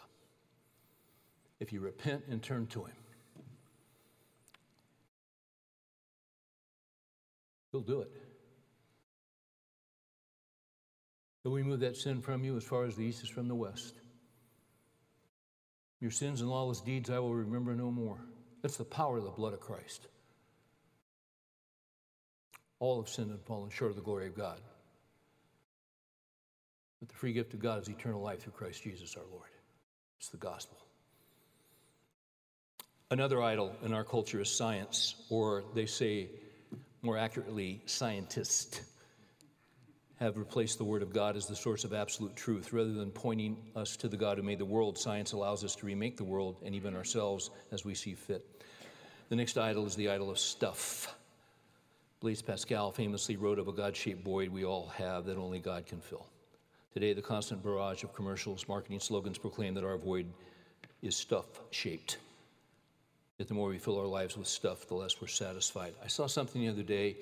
If 1.58 1.72
you 1.72 1.80
repent 1.80 2.24
and 2.28 2.40
turn 2.40 2.66
to 2.68 2.84
Him, 2.84 2.94
He'll 7.72 7.80
do 7.80 8.02
it. 8.02 8.10
He'll 11.42 11.52
remove 11.52 11.80
that 11.80 11.96
sin 11.96 12.20
from 12.20 12.44
you 12.44 12.56
as 12.56 12.62
far 12.62 12.84
as 12.84 12.94
the 12.94 13.02
east 13.02 13.24
is 13.24 13.28
from 13.28 13.48
the 13.48 13.54
west. 13.56 14.01
Your 16.02 16.10
sins 16.10 16.40
and 16.40 16.50
lawless 16.50 16.80
deeds 16.80 17.10
I 17.10 17.20
will 17.20 17.32
remember 17.32 17.76
no 17.76 17.92
more. 17.92 18.18
That's 18.60 18.76
the 18.76 18.84
power 18.84 19.18
of 19.18 19.24
the 19.24 19.30
blood 19.30 19.54
of 19.54 19.60
Christ. 19.60 20.08
All 22.80 23.00
have 23.00 23.08
sinned 23.08 23.30
and 23.30 23.40
fallen 23.44 23.70
short 23.70 23.92
of 23.92 23.96
the 23.96 24.02
glory 24.02 24.26
of 24.26 24.36
God. 24.36 24.58
But 26.98 27.08
the 27.08 27.14
free 27.14 27.32
gift 27.32 27.54
of 27.54 27.60
God 27.60 27.80
is 27.80 27.88
eternal 27.88 28.20
life 28.20 28.42
through 28.42 28.54
Christ 28.54 28.82
Jesus 28.82 29.16
our 29.16 29.22
Lord. 29.30 29.48
It's 30.18 30.28
the 30.30 30.38
gospel. 30.38 30.76
Another 33.12 33.40
idol 33.40 33.72
in 33.84 33.94
our 33.94 34.02
culture 34.02 34.40
is 34.40 34.50
science, 34.50 35.14
or 35.30 35.62
they 35.72 35.86
say 35.86 36.30
more 37.02 37.16
accurately, 37.16 37.80
scientist 37.86 38.82
have 40.22 40.36
replaced 40.36 40.78
the 40.78 40.84
Word 40.84 41.02
of 41.02 41.12
God 41.12 41.36
as 41.36 41.46
the 41.46 41.56
source 41.56 41.84
of 41.84 41.92
absolute 41.92 42.36
truth. 42.36 42.72
Rather 42.72 42.92
than 42.92 43.10
pointing 43.10 43.56
us 43.74 43.96
to 43.96 44.08
the 44.08 44.16
God 44.16 44.38
who 44.38 44.44
made 44.44 44.58
the 44.58 44.64
world, 44.64 44.96
science 44.96 45.32
allows 45.32 45.64
us 45.64 45.74
to 45.76 45.86
remake 45.86 46.16
the 46.16 46.24
world 46.24 46.56
and 46.64 46.74
even 46.74 46.94
ourselves 46.94 47.50
as 47.72 47.84
we 47.84 47.94
see 47.94 48.14
fit. 48.14 48.46
The 49.28 49.36
next 49.36 49.58
idol 49.58 49.84
is 49.84 49.96
the 49.96 50.08
idol 50.08 50.30
of 50.30 50.38
stuff. 50.38 51.16
Blaise 52.20 52.40
Pascal 52.40 52.92
famously 52.92 53.36
wrote 53.36 53.58
of 53.58 53.66
a 53.66 53.72
God 53.72 53.96
shaped 53.96 54.24
void 54.24 54.50
we 54.50 54.64
all 54.64 54.86
have 54.96 55.26
that 55.26 55.36
only 55.36 55.58
God 55.58 55.86
can 55.86 56.00
fill. 56.00 56.26
Today, 56.94 57.14
the 57.14 57.22
constant 57.22 57.62
barrage 57.62 58.04
of 58.04 58.14
commercials, 58.14 58.68
marketing 58.68 59.00
slogans 59.00 59.38
proclaim 59.38 59.74
that 59.74 59.84
our 59.84 59.96
void 59.96 60.26
is 61.02 61.16
stuff 61.16 61.46
shaped. 61.70 62.18
Yet 63.38 63.48
the 63.48 63.54
more 63.54 63.70
we 63.70 63.78
fill 63.78 63.98
our 63.98 64.06
lives 64.06 64.36
with 64.36 64.46
stuff, 64.46 64.86
the 64.86 64.94
less 64.94 65.20
we're 65.20 65.26
satisfied. 65.26 65.94
I 66.04 66.06
saw 66.06 66.28
something 66.28 66.62
the 66.62 66.68
other 66.68 66.84
day 66.84 67.16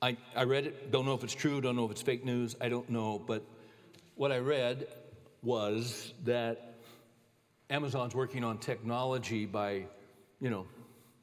I, 0.00 0.16
I 0.36 0.44
read 0.44 0.66
it, 0.66 0.92
don't 0.92 1.06
know 1.06 1.14
if 1.14 1.24
it's 1.24 1.34
true, 1.34 1.60
don't 1.60 1.74
know 1.74 1.84
if 1.84 1.90
it's 1.90 2.02
fake 2.02 2.24
news, 2.24 2.54
I 2.60 2.68
don't 2.68 2.88
know, 2.88 3.18
but 3.18 3.44
what 4.14 4.30
I 4.30 4.38
read 4.38 4.86
was 5.42 6.12
that 6.24 6.74
Amazon's 7.68 8.14
working 8.14 8.44
on 8.44 8.58
technology 8.58 9.44
by, 9.44 9.86
you 10.40 10.50
know, 10.50 10.66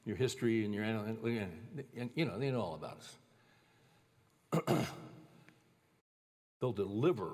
your 0.06 0.18
history 0.18 0.66
and 0.66 0.74
your, 0.74 0.84
analytics, 0.84 1.48
and, 1.98 2.10
you 2.16 2.26
know, 2.26 2.38
they 2.38 2.52
know 2.52 2.62
all 2.62 2.76
about 2.76 3.00
us. 4.68 4.88
They'll 6.60 6.74
deliver 6.74 7.32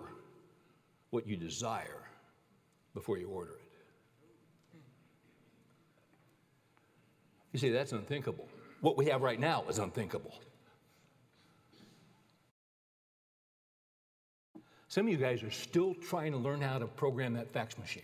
what 1.09 1.27
you 1.27 1.37
desire 1.37 2.03
before 2.93 3.17
you 3.17 3.27
order 3.27 3.51
it. 3.51 3.57
You 7.51 7.59
see, 7.59 7.69
that's 7.69 7.91
unthinkable. 7.91 8.47
What 8.79 8.95
we 8.95 9.07
have 9.07 9.21
right 9.21 9.39
now 9.39 9.65
is 9.67 9.77
unthinkable. 9.77 10.33
Some 14.91 15.05
of 15.05 15.13
you 15.13 15.17
guys 15.17 15.41
are 15.41 15.49
still 15.49 15.93
trying 15.93 16.33
to 16.33 16.37
learn 16.37 16.59
how 16.59 16.77
to 16.77 16.85
program 16.85 17.31
that 17.35 17.53
fax 17.53 17.77
machine. 17.77 18.03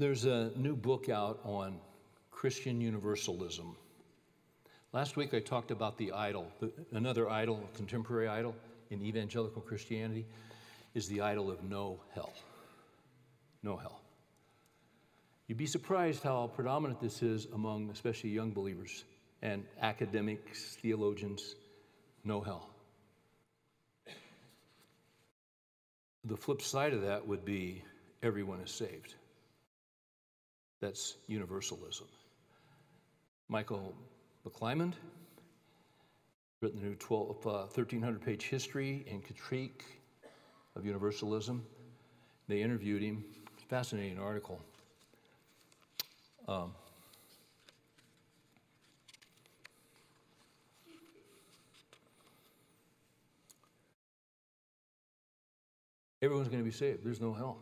There's 0.00 0.24
a 0.24 0.50
new 0.56 0.74
book 0.74 1.08
out 1.08 1.38
on 1.44 1.78
Christian 2.32 2.80
universalism. 2.80 3.76
Last 4.92 5.16
week 5.16 5.32
I 5.32 5.40
talked 5.40 5.70
about 5.70 5.96
the 5.96 6.12
idol. 6.12 6.52
Another 6.92 7.30
idol, 7.30 7.66
a 7.72 7.76
contemporary 7.76 8.28
idol 8.28 8.54
in 8.90 9.02
evangelical 9.02 9.62
Christianity, 9.62 10.26
is 10.92 11.08
the 11.08 11.22
idol 11.22 11.50
of 11.50 11.64
no 11.64 11.98
hell. 12.14 12.34
No 13.62 13.78
hell. 13.78 14.02
You'd 15.46 15.56
be 15.56 15.66
surprised 15.66 16.22
how 16.22 16.50
predominant 16.54 17.00
this 17.00 17.22
is 17.22 17.46
among 17.54 17.88
especially 17.88 18.30
young 18.30 18.50
believers 18.50 19.04
and 19.40 19.64
academics, 19.80 20.76
theologians. 20.82 21.54
No 22.22 22.42
hell. 22.42 22.68
The 26.24 26.36
flip 26.36 26.60
side 26.60 26.92
of 26.92 27.00
that 27.00 27.26
would 27.26 27.46
be 27.46 27.82
everyone 28.22 28.60
is 28.60 28.70
saved. 28.70 29.14
That's 30.80 31.16
universalism. 31.28 32.08
Michael 33.48 33.94
McClymond 34.46 34.94
written 36.60 36.80
the 36.80 36.86
new 36.86 36.94
12, 36.94 37.46
uh, 37.46 37.50
1300 37.50 38.20
page 38.20 38.44
history 38.44 39.04
and 39.10 39.22
critique 39.24 39.84
of 40.76 40.84
universalism. 40.84 41.64
They 42.48 42.62
interviewed 42.62 43.02
him. 43.02 43.24
Fascinating 43.68 44.18
article. 44.18 44.60
Um, 46.48 46.72
everyone's 56.20 56.48
going 56.48 56.60
to 56.60 56.64
be 56.64 56.74
saved. 56.74 57.04
There's 57.04 57.20
no 57.20 57.32
hell. 57.32 57.58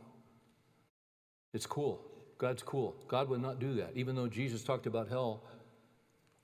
It's 1.53 1.67
cool. 1.67 2.01
God's 2.39 2.63
cool. 2.63 2.97
God 3.07 3.29
would 3.29 3.43
not 3.43 3.59
do 3.59 3.75
that, 3.75 3.93
even 3.95 4.17
though 4.17 4.29
Jesus 4.29 4.65
talked 4.65 4.87
about 4.87 5.09
hell 5.09 5.43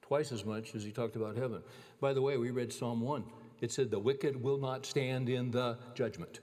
twice 0.06 0.30
as 0.32 0.44
much 0.44 0.74
as 0.74 0.84
he 0.84 0.92
talked 0.92 1.16
about 1.16 1.36
heaven. 1.36 1.62
By 2.00 2.12
the 2.12 2.22
way, 2.22 2.36
we 2.36 2.50
read 2.50 2.72
Psalm 2.72 3.00
1. 3.00 3.24
It 3.60 3.72
said, 3.72 3.90
The 3.90 3.98
wicked 3.98 4.40
will 4.40 4.58
not 4.58 4.86
stand 4.86 5.28
in 5.28 5.50
the 5.50 5.78
judgment. 5.94 6.40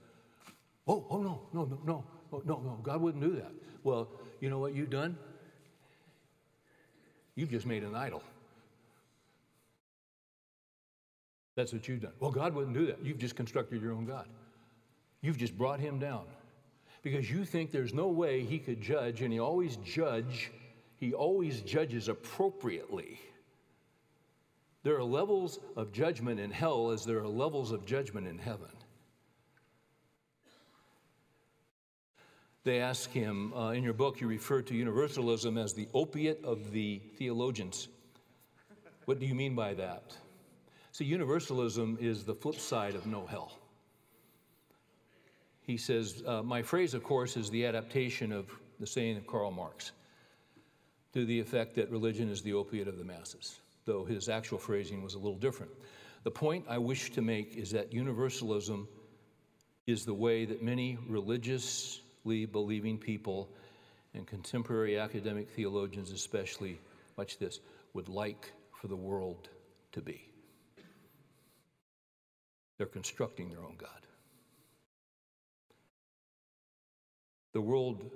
Oh, 0.88 1.05
oh, 1.09 1.22
no, 1.22 1.41
no, 1.53 1.66
no, 1.66 1.80
no, 1.86 2.03
oh, 2.34 2.41
no, 2.45 2.59
no. 2.59 2.80
God 2.84 3.01
wouldn't 3.01 3.24
do 3.24 3.34
that. 3.38 3.51
Well, 3.84 4.09
you 4.41 4.49
know 4.49 4.59
what 4.59 4.76
you've 4.76 4.89
done? 4.89 5.18
You've 7.36 7.51
just 7.51 7.66
made 7.66 7.84
an 7.84 7.95
idol. 7.95 8.22
That's 11.55 11.72
what 11.72 11.88
you've 11.88 12.01
done. 12.01 12.14
Well, 12.20 12.32
God 12.32 12.53
wouldn't 12.53 12.76
do 12.76 12.88
that. 12.88 13.03
You've 13.03 13.20
just 13.20 13.36
constructed 13.36 13.82
your 13.82 13.93
own 13.93 14.05
God. 14.05 14.28
You've 15.22 15.38
just 15.38 15.57
brought 15.57 15.80
him 15.80 15.99
down 15.99 16.26
because 17.01 17.30
you 17.30 17.45
think 17.45 17.72
there's 17.72 17.93
no 17.93 18.07
way 18.07 18.43
he 18.43 18.59
could 18.59 18.82
judge, 18.82 19.22
and 19.22 19.32
he 19.32 19.39
always 19.39 19.78
judge, 19.78 20.51
he 20.95 21.14
always 21.14 21.61
judges 21.61 22.07
appropriately. 22.07 23.20
There 24.84 24.97
are 24.97 25.03
levels 25.03 25.59
of 25.75 25.91
judgment 25.91 26.39
in 26.39 26.51
hell 26.51 26.91
as 26.91 27.05
there 27.05 27.19
are 27.19 27.27
levels 27.27 27.71
of 27.71 27.86
judgment 27.86 28.27
in 28.27 28.38
heaven. 28.38 28.67
They 32.65 32.79
ask 32.79 33.09
him, 33.09 33.53
uh, 33.53 33.71
in 33.71 33.84
your 33.84 33.93
book, 33.93 34.21
you 34.21 34.27
refer 34.27 34.61
to 34.61 34.75
universalism 34.75 35.57
as 35.57 35.73
the 35.73 35.88
opiate 35.93 36.43
of 36.43 36.71
the 36.71 37.01
theologians. 37.17 37.89
What 39.05 39.19
do 39.19 39.25
you 39.25 39.36
mean 39.36 39.55
by 39.55 39.73
that? 39.73 40.15
See, 40.91 41.05
universalism 41.05 41.97
is 41.99 42.23
the 42.23 42.36
flip 42.36 42.55
side 42.55 42.95
of 42.95 43.05
no 43.05 43.25
hell 43.25 43.53
he 45.63 45.77
says, 45.77 46.23
uh, 46.25 46.43
My 46.43 46.61
phrase, 46.61 46.93
of 46.93 47.03
course, 47.03 47.38
is 47.38 47.49
the 47.49 47.65
adaptation 47.65 48.31
of 48.31 48.49
the 48.79 48.88
saying 48.88 49.17
of 49.17 49.25
Karl 49.25 49.51
Marx 49.51 49.91
to 51.13 51.25
the 51.25 51.39
effect 51.39 51.75
that 51.75 51.89
religion 51.89 52.29
is 52.29 52.41
the 52.41 52.53
opiate 52.53 52.88
of 52.88 52.97
the 52.97 53.03
masses, 53.03 53.59
though 53.86 54.05
his 54.05 54.29
actual 54.29 54.57
phrasing 54.57 55.03
was 55.03 55.13
a 55.13 55.19
little 55.19 55.38
different. 55.38 55.71
The 56.23 56.31
point 56.31 56.65
I 56.69 56.77
wish 56.77 57.11
to 57.11 57.21
make 57.21 57.55
is 57.55 57.71
that 57.71 57.93
universalism 57.93 58.88
is 59.88 60.05
the 60.05 60.13
way 60.13 60.45
that 60.45 60.63
many 60.63 60.97
religiously 61.07 62.45
believing 62.45 62.97
people 62.97 63.49
and 64.13 64.25
contemporary 64.25 64.97
academic 64.97 65.49
theologians, 65.49 66.11
especially, 66.11 66.79
watch 67.17 67.38
this, 67.39 67.59
would 67.93 68.07
like 68.07 68.53
for 68.71 68.88
the 68.88 68.95
world 68.95 69.49
to 69.91 70.01
be. 70.01 70.29
They're 72.77 72.88
constructing 72.88 73.49
their 73.49 73.59
own 73.59 73.75
God. 73.77 73.89
The 77.53 77.61
world, 77.61 78.09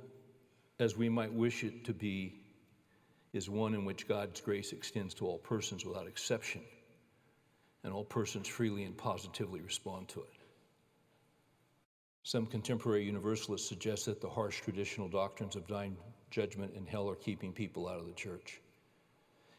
as 0.80 0.98
we 0.98 1.10
might 1.10 1.32
wish 1.32 1.64
it 1.64 1.86
to 1.86 1.94
be, 1.94 2.42
is 3.38 3.50
one 3.50 3.76
in 3.76 3.86
which 3.86 4.08
God's 4.08 4.42
grace 4.42 4.74
extends 4.74 5.14
to 5.14 5.28
all 5.28 5.38
persons 5.38 5.86
without 5.86 6.08
exception, 6.08 6.62
and 7.84 7.94
all 7.94 8.04
persons 8.04 8.48
freely 8.48 8.84
and 8.84 8.98
positively 8.98 9.62
respond 9.62 10.10
to 10.10 10.22
it. 10.22 10.34
Some 12.24 12.48
contemporary 12.48 13.06
universalists 13.06 13.70
suggest 13.70 14.08
that 14.08 14.20
the 14.20 14.28
harsh 14.28 14.60
traditional 14.60 15.08
doctrines 15.08 15.56
of 15.56 15.68
divine 15.68 15.96
judgment 16.32 16.74
and 16.76 16.88
hell 16.88 17.10
are 17.10 17.16
keeping 17.16 17.54
people 17.54 17.88
out 17.88 18.00
of 18.00 18.08
the 18.08 18.14
church. 18.14 18.60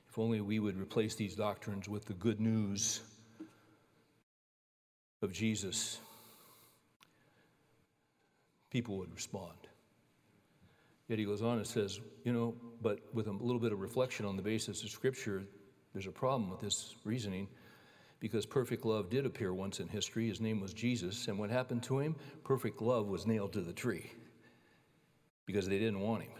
If 0.08 0.18
only 0.18 0.40
we 0.40 0.58
would 0.58 0.78
replace 0.78 1.14
these 1.14 1.36
doctrines 1.36 1.88
with 1.88 2.04
the 2.04 2.14
good 2.14 2.40
news 2.40 3.00
of 5.22 5.32
Jesus, 5.32 6.00
people 8.70 8.98
would 8.98 9.14
respond. 9.14 9.67
Yet 11.08 11.18
he 11.18 11.24
goes 11.24 11.42
on 11.42 11.56
and 11.56 11.66
says, 11.66 12.00
you 12.24 12.32
know, 12.32 12.54
but 12.82 13.00
with 13.14 13.26
a 13.26 13.32
little 13.32 13.60
bit 13.60 13.72
of 13.72 13.80
reflection 13.80 14.26
on 14.26 14.36
the 14.36 14.42
basis 14.42 14.84
of 14.84 14.90
Scripture, 14.90 15.44
there's 15.92 16.06
a 16.06 16.12
problem 16.12 16.50
with 16.50 16.60
this 16.60 16.94
reasoning 17.04 17.48
because 18.20 18.44
perfect 18.44 18.84
love 18.84 19.08
did 19.08 19.24
appear 19.24 19.54
once 19.54 19.80
in 19.80 19.88
history. 19.88 20.28
His 20.28 20.40
name 20.40 20.60
was 20.60 20.74
Jesus. 20.74 21.28
And 21.28 21.38
what 21.38 21.50
happened 21.50 21.82
to 21.84 21.98
him? 21.98 22.14
Perfect 22.44 22.82
love 22.82 23.06
was 23.06 23.26
nailed 23.26 23.52
to 23.54 23.60
the 23.60 23.72
tree 23.72 24.12
because 25.46 25.66
they 25.66 25.78
didn't 25.78 26.00
want 26.00 26.24
him. 26.24 26.32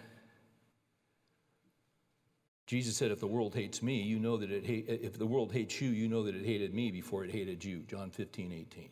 Jesus 2.67 2.99
said, 2.99 3.11
If 3.11 3.21
the 3.21 3.27
world 3.27 3.55
hates 3.55 3.83
me, 3.83 4.03
you 4.03 4.19
know 4.19 4.37
that 4.37 4.51
it 4.51 4.67
hate, 4.67 4.85
if 4.89 5.19
the 5.19 5.27
world 5.27 5.53
hates 5.53 5.81
you, 5.81 5.89
you 5.89 6.07
know 6.07 6.25
that 6.25 6.35
it 6.35 6.45
hated 6.45 6.75
me 6.75 6.91
before 6.91 7.25
it 7.25 7.31
hated 7.31 7.65
you. 7.65 7.79
John 7.89 8.11
15, 8.11 8.53
18. 8.53 8.91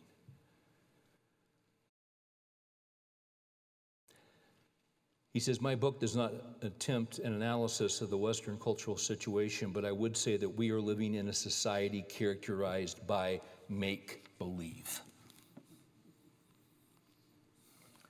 He 5.37 5.41
says, 5.41 5.61
My 5.61 5.75
book 5.75 5.99
does 5.99 6.15
not 6.15 6.33
attempt 6.63 7.19
an 7.19 7.31
analysis 7.31 8.01
of 8.01 8.09
the 8.09 8.17
Western 8.17 8.57
cultural 8.57 8.97
situation, 8.97 9.69
but 9.69 9.85
I 9.85 9.91
would 9.91 10.17
say 10.17 10.35
that 10.35 10.49
we 10.49 10.71
are 10.71 10.81
living 10.81 11.13
in 11.13 11.27
a 11.27 11.31
society 11.31 12.03
characterized 12.09 13.05
by 13.05 13.39
make 13.69 14.25
believe. 14.39 14.99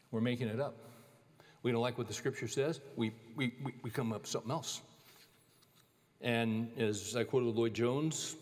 We're 0.10 0.22
making 0.22 0.48
it 0.48 0.62
up. 0.62 0.78
We 1.64 1.74
don't 1.74 1.82
like 1.82 1.98
what 1.98 2.08
the 2.08 2.14
scripture 2.14 2.48
says, 2.48 2.80
we, 2.96 3.12
we, 3.36 3.52
we, 3.62 3.74
we 3.84 3.90
come 3.90 4.14
up 4.14 4.22
with 4.22 4.30
something 4.30 4.52
else. 4.52 4.80
And 6.22 6.70
as 6.78 7.14
I 7.18 7.26
quoted 7.26 7.54
Lloyd 7.54 7.74
Jones 7.74 8.38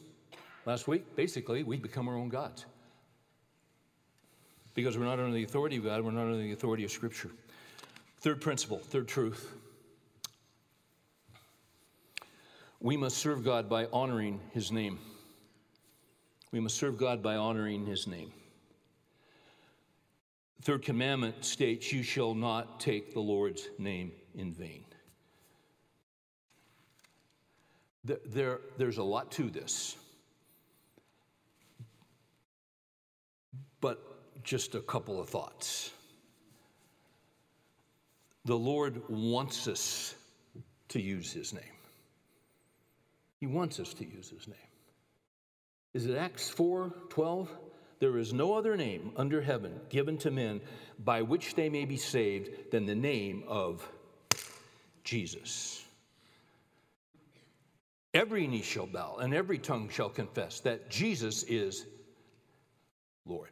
last 0.67 0.87
week, 0.87 1.15
basically, 1.15 1.63
we 1.63 1.77
become 1.77 2.07
our 2.07 2.17
own 2.17 2.29
gods. 2.29 2.67
Because 4.75 4.95
we're 4.95 5.05
not 5.05 5.17
under 5.17 5.33
the 5.33 5.43
authority 5.43 5.77
of 5.77 5.85
God, 5.85 6.03
we're 6.03 6.11
not 6.11 6.25
under 6.25 6.37
the 6.37 6.51
authority 6.51 6.83
of 6.83 6.91
Scripture. 6.91 7.31
Third 8.25 8.41
principle, 8.41 8.79
third 8.79 9.07
truth. 9.07 9.51
We 12.79 12.97
must 12.97 13.17
serve 13.17 13.43
God 13.43 13.69
by 13.69 13.85
honoring 13.93 14.39
His 14.51 14.71
name. 14.71 14.97
We 16.51 16.59
must 16.59 16.75
serve 16.75 16.97
God 16.97 17.21
by 17.21 17.35
honoring 17.35 17.85
His 17.85 18.07
name. 18.07 18.33
third 20.63 20.81
commandment 20.81 21.45
states, 21.45 21.93
You 21.93 22.01
shall 22.01 22.33
not 22.33 22.79
take 22.79 23.13
the 23.13 23.19
Lord's 23.19 23.67
name 23.77 24.11
in 24.33 24.51
vain. 24.51 24.85
There, 28.03 28.17
there, 28.25 28.59
there's 28.79 28.97
a 28.97 29.03
lot 29.03 29.29
to 29.33 29.51
this. 29.51 29.97
But 33.81 34.01
just 34.43 34.73
a 34.73 34.81
couple 34.81 35.21
of 35.21 35.29
thoughts. 35.29 35.91
The 38.45 38.57
Lord 38.57 39.01
wants 39.09 39.67
us 39.67 40.15
to 40.89 41.01
use 41.01 41.33
his 41.33 41.51
name. 41.51 41.63
He 43.39 43.47
wants 43.47 43.79
us 43.79 43.93
to 43.95 44.05
use 44.05 44.29
his 44.29 44.47
name. 44.47 44.57
Is 45.93 46.05
it 46.05 46.15
Acts 46.15 46.49
4 46.49 46.93
12? 47.09 47.49
There 47.99 48.17
is 48.17 48.33
no 48.33 48.53
other 48.53 48.75
name 48.75 49.11
under 49.15 49.41
heaven 49.41 49.79
given 49.89 50.17
to 50.19 50.31
men 50.31 50.61
by 50.99 51.21
which 51.21 51.55
they 51.55 51.69
may 51.69 51.85
be 51.85 51.97
saved 51.97 52.71
than 52.71 52.85
the 52.85 52.95
name 52.95 53.43
of 53.47 53.87
Jesus. 55.03 55.83
Every 58.13 58.47
knee 58.47 58.61
shall 58.61 58.87
bow 58.87 59.17
and 59.19 59.33
every 59.33 59.57
tongue 59.57 59.89
shall 59.89 60.09
confess 60.09 60.59
that 60.61 60.89
Jesus 60.89 61.43
is 61.43 61.85
Lord. 63.25 63.49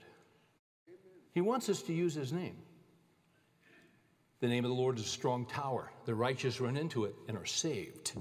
He 1.34 1.42
wants 1.42 1.70
us 1.70 1.82
to 1.84 1.94
use 1.94 2.14
his 2.14 2.32
name. 2.32 2.58
The 4.44 4.50
name 4.50 4.66
of 4.66 4.72
the 4.72 4.76
Lord 4.76 5.00
is 5.00 5.06
a 5.06 5.08
strong 5.08 5.46
tower. 5.46 5.90
The 6.04 6.14
righteous 6.14 6.60
run 6.60 6.76
into 6.76 7.06
it 7.06 7.16
and 7.30 7.38
are 7.38 7.46
saved. 7.46 8.12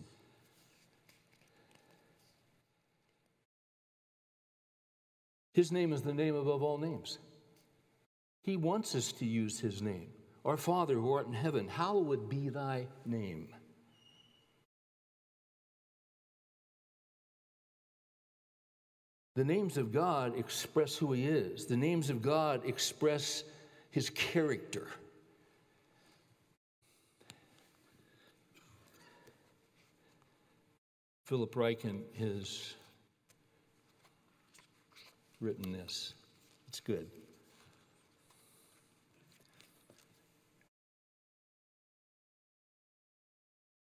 His 5.53 5.73
name 5.73 5.93
is 5.93 6.03
the 6.03 6.15
name 6.15 6.37
above 6.37 6.63
all 6.63 6.79
names. 6.79 7.19
He 8.41 8.57
wants 8.57 8.95
us 8.95 9.11
to 9.15 9.25
use 9.25 9.59
his 9.59 9.83
name. 9.83 10.11
Our 10.45 10.57
Father 10.57 10.95
who 10.95 11.13
art 11.13 11.27
in 11.27 11.33
heaven, 11.33 11.67
hallowed 11.67 12.29
be 12.29 12.51
thy 12.51 12.87
name. 13.05 13.49
The 19.35 19.45
names 19.45 19.77
of 19.77 19.91
God 19.91 20.39
express 20.39 20.95
who 20.95 21.13
he 21.13 21.25
is. 21.25 21.67
The 21.67 21.77
names 21.77 22.11
of 22.11 22.23
God 22.23 22.65
express 22.65 23.43
his 23.91 24.09
character. 24.09 24.87
Philip 31.25 31.55
Ryken 31.55 32.03
has 32.19 32.75
written 35.41 35.73
this. 35.73 36.15
It's 36.69 36.81
good. 36.81 37.07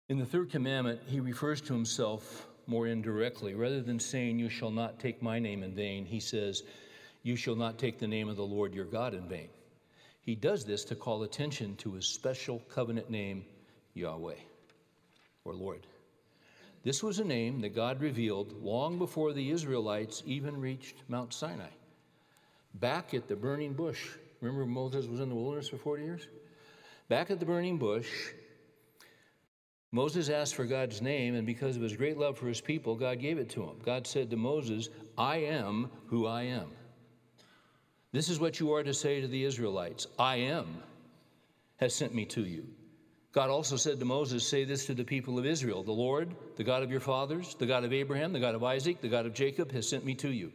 In 0.09 0.17
the 0.17 0.25
third 0.25 0.49
commandment, 0.49 1.01
he 1.05 1.19
refers 1.19 1.61
to 1.61 1.73
himself 1.73 2.47
more 2.65 2.87
indirectly. 2.87 3.53
Rather 3.53 3.81
than 3.81 3.99
saying, 3.99 4.39
You 4.39 4.49
shall 4.49 4.71
not 4.71 4.99
take 4.99 5.21
my 5.21 5.37
name 5.37 5.63
in 5.63 5.73
vain, 5.73 6.05
he 6.05 6.19
says, 6.19 6.63
You 7.23 7.35
shall 7.35 7.55
not 7.55 7.77
take 7.77 7.99
the 7.99 8.07
name 8.07 8.27
of 8.27 8.35
the 8.35 8.43
Lord 8.43 8.73
your 8.73 8.85
God 8.85 9.13
in 9.13 9.27
vain. 9.27 9.49
He 10.21 10.35
does 10.35 10.65
this 10.65 10.83
to 10.85 10.95
call 10.95 11.23
attention 11.23 11.75
to 11.77 11.93
his 11.93 12.05
special 12.05 12.59
covenant 12.69 13.09
name, 13.09 13.45
Yahweh, 13.93 14.35
or 15.45 15.53
Lord. 15.53 15.85
This 16.83 17.03
was 17.03 17.19
a 17.19 17.25
name 17.25 17.61
that 17.61 17.75
God 17.75 18.01
revealed 18.01 18.53
long 18.63 18.97
before 18.97 19.33
the 19.33 19.51
Israelites 19.51 20.23
even 20.25 20.59
reached 20.59 21.03
Mount 21.07 21.33
Sinai. 21.33 21.69
Back 22.75 23.13
at 23.13 23.27
the 23.27 23.35
burning 23.35 23.73
bush, 23.73 24.11
remember 24.41 24.65
Moses 24.65 25.07
was 25.07 25.19
in 25.19 25.29
the 25.29 25.35
wilderness 25.35 25.69
for 25.69 25.77
40 25.77 26.03
years? 26.03 26.27
Back 27.09 27.31
at 27.31 27.39
the 27.39 27.45
burning 27.45 27.77
bush, 27.77 28.09
Moses 29.91 30.29
asked 30.29 30.55
for 30.55 30.65
God's 30.65 31.01
name, 31.01 31.35
and 31.35 31.45
because 31.45 31.75
of 31.75 31.81
his 31.81 31.97
great 31.97 32.17
love 32.17 32.37
for 32.37 32.47
his 32.47 32.61
people, 32.61 32.95
God 32.95 33.19
gave 33.19 33.39
it 33.39 33.49
to 33.49 33.63
him. 33.63 33.79
God 33.83 34.05
said 34.05 34.29
to 34.29 34.37
Moses, 34.37 34.89
I 35.17 35.37
am 35.37 35.89
who 36.05 36.27
I 36.27 36.43
am. 36.43 36.69
This 38.11 38.29
is 38.29 38.39
what 38.39 38.59
you 38.59 38.71
are 38.73 38.83
to 38.83 38.93
say 38.93 39.19
to 39.19 39.27
the 39.27 39.43
Israelites 39.43 40.07
I 40.17 40.37
am 40.37 40.83
has 41.77 41.93
sent 41.93 42.13
me 42.13 42.25
to 42.25 42.45
you. 42.45 42.67
God 43.31 43.49
also 43.49 43.75
said 43.75 43.99
to 43.99 44.05
Moses, 44.05 44.47
Say 44.47 44.63
this 44.63 44.85
to 44.87 44.93
the 44.93 45.03
people 45.03 45.37
of 45.37 45.45
Israel 45.45 45.83
The 45.83 45.91
Lord, 45.91 46.35
the 46.55 46.63
God 46.63 46.83
of 46.83 46.91
your 46.91 46.99
fathers, 46.99 47.55
the 47.55 47.65
God 47.65 47.83
of 47.83 47.93
Abraham, 47.93 48.33
the 48.33 48.39
God 48.39 48.55
of 48.55 48.63
Isaac, 48.63 49.01
the 49.01 49.09
God 49.09 49.25
of 49.25 49.33
Jacob, 49.33 49.71
has 49.71 49.87
sent 49.87 50.05
me 50.05 50.15
to 50.15 50.29
you. 50.29 50.51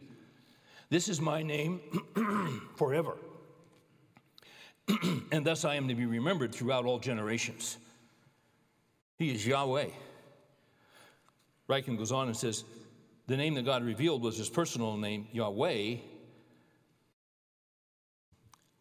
This 0.89 1.07
is 1.09 1.21
my 1.21 1.41
name 1.41 1.79
forever. 2.75 3.17
and 5.31 5.45
thus 5.45 5.65
I 5.65 5.75
am 5.75 5.87
to 5.87 5.95
be 5.95 6.05
remembered 6.05 6.53
throughout 6.53 6.85
all 6.85 6.99
generations. 6.99 7.77
He 9.17 9.33
is 9.33 9.45
Yahweh. 9.47 9.87
Ryken 11.69 11.97
goes 11.97 12.11
on 12.11 12.27
and 12.27 12.37
says, 12.37 12.65
The 13.27 13.37
name 13.37 13.55
that 13.55 13.65
God 13.65 13.83
revealed 13.83 14.21
was 14.21 14.37
his 14.37 14.49
personal 14.49 14.97
name, 14.97 15.27
Yahweh, 15.31 15.95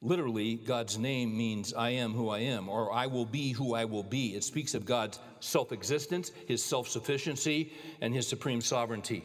Literally, 0.05 0.57
God's 0.57 0.99
name 0.99 1.35
means 1.35 1.73
I 1.73 1.89
am 1.89 2.13
who 2.13 2.29
I 2.29 2.41
am, 2.41 2.69
or 2.69 2.93
I 2.93 3.07
will 3.07 3.25
be 3.25 3.53
who 3.53 3.75
I 3.75 3.87
will 3.87 4.03
be. 4.03 4.37
It 4.37 4.45
speaks 4.45 4.75
of 4.75 4.85
God's 4.85 5.19
self 5.41 5.73
existence, 5.73 6.31
his 6.47 6.63
self 6.63 6.89
sufficiency, 6.89 7.73
and 8.03 8.15
his 8.15 8.29
supreme 8.29 8.61
sovereignty. 8.61 9.25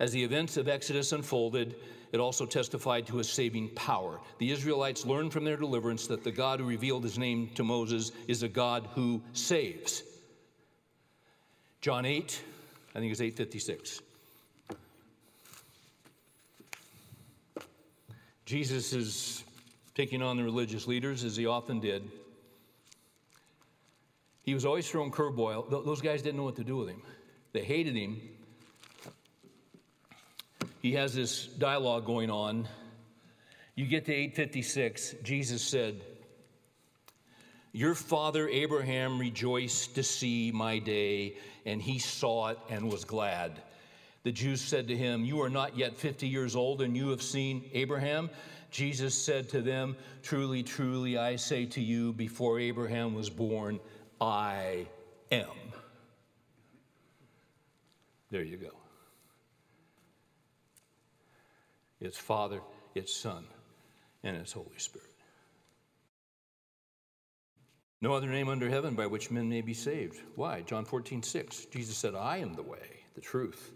As 0.00 0.10
the 0.10 0.24
events 0.24 0.56
of 0.56 0.68
Exodus 0.68 1.12
unfolded, 1.12 1.76
it 2.12 2.18
also 2.18 2.46
testified 2.46 3.06
to 3.08 3.18
his 3.18 3.28
saving 3.28 3.68
power. 3.74 4.20
The 4.38 4.50
Israelites 4.50 5.04
learned 5.04 5.34
from 5.34 5.44
their 5.44 5.58
deliverance 5.58 6.06
that 6.06 6.24
the 6.24 6.32
God 6.32 6.60
who 6.60 6.66
revealed 6.66 7.04
his 7.04 7.18
name 7.18 7.50
to 7.54 7.62
Moses 7.62 8.10
is 8.26 8.42
a 8.42 8.48
God 8.48 8.88
who 8.94 9.22
saves. 9.34 10.02
John 11.82 12.06
8, 12.06 12.42
I 12.94 13.00
think 13.00 13.12
it's 13.12 13.20
856. 13.20 14.00
Jesus 18.46 18.94
is 18.94 19.44
taking 19.94 20.22
on 20.22 20.36
the 20.36 20.44
religious 20.44 20.86
leaders 20.86 21.24
as 21.24 21.36
he 21.36 21.46
often 21.46 21.80
did. 21.80 22.10
He 24.42 24.52
was 24.52 24.64
always 24.64 24.88
throwing 24.88 25.10
curveball. 25.10 25.70
Those 25.70 26.02
guys 26.02 26.20
didn't 26.20 26.36
know 26.36 26.44
what 26.44 26.56
to 26.56 26.64
do 26.64 26.76
with 26.76 26.88
him. 26.88 27.02
They 27.52 27.64
hated 27.64 27.96
him. 27.96 28.20
He 30.82 30.92
has 30.92 31.14
this 31.14 31.46
dialogue 31.46 32.04
going 32.04 32.30
on. 32.30 32.68
You 33.74 33.86
get 33.86 34.04
to 34.06 34.12
856, 34.12 35.16
Jesus 35.22 35.62
said, 35.62 36.00
Your 37.72 37.94
father 37.94 38.48
Abraham 38.48 39.18
rejoiced 39.18 39.94
to 39.94 40.02
see 40.02 40.52
my 40.52 40.78
day, 40.78 41.36
and 41.64 41.80
he 41.80 41.98
saw 41.98 42.48
it 42.48 42.58
and 42.68 42.92
was 42.92 43.04
glad. 43.04 43.62
The 44.24 44.32
Jews 44.32 44.60
said 44.60 44.88
to 44.88 44.96
him, 44.96 45.24
You 45.24 45.40
are 45.42 45.50
not 45.50 45.76
yet 45.76 45.96
50 45.96 46.28
years 46.28 46.54
old, 46.54 46.82
and 46.82 46.96
you 46.96 47.08
have 47.08 47.22
seen 47.22 47.70
Abraham? 47.72 48.30
Jesus 48.74 49.14
said 49.14 49.48
to 49.50 49.62
them, 49.62 49.94
Truly, 50.24 50.64
truly, 50.64 51.16
I 51.16 51.36
say 51.36 51.64
to 51.66 51.80
you, 51.80 52.12
before 52.12 52.58
Abraham 52.58 53.14
was 53.14 53.30
born, 53.30 53.78
I 54.20 54.88
am. 55.30 55.46
There 58.32 58.42
you 58.42 58.56
go. 58.56 58.72
It's 62.00 62.18
Father, 62.18 62.60
it's 62.96 63.14
Son, 63.14 63.44
and 64.24 64.36
it's 64.36 64.50
Holy 64.50 64.66
Spirit. 64.78 65.06
No 68.00 68.12
other 68.12 68.28
name 68.28 68.48
under 68.48 68.68
heaven 68.68 68.96
by 68.96 69.06
which 69.06 69.30
men 69.30 69.48
may 69.48 69.60
be 69.60 69.72
saved. 69.72 70.20
Why? 70.34 70.62
John 70.62 70.84
14, 70.84 71.22
6. 71.22 71.66
Jesus 71.66 71.96
said, 71.96 72.16
I 72.16 72.38
am 72.38 72.54
the 72.54 72.62
way, 72.62 73.04
the 73.14 73.20
truth, 73.20 73.70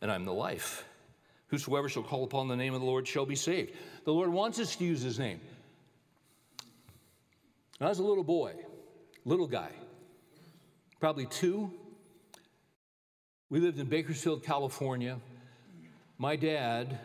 and 0.00 0.10
I'm 0.10 0.24
the 0.24 0.32
life. 0.32 0.86
Whosoever 1.52 1.86
shall 1.90 2.02
call 2.02 2.24
upon 2.24 2.48
the 2.48 2.56
name 2.56 2.72
of 2.72 2.80
the 2.80 2.86
Lord 2.86 3.06
shall 3.06 3.26
be 3.26 3.36
saved. 3.36 3.74
The 4.06 4.12
Lord 4.12 4.30
wants 4.30 4.58
us 4.58 4.74
to 4.76 4.84
use 4.84 5.02
his 5.02 5.18
name. 5.18 5.38
I 7.78 7.90
was 7.90 7.98
a 7.98 8.02
little 8.02 8.24
boy, 8.24 8.54
little 9.26 9.46
guy, 9.46 9.68
probably 10.98 11.26
two. 11.26 11.70
We 13.50 13.60
lived 13.60 13.78
in 13.78 13.86
Bakersfield, 13.86 14.42
California. 14.42 15.20
My 16.16 16.36
dad 16.36 16.98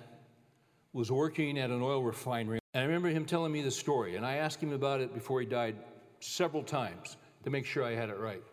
was 0.93 1.12
working 1.12 1.60
at 1.60 1.70
an 1.70 1.82
oil 1.82 2.02
refinery. 2.02 2.60
And 2.74 2.84
I 2.84 2.86
remember 2.86 3.10
him 3.10 3.26
telling 3.26 3.52
me 3.52 3.62
the 3.62 3.70
story, 3.70 4.16
and 4.16 4.26
I 4.26 4.38
asked 4.38 4.64
him 4.64 4.72
about 4.72 5.02
it 5.02 5.14
before 5.14 5.41
he 5.41 5.45
died 5.45 5.76
several 6.22 6.64
times 6.64 7.18
to 7.43 7.50
make 7.50 7.66
sure 7.66 7.84
I 7.84 7.95
had 7.95 8.10
it 8.10 8.18
right. 8.18 8.43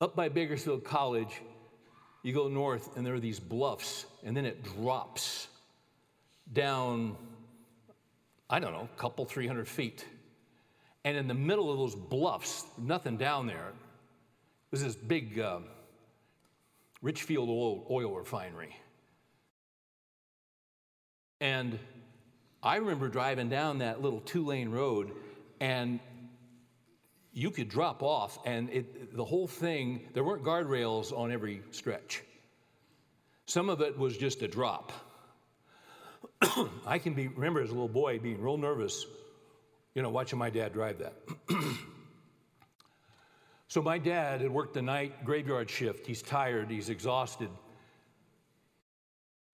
Up 0.00 0.16
by 0.16 0.28
Bakersfield 0.28 0.82
College, 0.82 1.42
you 2.22 2.32
go 2.32 2.48
north, 2.48 2.96
and 2.96 3.04
there 3.04 3.14
are 3.14 3.20
these 3.20 3.40
bluffs, 3.40 4.06
and 4.24 4.36
then 4.36 4.44
it 4.44 4.62
drops 4.62 5.48
down, 6.52 7.16
I 8.48 8.60
don't 8.60 8.72
know, 8.72 8.88
a 8.94 9.00
couple, 9.00 9.24
300 9.24 9.66
feet. 9.66 10.04
And 11.04 11.16
in 11.16 11.26
the 11.26 11.34
middle 11.34 11.70
of 11.70 11.78
those 11.78 11.96
bluffs, 11.96 12.64
nothing 12.78 13.16
down 13.16 13.46
there, 13.46 13.72
was 14.70 14.82
this 14.82 14.94
big 14.94 15.38
uh, 15.38 15.60
Richfield 17.02 17.48
oil, 17.48 17.86
oil 17.90 18.16
refinery. 18.16 18.74
And 21.40 21.78
I 22.62 22.76
remember 22.76 23.08
driving 23.08 23.48
down 23.48 23.78
that 23.78 24.00
little 24.00 24.20
two 24.20 24.46
lane 24.46 24.70
road, 24.70 25.10
and 25.60 25.98
you 27.32 27.50
could 27.50 27.68
drop 27.68 28.02
off, 28.02 28.38
and 28.44 28.68
it, 28.70 29.16
the 29.16 29.24
whole 29.24 29.46
thing, 29.46 30.08
there 30.12 30.22
weren't 30.22 30.44
guardrails 30.44 31.16
on 31.16 31.32
every 31.32 31.62
stretch. 31.70 32.22
Some 33.46 33.68
of 33.68 33.80
it 33.80 33.98
was 33.98 34.16
just 34.16 34.42
a 34.42 34.48
drop. 34.48 34.92
I 36.86 36.98
can 36.98 37.14
be, 37.14 37.28
remember 37.28 37.62
as 37.62 37.70
a 37.70 37.72
little 37.72 37.88
boy 37.88 38.18
being 38.18 38.40
real 38.40 38.58
nervous, 38.58 39.06
you 39.94 40.02
know, 40.02 40.10
watching 40.10 40.38
my 40.38 40.50
dad 40.50 40.72
drive 40.72 40.98
that. 40.98 41.14
so 43.68 43.80
my 43.80 43.98
dad 43.98 44.42
had 44.42 44.50
worked 44.50 44.74
the 44.74 44.82
night 44.82 45.24
graveyard 45.24 45.70
shift. 45.70 46.06
He's 46.06 46.22
tired, 46.22 46.70
he's 46.70 46.90
exhausted. 46.90 47.50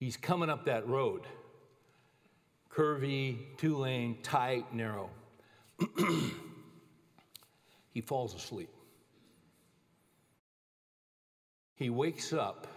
He's 0.01 0.17
coming 0.17 0.51
up 0.51 0.65
that 0.67 0.87
road 0.89 1.23
curvy, 2.71 3.39
two 3.57 3.77
lane, 3.77 4.19
tight, 4.23 4.73
narrow. 4.73 5.11
he 7.99 8.03
falls 8.03 8.33
asleep. 8.33 8.71
He 11.75 11.91
wakes 11.91 12.33
up. 12.33 12.69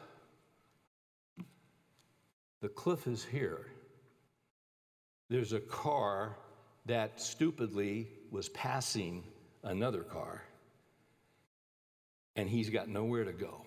The 2.64 2.70
cliff 2.70 3.06
is 3.06 3.24
here. 3.24 3.68
There's 5.30 5.54
a 5.54 5.60
car 5.60 6.38
that 6.88 7.22
stupidly 7.22 8.08
was 8.32 8.50
passing 8.50 9.24
another 9.62 10.02
car, 10.02 10.42
and 12.36 12.50
he's 12.50 12.72
got 12.72 12.90
nowhere 12.90 13.26
to 13.26 13.34
go. 13.34 13.62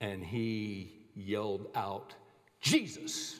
And 0.00 0.24
he 0.24 0.90
yelled 1.14 1.68
out, 1.76 2.12
Jesus! 2.60 3.38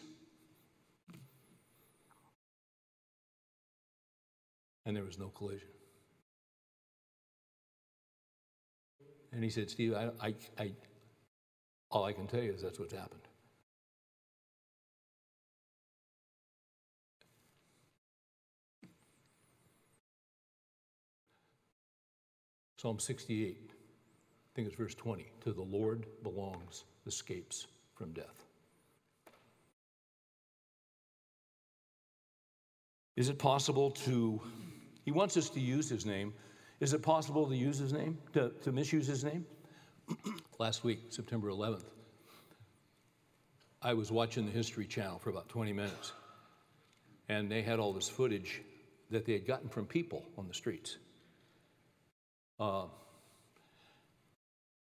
And 4.87 4.97
there 4.97 5.05
was 5.05 5.19
no 5.19 5.29
collision. 5.29 5.69
And 9.33 9.45
he 9.45 9.51
said, 9.51 9.71
Steve, 9.71 9.95
I, 9.95 10.11
I, 10.21 10.35
I, 10.59 10.73
all 11.91 12.05
I 12.05 12.13
can 12.13 12.27
tell 12.27 12.43
you 12.43 12.53
is 12.53 12.63
that's 12.63 12.79
what's 12.81 12.93
happened. 12.93 13.21
Psalm 22.81 22.99
68, 22.99 23.59
I 23.69 23.73
think 24.55 24.67
it's 24.67 24.77
verse 24.77 24.95
20. 24.95 25.27
To 25.45 25.53
the 25.53 25.61
Lord 25.61 26.07
belongs 26.23 26.85
escapes 27.07 27.67
from 27.95 28.13
death. 28.13 28.47
Is 33.17 33.29
it 33.29 33.39
possible 33.39 33.91
to 33.91 34.41
he 35.05 35.11
wants 35.11 35.37
us 35.37 35.49
to 35.51 35.61
use 35.61 35.89
his 35.89 36.07
name. 36.07 36.33
Is 36.81 36.93
it 36.93 37.03
possible 37.03 37.47
to 37.49 37.57
use 37.57 37.79
his 37.79 37.93
name, 37.93 38.19
to, 38.33 38.51
to 38.63 38.73
misuse 38.73 39.07
his 39.07 39.25
name? 39.25 39.45
Last 40.59 40.85
week, 40.85 41.01
September 41.11 41.49
11th, 41.49 41.85
I 43.83 43.95
was 43.95 44.11
watching 44.13 44.47
the 44.47 44.53
History 44.53 44.87
Channel 44.87 45.19
for 45.19 45.31
about 45.31 45.49
20 45.49 45.73
minutes, 45.73 46.13
and 47.29 47.51
they 47.51 47.63
had 47.63 47.79
all 47.79 47.93
this 47.93 48.09
footage 48.09 48.61
that 49.11 49.25
they 49.25 49.33
had 49.33 49.47
gotten 49.47 49.69
from 49.69 49.87
people 49.87 50.25
on 50.37 50.47
the 50.49 50.55
streets. 50.55 50.99
Uh, 52.59 52.85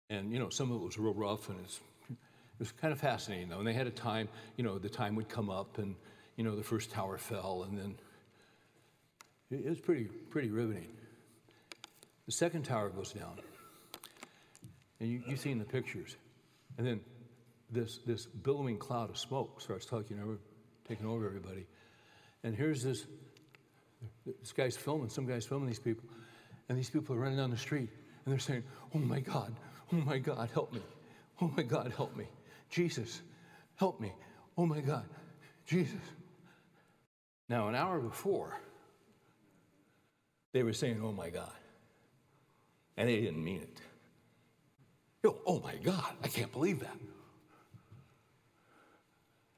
and, 0.10 0.32
you 0.32 0.40
know, 0.40 0.50
some 0.50 0.72
of 0.72 0.82
it 0.82 0.86
was 0.86 0.98
real 0.98 1.14
rough, 1.14 1.50
and 1.50 1.58
it's, 1.64 1.80
it 2.10 2.16
was 2.60 2.72
kind 2.72 2.92
of 2.92 3.00
fascinating, 3.00 3.50
though. 3.50 3.60
And 3.60 3.68
they 3.68 3.74
had 3.74 3.88
a 3.88 3.92
time, 3.92 4.28
you 4.58 4.64
know, 4.64 4.78
the 4.78 4.90
time 4.90 5.16
would 5.16 5.30
come 5.30 5.50
up, 5.50 5.78
and, 5.78 5.96
you 6.36 6.44
know, 6.44 6.56
the 6.56 6.64
first 6.64 6.92
tower 6.92 7.18
fell, 7.18 7.66
and 7.68 7.78
then 7.78 7.96
it 9.54 9.70
was 9.70 9.80
pretty, 9.80 10.06
pretty 10.06 10.50
riveting. 10.50 10.88
The 12.26 12.32
second 12.32 12.64
tower 12.64 12.90
goes 12.90 13.12
down, 13.12 13.40
and 15.00 15.10
you, 15.10 15.22
you've 15.28 15.40
seen 15.40 15.60
the 15.60 15.66
pictures. 15.66 16.16
And 16.78 16.88
then 16.88 17.02
this, 17.70 18.00
this 18.06 18.26
billowing 18.26 18.78
cloud 18.78 19.10
of 19.10 19.18
smoke 19.18 19.62
starts 19.62 19.86
taking 19.86 20.20
over, 20.22 20.38
taking 20.88 21.06
over 21.06 21.26
everybody. 21.26 21.66
And 22.44 22.56
here's 22.56 22.84
this, 22.84 23.06
this 24.26 24.52
guy's 24.54 24.78
filming, 24.78 25.10
some 25.10 25.26
guy's 25.26 25.46
filming 25.46 25.68
these 25.68 25.80
people, 25.80 26.08
and 26.70 26.78
these 26.78 26.90
people 26.90 27.16
are 27.16 27.20
running 27.20 27.38
down 27.38 27.52
the 27.52 27.58
street, 27.58 27.90
and 28.26 28.32
they're 28.32 28.40
saying, 28.40 28.64
Oh 28.96 29.00
my 29.00 29.20
God, 29.20 29.54
oh 29.92 29.98
my 29.98 30.18
God, 30.18 30.50
help 30.54 30.74
me. 30.74 30.82
Oh 31.42 31.52
my 31.58 31.64
God, 31.64 31.92
help 31.96 32.16
me. 32.16 32.26
Jesus, 32.70 33.22
help 33.76 34.00
me. 34.00 34.14
Oh 34.58 34.66
my 34.66 34.80
God, 34.80 35.06
Jesus. 35.66 36.00
Now, 37.50 37.68
an 37.68 37.76
hour 37.76 38.00
before, 38.00 38.58
they 40.54 40.64
were 40.64 40.74
saying, 40.74 41.02
oh 41.04 41.12
my 41.12 41.30
God. 41.30 41.52
And 42.96 43.10
they 43.10 43.20
didn't 43.20 43.44
mean 43.44 43.62
it. 43.62 43.82
Yo, 45.24 45.38
oh 45.46 45.60
my 45.60 45.76
God, 45.76 46.14
I 46.24 46.28
can't 46.28 46.52
believe 46.52 46.80
that. 46.80 46.98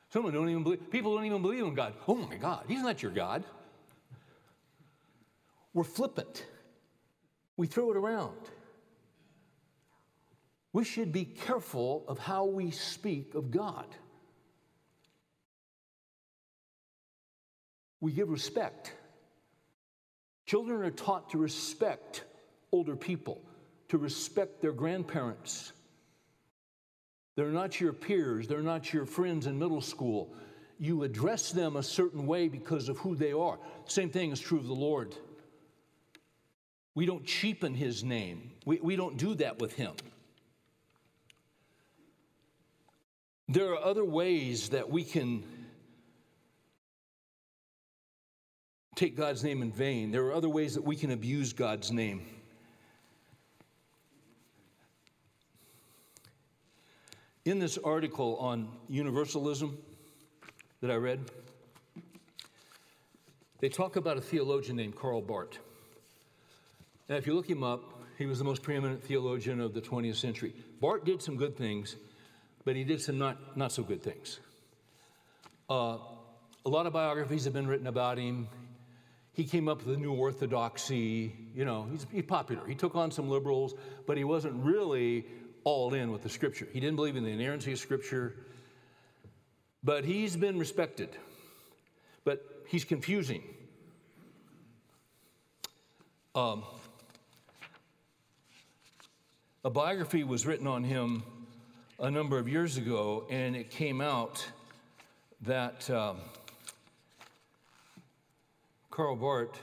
Someone 0.09 0.33
don't 0.33 0.49
even 0.49 0.63
believe, 0.63 0.89
people 0.89 1.15
don't 1.15 1.25
even 1.25 1.41
believe 1.41 1.63
in 1.63 1.73
God. 1.73 1.93
Oh 2.07 2.15
my 2.15 2.35
God, 2.37 2.63
He's 2.67 2.81
not 2.81 3.03
your 3.03 3.11
God. 3.11 3.43
We're 5.73 5.83
flippant. 5.83 6.45
We 7.57 7.67
throw 7.67 7.91
it 7.91 7.97
around. 7.97 8.37
We 10.71 10.85
should 10.85 11.11
be 11.11 11.25
careful 11.25 12.05
of 12.07 12.17
how 12.19 12.45
we 12.45 12.71
speak 12.71 13.35
of 13.35 13.51
God. 13.51 13.87
We 17.99 18.13
give 18.13 18.29
respect. 18.29 18.93
Children 20.45 20.81
are 20.83 20.91
taught 20.91 21.29
to 21.31 21.37
respect 21.37 22.23
older 22.71 22.95
people, 22.95 23.41
to 23.89 23.97
respect 23.97 24.61
their 24.61 24.73
grandparents. 24.73 25.73
They're 27.35 27.49
not 27.49 27.81
your 27.81 27.93
peers, 27.93 28.47
they're 28.47 28.61
not 28.61 28.93
your 28.93 29.05
friends 29.05 29.47
in 29.47 29.57
middle 29.57 29.81
school. 29.81 30.33
You 30.79 31.03
address 31.03 31.51
them 31.51 31.77
a 31.77 31.83
certain 31.83 32.27
way 32.27 32.47
because 32.47 32.89
of 32.89 32.97
who 32.97 33.15
they 33.15 33.31
are. 33.31 33.57
Same 33.85 34.09
thing 34.09 34.31
is 34.31 34.39
true 34.39 34.59
of 34.59 34.67
the 34.67 34.73
Lord. 34.73 35.15
We 36.93 37.05
don't 37.05 37.25
cheapen 37.25 37.73
his 37.73 38.03
name, 38.03 38.51
we, 38.65 38.79
we 38.79 38.95
don't 38.95 39.17
do 39.17 39.35
that 39.35 39.59
with 39.59 39.73
him. 39.73 39.95
There 43.47 43.71
are 43.73 43.83
other 43.83 44.05
ways 44.05 44.69
that 44.69 44.89
we 44.89 45.03
can 45.03 45.43
take 48.95 49.17
God's 49.17 49.43
name 49.43 49.61
in 49.61 49.71
vain. 49.71 50.11
There 50.11 50.25
are 50.25 50.33
other 50.33 50.49
ways 50.49 50.73
that 50.75 50.83
we 50.83 50.95
can 50.95 51.11
abuse 51.11 51.51
God's 51.53 51.91
name. 51.91 52.25
In 57.43 57.59
this 57.59 57.77
article 57.77 58.37
on 58.37 58.69
universalism 58.87 59.77
that 60.81 60.89
I 60.89 60.95
read, 60.95 61.19
they 63.59 63.69
talk 63.69 63.97
about 63.97 64.17
a 64.17 64.21
theologian 64.21 64.77
named 64.77 64.95
Karl 64.95 65.21
Barth. 65.21 65.59
Now, 67.07 67.17
if 67.17 67.27
you 67.27 67.35
look 67.35 67.49
him 67.49 67.63
up, 67.63 68.01
he 68.17 68.25
was 68.25 68.39
the 68.39 68.45
most 68.45 68.63
preeminent 68.63 69.03
theologian 69.03 69.59
of 69.59 69.73
the 69.73 69.81
20th 69.81 70.15
century. 70.15 70.53
Barth 70.79 71.03
did 71.03 71.21
some 71.21 71.35
good 71.35 71.55
things, 71.55 71.97
but 72.63 72.75
he 72.75 72.83
did 72.83 73.01
some 73.01 73.17
not, 73.17 73.57
not 73.57 73.71
so 73.71 73.83
good 73.83 74.01
things. 74.01 74.39
Uh, 75.69 75.97
a 76.65 76.69
lot 76.69 76.87
of 76.87 76.93
biographies 76.93 77.43
have 77.43 77.53
been 77.53 77.67
written 77.67 77.87
about 77.87 78.17
him 78.17 78.47
he 79.35 79.43
came 79.43 79.67
up 79.67 79.85
with 79.85 79.97
a 79.97 79.99
new 79.99 80.13
orthodoxy. 80.13 81.35
You 81.53 81.65
know, 81.65 81.87
he's, 81.91 82.07
he's 82.09 82.23
popular. 82.23 82.65
He 82.65 82.73
took 82.73 82.95
on 82.95 83.11
some 83.11 83.29
liberals, 83.29 83.75
but 84.07 84.17
he 84.17 84.23
wasn't 84.23 84.63
really 84.63 85.25
all 85.65 85.93
in 85.93 86.11
with 86.11 86.23
the 86.23 86.29
scripture. 86.29 86.67
He 86.71 86.79
didn't 86.79 86.95
believe 86.95 87.17
in 87.17 87.25
the 87.25 87.31
inerrancy 87.31 87.73
of 87.73 87.79
scripture, 87.79 88.37
but 89.83 90.05
he's 90.05 90.37
been 90.37 90.57
respected. 90.57 91.09
But 92.23 92.45
he's 92.67 92.85
confusing. 92.85 93.43
Um, 96.33 96.63
a 99.65 99.69
biography 99.69 100.23
was 100.23 100.45
written 100.45 100.65
on 100.65 100.83
him 100.85 101.23
a 101.99 102.09
number 102.09 102.39
of 102.39 102.47
years 102.47 102.77
ago, 102.77 103.27
and 103.29 103.53
it 103.53 103.69
came 103.69 103.99
out 103.99 104.47
that. 105.41 105.89
Um, 105.89 106.19
Karl 108.95 109.17
Barth 109.17 109.61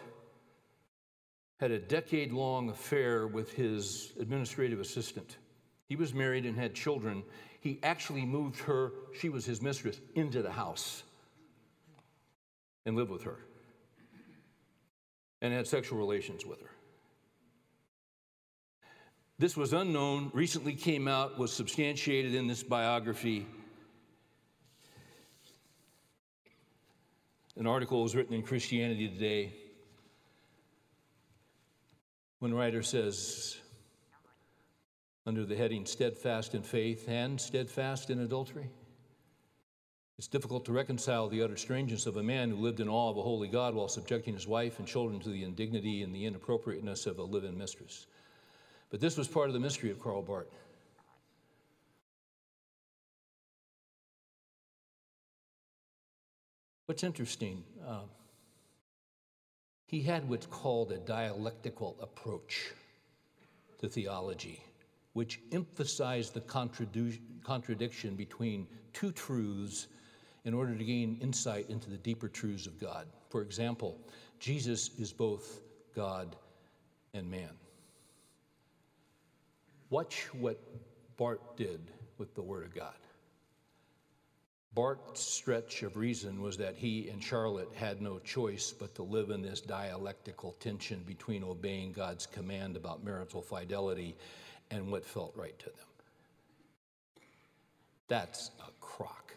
had 1.58 1.70
a 1.70 1.78
decade 1.78 2.32
long 2.32 2.68
affair 2.68 3.26
with 3.26 3.50
his 3.54 4.12
administrative 4.20 4.78
assistant. 4.78 5.38
He 5.88 5.96
was 5.96 6.12
married 6.12 6.44
and 6.44 6.54
had 6.54 6.74
children. 6.74 7.22
He 7.60 7.78
actually 7.82 8.26
moved 8.26 8.58
her, 8.60 8.92
she 9.18 9.30
was 9.30 9.46
his 9.46 9.62
mistress, 9.62 9.98
into 10.14 10.42
the 10.42 10.50
house 10.50 11.02
and 12.84 12.94
lived 12.94 13.10
with 13.10 13.22
her 13.22 13.38
and 15.40 15.54
had 15.54 15.66
sexual 15.66 15.98
relations 15.98 16.44
with 16.44 16.60
her. 16.60 16.70
This 19.38 19.56
was 19.56 19.72
unknown, 19.72 20.30
recently 20.34 20.74
came 20.74 21.08
out, 21.08 21.38
was 21.38 21.54
substantiated 21.54 22.34
in 22.34 22.48
this 22.48 22.62
biography 22.62 23.46
An 27.56 27.66
article 27.66 28.02
was 28.02 28.16
written 28.16 28.34
in 28.34 28.42
Christianity 28.42 29.08
Today 29.08 29.52
when 32.38 32.54
writer 32.54 32.82
says, 32.82 33.58
under 35.26 35.44
the 35.44 35.54
heading 35.54 35.86
Steadfast 35.86 36.54
in 36.54 36.62
Faith 36.62 37.08
and 37.08 37.40
Steadfast 37.40 38.10
in 38.10 38.20
Adultery, 38.20 38.70
It's 40.18 40.28
difficult 40.28 40.64
to 40.66 40.72
reconcile 40.72 41.28
the 41.28 41.42
utter 41.42 41.56
strangeness 41.56 42.06
of 42.06 42.16
a 42.16 42.22
man 42.22 42.50
who 42.50 42.56
lived 42.56 42.80
in 42.80 42.88
awe 42.88 43.10
of 43.10 43.16
a 43.16 43.22
holy 43.22 43.48
God 43.48 43.74
while 43.74 43.88
subjecting 43.88 44.34
his 44.34 44.46
wife 44.46 44.78
and 44.78 44.88
children 44.88 45.20
to 45.20 45.30
the 45.30 45.44
indignity 45.44 46.02
and 46.02 46.14
the 46.14 46.24
inappropriateness 46.24 47.06
of 47.06 47.18
a 47.18 47.22
live 47.22 47.44
in 47.44 47.58
mistress. 47.58 48.06
But 48.90 49.00
this 49.00 49.16
was 49.16 49.28
part 49.28 49.48
of 49.48 49.52
the 49.52 49.60
mystery 49.60 49.90
of 49.90 50.00
Karl 50.00 50.22
Barth. 50.22 50.48
What's 56.86 57.04
interesting, 57.04 57.62
uh, 57.86 58.02
he 59.86 60.02
had 60.02 60.28
what's 60.28 60.46
called 60.46 60.90
a 60.90 60.98
dialectical 60.98 61.96
approach 62.00 62.72
to 63.78 63.88
theology, 63.88 64.60
which 65.12 65.40
emphasized 65.52 66.34
the 66.34 66.40
contradiction 67.44 68.16
between 68.16 68.66
two 68.92 69.12
truths 69.12 69.86
in 70.44 70.54
order 70.54 70.74
to 70.74 70.84
gain 70.84 71.18
insight 71.20 71.68
into 71.70 71.88
the 71.88 71.96
deeper 71.98 72.28
truths 72.28 72.66
of 72.66 72.80
God. 72.80 73.06
For 73.28 73.42
example, 73.42 73.96
Jesus 74.40 74.90
is 74.98 75.12
both 75.12 75.60
God 75.94 76.34
and 77.14 77.30
man. 77.30 77.50
Watch 79.90 80.28
what 80.32 80.58
Barth 81.16 81.56
did 81.56 81.80
with 82.18 82.34
the 82.34 82.42
Word 82.42 82.64
of 82.64 82.74
God. 82.74 82.94
Barth's 84.74 85.20
stretch 85.20 85.82
of 85.82 85.98
reason 85.98 86.40
was 86.40 86.56
that 86.56 86.76
he 86.76 87.08
and 87.10 87.22
Charlotte 87.22 87.68
had 87.74 88.00
no 88.00 88.18
choice 88.18 88.72
but 88.72 88.94
to 88.94 89.02
live 89.02 89.28
in 89.28 89.42
this 89.42 89.60
dialectical 89.60 90.52
tension 90.60 91.02
between 91.06 91.44
obeying 91.44 91.92
God's 91.92 92.24
command 92.24 92.76
about 92.76 93.04
marital 93.04 93.42
fidelity 93.42 94.16
and 94.70 94.90
what 94.90 95.04
felt 95.04 95.34
right 95.36 95.58
to 95.58 95.66
them. 95.66 95.74
That's 98.08 98.50
a 98.60 98.70
crock. 98.80 99.34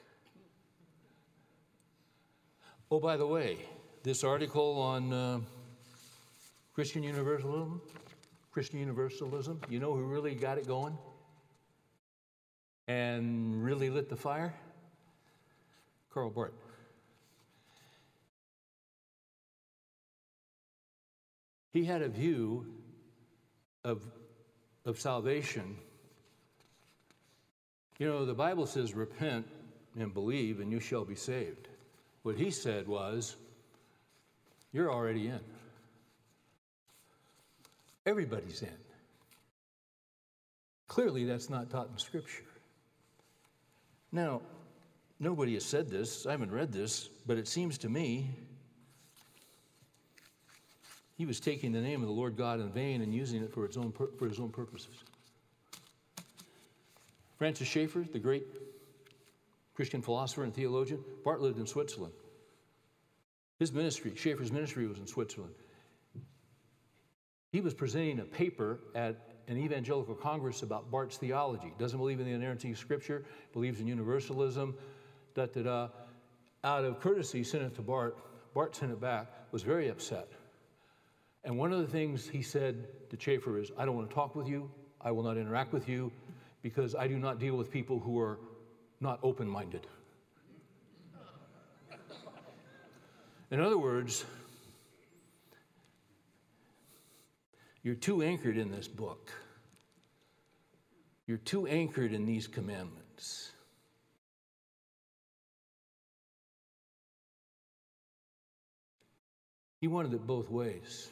Oh, 2.90 3.00
by 3.02 3.18
the 3.18 3.28
way, 3.28 3.58
this 4.04 4.24
article 4.24 4.80
on 4.80 5.12
uh, 5.12 5.40
Christian 6.74 7.04
Universalism, 7.04 7.82
Christian 8.52 8.80
Universalism, 8.80 9.60
you 9.70 9.82
know 9.82 9.94
who 9.94 10.04
really 10.04 10.34
got 10.34 10.58
it 10.58 10.66
going 10.66 10.98
and 12.88 13.62
really 13.62 13.90
lit 13.90 14.08
the 14.08 14.16
fire? 14.16 14.54
Karl 16.16 16.30
Barth. 16.30 16.54
He 21.74 21.84
had 21.84 22.02
a 22.02 22.08
view 22.08 22.66
of, 23.84 24.02
of 24.86 24.98
salvation. 24.98 25.76
You 28.00 28.08
know, 28.08 28.26
the 28.26 28.34
Bible 28.34 28.66
says, 28.66 28.94
repent 28.94 29.46
and 30.00 30.14
believe, 30.14 30.62
and 30.62 30.72
you 30.72 30.80
shall 30.80 31.04
be 31.04 31.16
saved. 31.16 31.68
What 32.24 32.38
he 32.38 32.50
said 32.50 32.88
was, 32.88 33.36
You're 34.72 34.92
already 34.92 35.28
in. 35.28 35.42
Everybody's 38.06 38.62
in. 38.62 38.70
Clearly, 40.88 41.26
that's 41.26 41.50
not 41.50 41.70
taught 41.70 41.90
in 41.92 41.98
Scripture. 41.98 42.46
Now, 44.14 44.42
nobody 45.20 45.54
has 45.54 45.66
said 45.66 45.90
this, 45.90 46.26
I 46.26 46.32
haven't 46.32 46.52
read 46.52 46.72
this, 46.72 47.10
but 47.26 47.38
it 47.38 47.48
seems 47.48 47.78
to 47.80 47.90
me 47.90 48.30
he 51.18 51.26
was 51.26 51.40
taking 51.40 51.72
the 51.72 51.82
name 51.82 52.02
of 52.02 52.08
the 52.08 52.14
Lord 52.14 52.36
God 52.36 52.60
in 52.60 52.70
vain 52.72 53.02
and 53.02 53.14
using 53.14 53.42
it 53.42 53.54
for, 53.54 53.66
its 53.66 53.78
own, 53.78 53.92
for 53.92 54.28
his 54.28 54.40
own 54.40 54.50
purposes. 54.50 54.96
Francis 57.38 57.68
Schaeffer, 57.68 58.06
the 58.12 58.20
great 58.20 58.44
Christian 59.74 60.02
philosopher 60.02 60.44
and 60.44 60.54
theologian. 60.54 61.04
Barth 61.24 61.42
lived 61.42 61.60
in 61.60 61.68
Switzerland. 61.68 62.14
His 63.60 63.72
ministry, 63.72 64.14
Schaeffer's 64.16 64.52
ministry, 64.52 64.88
was 64.88 64.98
in 64.98 65.08
Switzerland. 65.08 65.54
He 67.52 67.62
was 67.62 67.74
presenting 67.74 68.20
a 68.20 68.26
paper 68.26 68.80
at 68.96 69.16
an 69.48 69.58
evangelical 69.58 70.16
congress 70.16 70.62
about 70.62 70.92
Barth's 70.92 71.18
theology. 71.18 71.74
Doesn't 71.78 72.00
believe 72.00 72.20
in 72.20 72.26
the 72.26 72.34
inerrancy 72.34 72.72
of 72.72 72.78
Scripture, 72.78 73.24
believes 73.54 73.80
in 73.80 73.88
universalism, 73.88 74.76
da 75.36 75.46
da 75.46 75.62
da. 75.62 75.88
Out 76.64 76.84
of 76.84 77.00
courtesy, 77.00 77.44
sent 77.44 77.64
it 77.64 77.76
to 77.76 77.82
Barth. 77.82 78.16
Barth 78.56 78.76
sent 78.76 78.92
it 78.92 79.00
back, 79.00 79.28
was 79.52 79.62
very 79.62 79.90
upset. 79.90 80.30
And 81.44 81.58
one 81.60 81.72
of 81.72 81.80
the 81.80 81.88
things 81.88 82.28
he 82.28 82.42
said 82.42 82.88
to 83.12 83.18
Schaeffer 83.20 83.60
is, 83.60 83.72
I 83.78 83.86
don't 83.86 83.96
want 83.96 84.10
to 84.10 84.16
talk 84.16 84.36
with 84.36 84.48
you, 84.48 84.72
I 85.00 85.12
will 85.12 85.22
not 85.22 85.38
interact 85.38 85.74
with 85.74 85.88
you, 85.88 86.12
because 86.64 86.96
I 86.96 87.08
do 87.08 87.20
not 87.20 87.40
deal 87.40 87.56
with 87.56 87.70
people 87.70 88.00
who 88.00 88.20
are 88.20 88.40
not 89.00 89.20
open 89.22 89.48
minded. 89.48 89.86
In 93.52 93.60
other 93.60 93.78
words, 93.78 94.26
you're 97.84 97.94
too 97.94 98.24
anchored 98.24 98.58
in 98.58 98.72
this 98.72 98.88
book. 98.88 99.32
You're 101.28 101.38
too 101.38 101.68
anchored 101.68 102.12
in 102.12 102.26
these 102.26 102.48
commandments. 102.48 103.52
He 109.86 109.88
wanted 109.88 110.16
it 110.16 110.26
both 110.26 110.50
ways. 110.50 111.12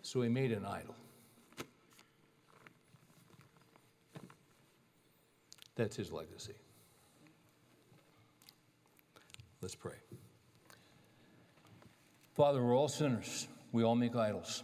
So 0.00 0.22
he 0.22 0.30
made 0.30 0.52
an 0.52 0.64
idol. 0.64 0.94
That's 5.76 5.96
his 5.96 6.10
legacy. 6.10 6.54
Let's 9.60 9.74
pray. 9.74 9.98
Father, 12.32 12.64
we're 12.64 12.74
all 12.74 12.88
sinners. 12.88 13.48
We 13.70 13.82
all 13.84 13.96
make 13.96 14.16
idols. 14.16 14.62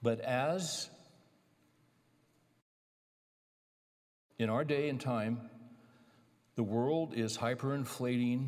But 0.00 0.20
as 0.20 0.88
in 4.38 4.48
our 4.48 4.62
day 4.62 4.88
and 4.90 5.00
time, 5.00 5.50
the 6.54 6.62
world 6.62 7.14
is 7.16 7.36
hyperinflating 7.36 8.46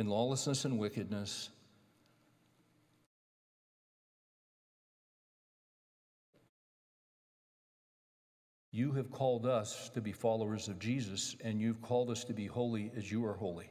in 0.00 0.06
lawlessness 0.06 0.64
and 0.64 0.78
wickedness, 0.78 1.50
You 8.72 8.92
have 8.92 9.10
called 9.10 9.46
us 9.46 9.90
to 9.90 10.00
be 10.00 10.12
followers 10.12 10.68
of 10.68 10.78
Jesus, 10.78 11.34
and 11.42 11.60
you've 11.60 11.82
called 11.82 12.08
us 12.08 12.22
to 12.24 12.32
be 12.32 12.46
holy 12.46 12.92
as 12.96 13.10
you 13.10 13.26
are 13.26 13.34
holy. 13.34 13.68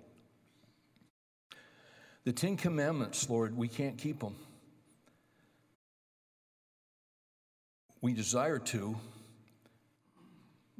The 2.25 2.33
Ten 2.33 2.57
Commandments, 2.57 3.29
Lord, 3.29 3.55
we 3.55 3.69
can't 3.69 3.97
keep 3.97 4.19
them. 4.19 4.35
We 8.01 8.13
desire 8.13 8.59
to, 8.59 8.97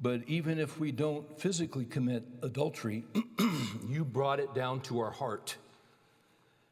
but 0.01 0.21
even 0.27 0.59
if 0.59 0.80
we 0.80 0.91
don't 0.91 1.39
physically 1.39 1.85
commit 1.85 2.23
adultery, 2.41 3.03
you 3.88 4.05
brought 4.05 4.39
it 4.39 4.53
down 4.53 4.80
to 4.81 4.99
our 4.99 5.11
heart. 5.11 5.57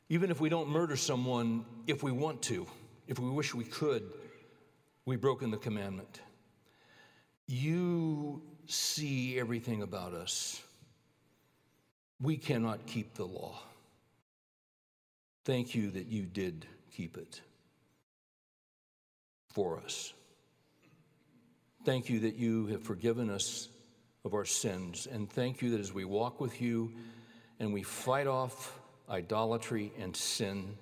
Even 0.10 0.32
if 0.32 0.40
we 0.40 0.48
don't 0.48 0.70
murder 0.70 0.96
someone, 0.96 1.66
if 1.88 2.02
we 2.04 2.12
want 2.12 2.42
to, 2.44 2.66
if 3.08 3.20
we 3.20 3.30
wish 3.30 3.54
we 3.54 3.66
could, 3.66 4.04
we've 5.06 5.20
broken 5.20 5.52
the 5.52 5.58
commandment. 5.58 6.22
You 7.48 8.42
see 8.66 9.38
everything 9.38 9.82
about 9.82 10.14
us. 10.14 10.62
We 12.22 12.38
cannot 12.38 12.88
keep 12.88 13.14
the 13.14 13.26
law. 13.26 13.62
Thank 15.44 15.76
you 15.76 15.92
that 15.92 16.08
you 16.08 16.24
did 16.24 16.66
keep 16.92 17.18
it 17.18 17.42
for 19.50 19.80
us. 19.80 20.14
Thank 21.88 22.10
you 22.10 22.20
that 22.20 22.36
you 22.36 22.66
have 22.68 22.84
forgiven 22.84 23.30
us 23.30 23.70
of 24.26 24.34
our 24.34 24.44
sins. 24.44 25.08
And 25.10 25.32
thank 25.32 25.62
you 25.62 25.70
that 25.70 25.80
as 25.80 25.94
we 25.94 26.04
walk 26.04 26.42
with 26.42 26.62
you 26.62 26.92
and 27.62 27.74
we 27.74 27.82
fight 27.82 28.28
off 28.28 28.78
idolatry 29.10 29.94
and 29.98 30.14
sin, 30.14 30.76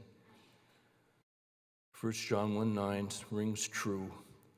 1 2.02 2.12
John 2.14 2.56
1 2.56 2.74
9 2.74 3.10
rings 3.30 3.68
true. 3.68 4.12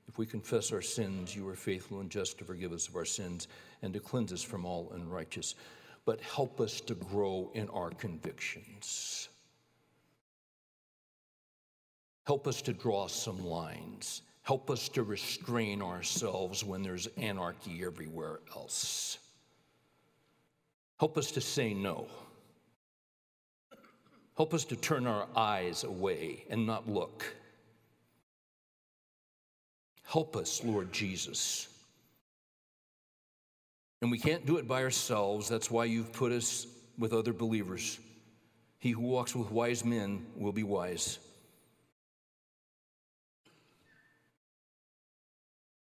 If 0.07 0.17
we 0.17 0.25
confess 0.25 0.71
our 0.71 0.81
sins, 0.81 1.35
you 1.35 1.45
are 1.49 1.53
faithful 1.53 1.99
and 1.99 2.09
just 2.09 2.37
to 2.37 2.45
forgive 2.45 2.71
us 2.71 2.87
of 2.87 2.95
our 2.95 3.03
sins 3.03 3.49
and 3.81 3.93
to 3.93 3.99
cleanse 3.99 4.31
us 4.31 4.41
from 4.41 4.65
all 4.65 4.93
unrighteous. 4.95 5.53
But 6.05 6.21
help 6.21 6.61
us 6.61 6.79
to 6.79 6.95
grow 6.95 7.51
in 7.55 7.67
our 7.71 7.89
convictions. 7.89 9.27
Help 12.25 12.47
us 12.47 12.61
to 12.61 12.71
draw 12.71 13.07
some 13.07 13.45
lines. 13.45 14.21
Help 14.47 14.69
us 14.69 14.87
to 14.87 15.03
restrain 15.03 15.81
ourselves 15.81 16.63
when 16.63 16.81
there's 16.81 17.07
anarchy 17.17 17.83
everywhere 17.83 18.39
else. 18.55 19.17
Help 21.01 21.17
us 21.17 21.31
to 21.31 21.41
say 21.41 21.73
no. 21.73 22.07
Help 24.37 24.53
us 24.53 24.63
to 24.63 24.77
turn 24.77 25.05
our 25.05 25.27
eyes 25.35 25.83
away 25.83 26.45
and 26.49 26.65
not 26.65 26.87
look. 26.87 27.25
Help 30.05 30.37
us, 30.37 30.63
Lord 30.63 30.93
Jesus, 30.93 31.67
And 34.01 34.09
we 34.09 34.17
can't 34.17 34.45
do 34.45 34.55
it 34.55 34.65
by 34.67 34.81
ourselves. 34.81 35.49
That's 35.49 35.69
why 35.69 35.85
you've 35.85 36.13
put 36.13 36.31
us 36.31 36.67
with 36.97 37.11
other 37.11 37.33
believers. 37.33 37.99
He 38.79 38.91
who 38.91 39.01
walks 39.01 39.35
with 39.35 39.51
wise 39.51 39.83
men 39.83 40.25
will 40.37 40.53
be 40.53 40.63
wise. 40.63 41.19